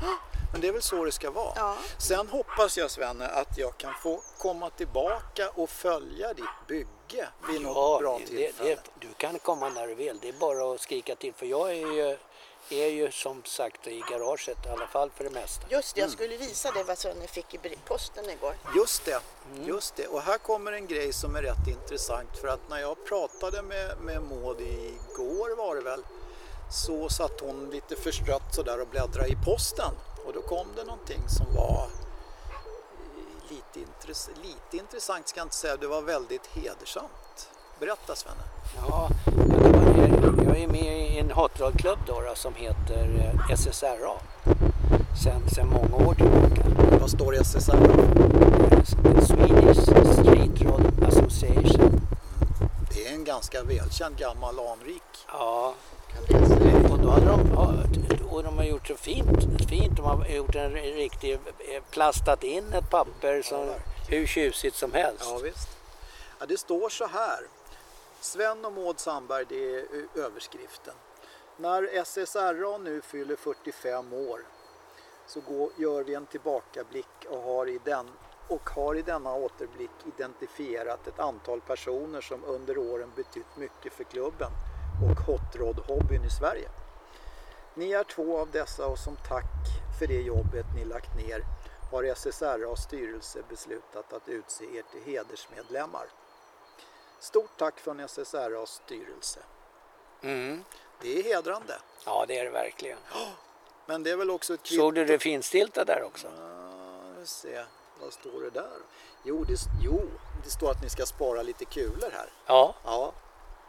men 0.51 0.61
det 0.61 0.67
är 0.67 0.71
väl 0.73 0.81
så 0.81 1.05
det 1.05 1.11
ska 1.11 1.31
vara. 1.31 1.53
Ja. 1.55 1.75
Sen 1.97 2.27
hoppas 2.27 2.77
jag 2.77 2.91
Svenne 2.91 3.27
att 3.27 3.57
jag 3.57 3.77
kan 3.77 3.93
få 4.03 4.21
komma 4.37 4.69
tillbaka 4.69 5.49
och 5.49 5.69
följa 5.69 6.33
ditt 6.33 6.67
bygge 6.67 7.27
vid 7.47 7.61
något 7.61 7.75
Ja, 7.75 7.97
bra 8.01 8.17
det, 8.19 8.25
tillfälle. 8.25 8.69
det, 8.69 9.07
du 9.07 9.07
kan 9.17 9.39
komma 9.39 9.69
när 9.69 9.87
du 9.87 9.95
vill. 9.95 10.19
Det 10.21 10.29
är 10.29 10.33
bara 10.33 10.73
att 10.75 10.81
skrika 10.81 11.15
till 11.15 11.33
för 11.33 11.45
jag 11.45 11.69
är 11.71 11.75
ju 11.93 12.17
är 12.71 12.87
ju 12.89 13.11
som 13.11 13.43
sagt 13.43 13.87
i 13.87 14.03
garaget 14.11 14.65
i 14.65 14.69
alla 14.69 14.87
fall 14.87 15.09
för 15.15 15.23
det 15.23 15.29
mesta. 15.29 15.65
Just 15.69 15.95
det, 15.95 16.01
jag 16.01 16.09
skulle 16.09 16.37
visa 16.37 16.71
dig 16.71 16.83
vad 16.83 16.97
Sonny 16.97 17.27
fick 17.27 17.53
i 17.53 17.57
posten 17.85 18.29
igår. 18.29 18.55
Just 18.75 19.05
det, 19.05 19.21
just 19.65 19.95
det. 19.95 20.07
Och 20.07 20.21
här 20.21 20.37
kommer 20.37 20.71
en 20.71 20.87
grej 20.87 21.13
som 21.13 21.35
är 21.35 21.41
rätt 21.41 21.67
intressant 21.67 22.37
för 22.41 22.47
att 22.47 22.69
när 22.69 22.79
jag 22.79 23.05
pratade 23.05 23.61
med, 23.61 23.97
med 24.01 24.21
Maud 24.23 24.61
igår 24.61 25.55
var 25.55 25.75
det 25.75 25.81
väl 25.81 26.03
så 26.71 27.09
satt 27.09 27.41
hon 27.41 27.69
lite 27.69 27.95
förstrött 27.95 28.55
sådär 28.55 28.81
och 28.81 28.87
bläddrade 28.87 29.27
i 29.27 29.35
posten 29.45 29.93
och 30.25 30.33
då 30.33 30.41
kom 30.41 30.67
det 30.75 30.83
någonting 30.83 31.21
som 31.29 31.55
var 31.55 31.87
lite, 33.49 33.79
intress 33.79 34.29
lite 34.43 34.77
intressant 34.77 35.27
ska 35.27 35.39
jag 35.39 35.45
inte 35.45 35.55
säga, 35.55 35.77
det 35.77 35.87
var 35.87 36.01
väldigt 36.01 36.47
hedersamt. 36.47 37.11
Berätta 37.81 38.15
Svenne. 38.15 38.43
Ja, 38.87 39.09
jag 40.45 40.57
är 40.57 40.67
med 40.67 41.11
i 41.11 41.19
en 41.19 41.31
hot 41.31 41.59
rod-klubb 41.59 41.99
då, 42.07 42.21
då 42.21 42.35
som 42.35 42.53
heter 42.55 43.33
eh, 43.49 43.55
SSRA. 43.55 44.13
Sen, 45.23 45.49
sen 45.55 45.67
många 45.69 46.07
år 46.09 46.13
tillbaka. 46.13 46.61
Vad 46.99 47.09
står 47.09 47.31
det 47.31 47.37
i 47.37 47.43
SSR? 47.43 47.75
Eh, 47.75 49.23
Swedish 49.25 49.81
Street 50.13 50.61
Rod 50.61 51.03
Association. 51.03 52.01
Det 52.93 53.07
är 53.07 53.13
en 53.13 53.23
ganska 53.23 53.63
välkänd 53.63 54.17
gammal 54.17 54.59
anrik. 54.59 55.03
Ja, 55.27 55.73
och 56.91 56.99
då 56.99 57.09
hade 57.09 57.25
de, 57.25 57.57
och 58.29 58.43
de 58.43 58.57
har 58.57 58.63
gjort 58.63 58.87
så 58.87 58.95
fint, 58.95 59.69
fint. 59.69 59.97
De 59.97 60.05
har 60.05 60.27
gjort 60.27 60.55
en 60.55 60.71
riktig, 60.71 61.33
eh, 61.33 61.83
plastat 61.91 62.43
in 62.43 62.73
ett 62.73 62.89
papper 62.89 63.41
som 63.41 63.59
Ja, 63.59 63.73
hur 64.07 64.27
tjusigt 64.27 64.75
som 64.75 64.93
helst. 64.93 65.25
Ja, 65.25 65.39
visst. 65.43 65.69
Ja, 66.39 66.45
det 66.45 66.57
står 66.57 66.89
så 66.89 67.07
här. 67.07 67.60
Sven 68.23 68.65
och 68.65 68.73
Maud 68.73 68.99
Sandberg, 68.99 69.45
det 69.49 69.75
är 69.75 69.79
eh, 69.79 70.25
överskriften. 70.25 70.93
När 71.57 72.03
SSRA 72.03 72.77
nu 72.77 73.01
fyller 73.01 73.35
45 73.35 74.13
år 74.13 74.41
så 75.27 75.41
går, 75.41 75.71
gör 75.77 76.03
vi 76.03 76.13
en 76.13 76.25
tillbakablick 76.25 77.25
och 77.29 77.41
har, 77.41 77.69
i 77.69 77.79
den, 77.85 78.09
och 78.47 78.69
har 78.69 78.95
i 78.95 79.01
denna 79.01 79.33
återblick 79.33 79.91
identifierat 80.15 81.07
ett 81.07 81.19
antal 81.19 81.61
personer 81.61 82.21
som 82.21 82.43
under 82.43 82.77
åren 82.77 83.11
betytt 83.15 83.57
mycket 83.57 83.93
för 83.93 84.03
klubben 84.03 84.51
och 85.03 85.25
hot 85.25 85.55
rod-hobbyn 85.55 86.25
i 86.25 86.29
Sverige. 86.29 86.69
Ni 87.73 87.91
är 87.91 88.03
två 88.03 88.37
av 88.37 88.51
dessa 88.51 88.87
och 88.87 88.99
som 88.99 89.15
tack 89.15 89.53
för 89.99 90.07
det 90.07 90.21
jobbet 90.21 90.65
ni 90.75 90.85
lagt 90.85 91.15
ner 91.15 91.43
har 91.91 92.03
SSRAs 92.03 92.83
styrelse 92.83 93.39
beslutat 93.49 94.13
att 94.13 94.29
utse 94.29 94.65
er 94.65 94.83
till 94.91 95.13
hedersmedlemmar. 95.13 96.05
Stort 97.21 97.57
tack 97.57 97.79
från 97.79 97.99
SSRAs 97.99 98.81
styrelse. 98.85 99.39
Mm. 100.21 100.63
Det 101.01 101.19
är 101.19 101.23
hedrande. 101.23 101.79
Ja, 102.05 102.25
det 102.27 102.39
är 102.39 102.43
det 102.43 102.49
verkligen. 102.49 102.97
Men 103.85 104.03
det 104.03 104.11
är 104.11 104.15
väl 104.15 104.31
också 104.31 104.53
ett 104.53 104.63
kvitto. 104.63 104.81
Såg 104.81 104.95
du 104.95 105.05
det 105.05 105.19
finstilta 105.19 105.85
där 105.85 106.03
också? 106.03 106.27
Ja, 106.37 107.25
se. 107.25 107.63
Vad 108.01 108.13
står 108.13 108.41
det 108.41 108.49
där? 108.49 108.77
Jo 109.23 109.43
det, 109.43 109.55
jo, 109.81 110.01
det 110.43 110.49
står 110.49 110.71
att 110.71 110.81
ni 110.83 110.89
ska 110.89 111.05
spara 111.05 111.41
lite 111.41 111.65
kulor 111.65 112.09
här. 112.13 112.29
Ja, 112.45 112.75
Ja, 112.85 113.13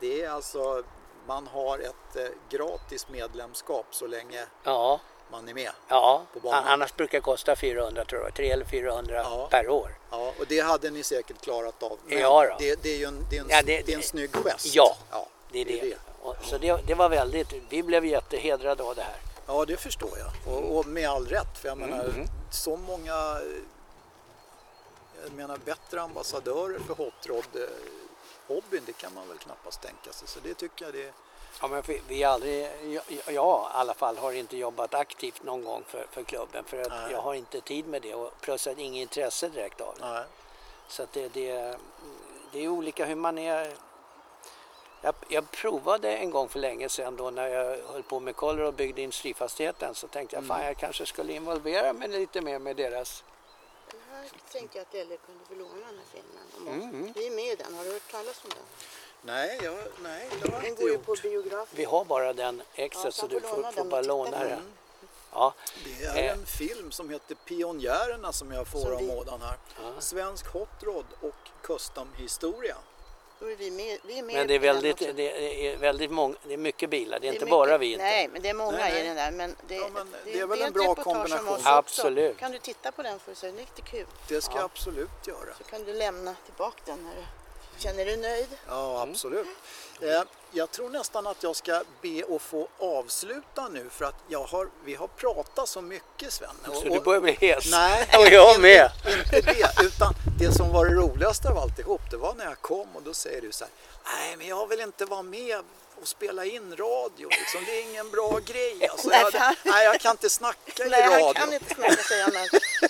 det 0.00 0.22
är 0.22 0.30
alltså 0.30 0.82
man 1.26 1.46
har 1.46 1.78
ett 1.78 2.16
eh, 2.16 2.28
gratis 2.50 3.08
medlemskap 3.08 3.86
så 3.90 4.06
länge 4.06 4.46
ja, 4.64 5.00
man 5.32 5.48
är 5.48 5.54
med. 5.54 5.70
ja. 5.88 6.22
På 6.32 6.40
banan. 6.40 6.64
Annars 6.66 6.94
brukar 6.96 7.18
det 7.18 7.22
kosta 7.22 7.56
400 7.56 8.04
tror 8.04 8.22
jag. 8.22 8.34
3 8.34 8.50
eller 8.50 8.64
400 8.64 9.14
Ja. 9.16 9.48
per 9.50 9.68
år. 9.68 9.94
Ja, 10.10 10.32
och 10.38 10.46
det 10.48 10.60
hade 10.60 10.90
ni 10.90 11.02
säkert 11.02 11.40
klarat 11.40 11.82
av. 11.82 11.98
Men 12.06 12.18
Ja 12.18 12.46
då. 12.50 12.56
det, 12.58 12.82
det 12.82 12.88
är 12.94 12.96
ju 12.98 13.04
en, 13.04 13.26
det 13.30 13.36
är 13.36 13.40
en, 13.40 13.46
Ja, 13.50 13.62
det- 13.62 13.82
det 13.86 13.92
är 13.92 13.96
en 13.96 14.02
snygg 14.02 14.30
gest. 14.36 14.74
Ja, 14.74 14.96
ja 15.10 15.26
Det 15.52 15.60
är 15.60 15.64
det. 15.64 15.96
Och, 16.22 16.36
så 16.44 16.58
det, 16.58 16.80
det 16.86 16.94
var 16.94 17.08
väldigt, 17.08 17.52
vi 17.68 17.82
blev 17.82 18.04
jättehedrade 18.04 18.82
av 18.82 18.94
det 18.94 19.02
här. 19.02 19.16
Ja, 19.46 19.64
det 19.64 19.76
förstår 19.76 20.18
jag. 20.18 20.54
Och, 20.54 20.76
och 20.78 20.86
med 20.86 21.08
all 21.08 21.26
rätt. 21.26 21.58
För 21.58 21.68
jag 21.68 21.78
menar, 21.78 22.04
Mm. 22.04 22.26
så 22.50 22.76
många 22.76 23.38
jag 25.24 25.32
menar, 25.32 25.56
bättre 25.64 26.00
ambassadörer 26.02 26.78
för 26.78 26.94
hot 26.94 27.26
rod 27.26 27.46
eh, 27.54 27.60
hobbyn, 28.46 28.82
det 28.86 28.92
kan 28.92 29.14
man 29.14 29.28
väl 29.28 29.38
knappast 29.38 29.80
tänka 29.82 30.12
sig. 30.12 30.28
Så 30.28 30.38
det 30.42 30.54
tycker 30.54 30.84
jag 30.84 30.94
det 30.94 31.02
är... 31.02 31.12
Ja, 31.60 31.68
men 31.68 31.82
vi, 31.82 32.02
vi 32.08 32.24
aldrig, 32.24 32.68
jag, 32.82 33.02
jag 33.26 33.60
i 33.60 33.72
alla 33.72 33.94
fall 33.94 34.18
har 34.18 34.32
inte 34.32 34.56
jobbat 34.56 34.94
aktivt 34.94 35.42
någon 35.42 35.64
gång 35.64 35.84
för, 35.86 36.06
för 36.10 36.22
klubben 36.22 36.64
för 36.64 36.82
att 36.82 36.88
Nej. 36.88 37.12
jag 37.12 37.20
har 37.20 37.34
inte 37.34 37.60
tid 37.60 37.86
med 37.86 38.02
det 38.02 38.14
och 38.14 38.40
plus 38.40 38.66
att 38.66 38.78
inget 38.78 39.02
intresse 39.02 39.48
direkt 39.48 39.80
av 39.80 39.94
det. 39.98 40.04
Nej. 40.04 40.24
Så 40.88 41.02
att 41.02 41.12
det, 41.12 41.28
det, 41.28 41.78
det 42.52 42.64
är 42.64 42.68
olika 42.68 43.04
hur 43.04 43.14
man 43.14 43.38
är. 43.38 43.76
Jag, 45.00 45.14
jag 45.28 45.50
provade 45.50 46.16
en 46.16 46.30
gång 46.30 46.48
för 46.48 46.58
länge 46.58 46.88
sedan 46.88 47.16
då 47.16 47.30
när 47.30 47.48
jag 47.48 47.78
höll 47.92 48.02
på 48.02 48.20
med 48.20 48.36
Color 48.36 48.64
och 48.64 48.74
byggde 48.74 49.02
industrifastigheten 49.02 49.94
så 49.94 50.08
tänkte 50.08 50.36
jag 50.36 50.46
fan 50.46 50.64
jag 50.64 50.76
kanske 50.76 51.06
skulle 51.06 51.32
involvera 51.32 51.92
mig 51.92 52.08
lite 52.08 52.40
mer 52.40 52.58
med 52.58 52.76
deras. 52.76 53.24
Här 54.10 54.28
tänkte 54.52 54.78
jag 54.78 54.82
att 54.82 54.94
Elle 54.94 55.16
kunde 55.16 55.44
få 55.44 55.54
låna 55.54 55.86
den 55.86 55.98
här 55.98 56.06
filmen. 56.12 56.80
Mm, 56.80 56.90
mm. 56.90 57.12
Vi 57.12 57.26
är 57.26 57.30
med 57.30 57.44
i 57.44 57.56
den. 57.56 57.74
Har 57.74 57.84
du 57.84 57.92
hört 57.92 58.10
talas 58.10 58.44
om 58.44 58.50
den? 58.50 58.64
Nej, 59.24 59.58
jag, 59.62 59.74
nej, 60.02 60.28
det 60.42 60.50
har 60.52 60.60
jag 60.62 60.68
inte 60.68 60.82
gjort. 60.84 61.06
på 61.06 61.16
biografen. 61.22 61.66
Vi 61.76 61.84
har 61.84 62.04
bara 62.04 62.32
den 62.32 62.62
exet 62.74 63.04
Ja, 63.04 63.10
så 63.10 63.26
du 63.26 63.40
få 63.40 63.48
får, 63.48 63.72
får 63.72 63.84
bara 63.84 64.02
låna 64.02 64.38
den. 64.38 64.48
den. 64.48 64.72
Ja, 65.32 65.54
Det 65.84 66.04
är 66.04 66.16
Eh. 66.24 66.32
en 66.32 66.46
film 66.46 66.90
som 66.90 67.10
heter 67.10 67.34
Pionjärerna 67.34 68.32
som 68.32 68.52
jag 68.52 68.66
får 68.66 68.80
Som 68.80 68.92
av 68.92 69.02
Mådan 69.02 69.42
här. 69.42 69.56
Ja. 69.82 70.00
Svensk 70.00 70.46
hot 70.46 70.82
rod 70.82 71.04
och 71.20 71.34
custom-historia. 71.62 72.76
Då 73.40 73.50
är 73.50 73.56
vi 73.56 73.70
med, 73.70 73.98
vi 74.04 74.18
är 74.18 74.22
med 74.22 74.34
men 74.36 74.46
det 74.46 74.54
är 74.54 74.58
väldigt, 74.58 74.98
det 75.16 75.66
är 75.68 75.76
väldigt 75.76 76.10
många, 76.10 76.34
det 76.44 76.52
är 76.54 76.58
mycket 76.58 76.90
bilar, 76.90 77.18
det 77.20 77.26
är, 77.26 77.32
inte 77.32 77.44
mycket- 77.44 77.50
bara 77.50 77.78
vi 77.78 77.92
inte. 77.92 78.04
Nej, 78.04 78.28
men 78.28 78.42
det 78.42 78.48
är 78.48 78.54
många 78.54 78.70
Nej, 78.78 78.92
nej. 78.92 79.02
i 79.02 79.06
den 79.06 79.16
där. 79.16 79.30
Men 79.32 79.56
det, 79.68 79.74
Ja, 79.74 79.88
men 79.94 80.10
det, 80.24 80.32
det 80.32 80.40
är 80.40 80.46
väl 80.46 80.62
en 80.62 80.72
bra 80.72 80.94
kombination. 80.94 81.48
oss 81.48 81.54
också. 81.58 81.68
Absolut. 81.68 82.36
Kan 82.38 82.52
du 82.52 82.58
titta 82.58 82.92
på 82.92 83.02
den 83.02 83.18
för 83.18 83.34
sig? 83.34 83.52
Det 83.52 83.58
är 83.58 83.60
lite 83.60 83.82
kul. 83.82 84.06
Det 84.28 84.40
ska 84.40 84.52
Ja. 84.54 84.58
jag 84.58 84.64
absolut 84.64 85.26
göra. 85.26 85.54
Så 85.58 85.64
kan 85.64 85.84
du 85.84 85.92
lämna 85.92 86.34
tillbaka 86.44 86.82
den 86.84 87.04
när 87.04 87.14
du 87.14 87.22
känner 87.82 88.04
dig 88.04 88.16
nöjd. 88.16 88.48
Ja, 88.68 89.02
absolut. 89.10 89.46
Eh, 90.00 90.22
jag 90.52 90.70
tror 90.70 90.88
nästan 90.90 91.26
att 91.26 91.42
jag 91.42 91.56
ska 91.56 91.82
be 92.02 92.22
att 92.36 92.42
få 92.42 92.68
avsluta 92.78 93.68
nu 93.68 93.88
för 93.90 94.04
att 94.04 94.14
jag 94.28 94.44
har, 94.44 94.68
vi 94.84 94.94
har 94.94 95.06
pratat 95.06 95.68
så 95.68 95.80
mycket 95.82 96.32
Sven. 96.32 96.50
Och- 96.68 96.74
Så 96.76 96.84
du 96.84 97.00
börjar 97.00 97.20
bli 97.20 97.32
hes? 97.32 97.70
Nej, 97.70 98.08
och 98.18 98.26
jag 98.26 98.50
inte- 98.50 98.60
med. 98.62 98.90
Inte 99.06 99.40
det, 99.52 99.84
utan 99.84 100.14
det 100.38 100.52
som 100.52 100.72
var 100.72 100.86
det 100.86 100.94
roligaste 100.94 101.48
av 101.48 101.58
alltihop 101.58 102.00
det 102.10 102.16
var 102.16 102.34
när 102.34 102.44
jag 102.44 102.60
kom 102.60 102.96
och 102.96 103.02
då 103.02 103.14
säger 103.14 103.40
du 103.40 103.52
så 103.52 103.64
här, 103.64 103.72
nej 104.04 104.36
men 104.36 104.46
jag 104.46 104.66
vill 104.68 104.80
inte 104.80 105.04
vara 105.04 105.22
med 105.22 105.62
och 106.02 106.08
spela 106.08 106.44
in 106.44 106.76
radio, 106.76 107.28
liksom. 107.28 107.64
det 107.66 107.78
är 107.78 107.82
ingen 107.82 108.10
bra 108.10 108.38
grej. 108.46 108.88
Alltså, 108.92 109.08
Nej, 109.08 109.20
jag, 109.20 109.32
fan. 109.32 109.54
nej, 109.62 109.84
jag 109.84 110.00
kan 110.00 110.10
inte 110.10 110.30
snacka 110.30 110.84
i 110.86 110.88
Nej, 110.88 111.02
radio. 111.02 111.24
han 111.24 111.34
kan 111.34 111.52
inte 111.52 111.74
snacka 111.74 112.02
säger 112.02 112.24
han. 112.24 112.32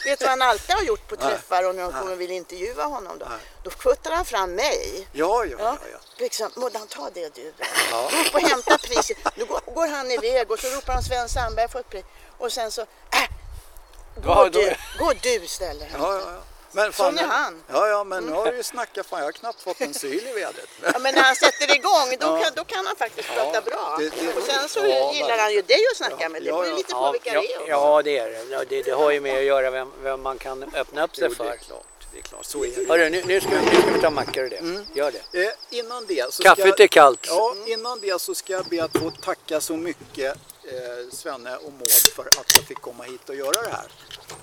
Vet 0.04 0.18
du 0.18 0.24
vad 0.24 0.30
han 0.30 0.42
alltid 0.42 0.74
har 0.76 0.82
gjort 0.82 1.08
på 1.08 1.16
träffar 1.16 1.68
och 1.68 1.74
när 1.74 1.82
de 1.82 1.92
kommer 1.92 2.12
och 2.12 2.20
vill 2.20 2.30
intervjua 2.30 2.84
honom 2.84 3.18
då? 3.18 3.26
Nej. 3.28 3.38
Då 3.64 3.70
puttar 3.70 4.10
han 4.10 4.24
fram 4.24 4.54
mig. 4.54 5.08
Ja, 5.12 5.44
ja, 5.44 5.56
ja. 5.58 5.76
ja. 5.92 5.98
Liksom, 6.16 6.50
Moddan 6.56 6.86
ta 6.86 7.10
det 7.14 7.34
du. 7.34 7.52
Ja. 7.90 8.10
Gå 8.10 8.20
upp 8.28 8.34
och 8.34 8.40
hämta 8.40 8.78
priset. 8.78 9.16
Då 9.36 9.44
går, 9.44 9.60
går 9.74 9.86
han 9.88 10.10
iväg 10.10 10.50
och 10.50 10.58
så 10.58 10.68
ropar 10.68 10.92
han 10.92 11.02
Sven 11.02 11.28
Sandberg 11.28 11.68
får 11.68 11.80
ett 11.80 11.90
pris. 11.90 12.04
Och 12.38 12.52
sen 12.52 12.72
så, 12.72 12.80
äh, 12.80 13.28
gå, 14.24 14.48
du, 14.48 14.74
gå 14.98 15.12
du 15.22 15.34
istället. 15.34 15.88
Ja, 15.92 16.14
ja, 16.14 16.20
ja. 16.20 16.42
Men 16.74 16.92
Sån 16.92 17.18
är 17.18 17.22
han. 17.26 17.62
Ja, 17.72 17.88
ja, 17.88 18.04
men 18.04 18.24
nu 18.24 18.32
har 18.32 18.50
du 18.50 18.56
ju 18.56 18.62
snackat. 18.62 19.06
Fan, 19.06 19.18
jag 19.18 19.26
har 19.26 19.32
knappt 19.32 19.62
fått 19.62 19.80
en 19.80 19.94
syl 19.94 20.26
i 20.28 20.32
vädret. 20.32 20.68
Ja, 20.82 20.98
men 20.98 21.14
när 21.14 21.22
han 21.22 21.34
sätter 21.36 21.74
igång 21.76 22.16
då, 22.20 22.26
Ja. 22.26 22.42
kan, 22.42 22.52
då 22.54 22.64
kan 22.64 22.86
han 22.86 22.96
faktiskt 22.96 23.28
prata 23.28 23.60
bra. 23.60 23.96
det- 23.98 24.08
det- 24.20 24.34
och 24.36 24.42
sen 24.42 24.68
så 24.68 24.78
ja, 24.80 25.12
gillar 25.12 25.38
han 25.38 25.52
ju 25.52 25.62
dig 25.62 25.80
att 25.90 25.96
snacka 25.96 26.28
med. 26.28 26.42
Det 26.42 26.48
Ja, 26.48 26.52
beror 26.54 26.64
ju 26.64 26.70
ja. 26.70 26.76
lite 26.76 26.92
på 26.92 26.98
Ja, 27.00 27.12
vilka 27.12 27.34
ja, 27.34 27.40
det 27.40 27.52
är. 27.52 27.58
också. 27.58 27.68
ja, 27.70 28.02
det 28.02 28.18
är 28.18 28.30
det. 28.30 28.42
Ja, 28.50 28.62
det. 28.68 28.82
Det 28.82 28.90
har 28.90 29.10
ju 29.10 29.20
med 29.20 29.38
att 29.38 29.44
göra 29.44 29.70
vem, 29.70 29.92
vem 30.02 30.22
man 30.22 30.38
kan 30.38 30.62
öppna 30.74 31.04
upp 31.04 31.16
sig 31.16 31.24
Jo, 31.24 31.28
det 31.30 31.36
för. 31.36 31.44
är 31.44 31.56
klart 31.56 31.84
det 32.12 32.18
är 32.18 32.22
klart. 32.22 32.44
Så 32.44 32.64
är 32.64 32.70
det. 32.76 32.88
Hörru, 32.88 33.10
nu, 33.10 33.22
nu, 33.26 33.40
ska, 33.40 33.50
vi, 33.50 33.56
nu 33.56 33.82
ska 33.82 33.92
vi 33.92 34.00
ta 34.00 34.10
mackor 34.10 34.44
och 34.44 34.50
det. 34.50 34.56
Mm. 34.56 34.84
Gör 34.94 35.12
det. 35.12 35.44
Eh, 35.44 35.50
innan 35.70 36.06
det 36.06 36.34
så 36.34 36.42
Kaffet 36.42 36.74
ska, 36.74 36.82
är 36.82 36.86
kallt. 36.86 37.26
Ja, 37.28 37.52
mm. 37.56 37.72
innan 37.72 38.00
det 38.00 38.20
så 38.20 38.34
ska 38.34 38.52
jag 38.52 38.64
be 38.64 38.84
att 38.84 38.98
få 38.98 39.10
tacka 39.10 39.60
så 39.60 39.76
mycket 39.76 40.36
eh, 40.64 41.10
Svenne 41.12 41.56
och 41.56 41.72
Maud 41.72 41.90
för 41.90 42.26
att 42.26 42.56
jag 42.56 42.64
fick 42.64 42.80
komma 42.80 43.04
hit 43.04 43.28
och 43.28 43.34
göra 43.34 43.62
det 43.62 43.70
här. 43.70 43.86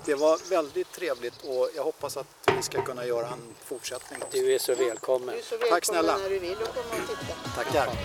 Det 0.04 0.14
var 0.14 0.38
väldigt 0.50 0.92
trevligt 0.92 1.44
och 1.44 1.70
jag 1.76 1.84
hoppas 1.84 2.16
att 2.16 2.26
vi 2.56 2.62
ska 2.62 2.82
kunna 2.82 3.06
göra 3.06 3.26
en 3.26 3.54
fortsättning. 3.64 4.22
Också. 4.22 4.38
Du 4.38 4.54
är 4.54 4.58
så 4.58 4.74
välkommen. 4.74 5.34
Du 5.34 5.40
är 5.40 5.44
så 5.44 5.50
välkommen 5.50 5.70
Tack 5.70 5.84
snälla. 5.84 6.18
när 6.18 6.30
du 6.30 6.38
vill 6.38 6.52
och 6.52 6.74
komma 6.74 7.02
och 7.02 7.08
titta. 7.08 7.34
Tackar. 7.56 7.86
Tack. 7.86 7.96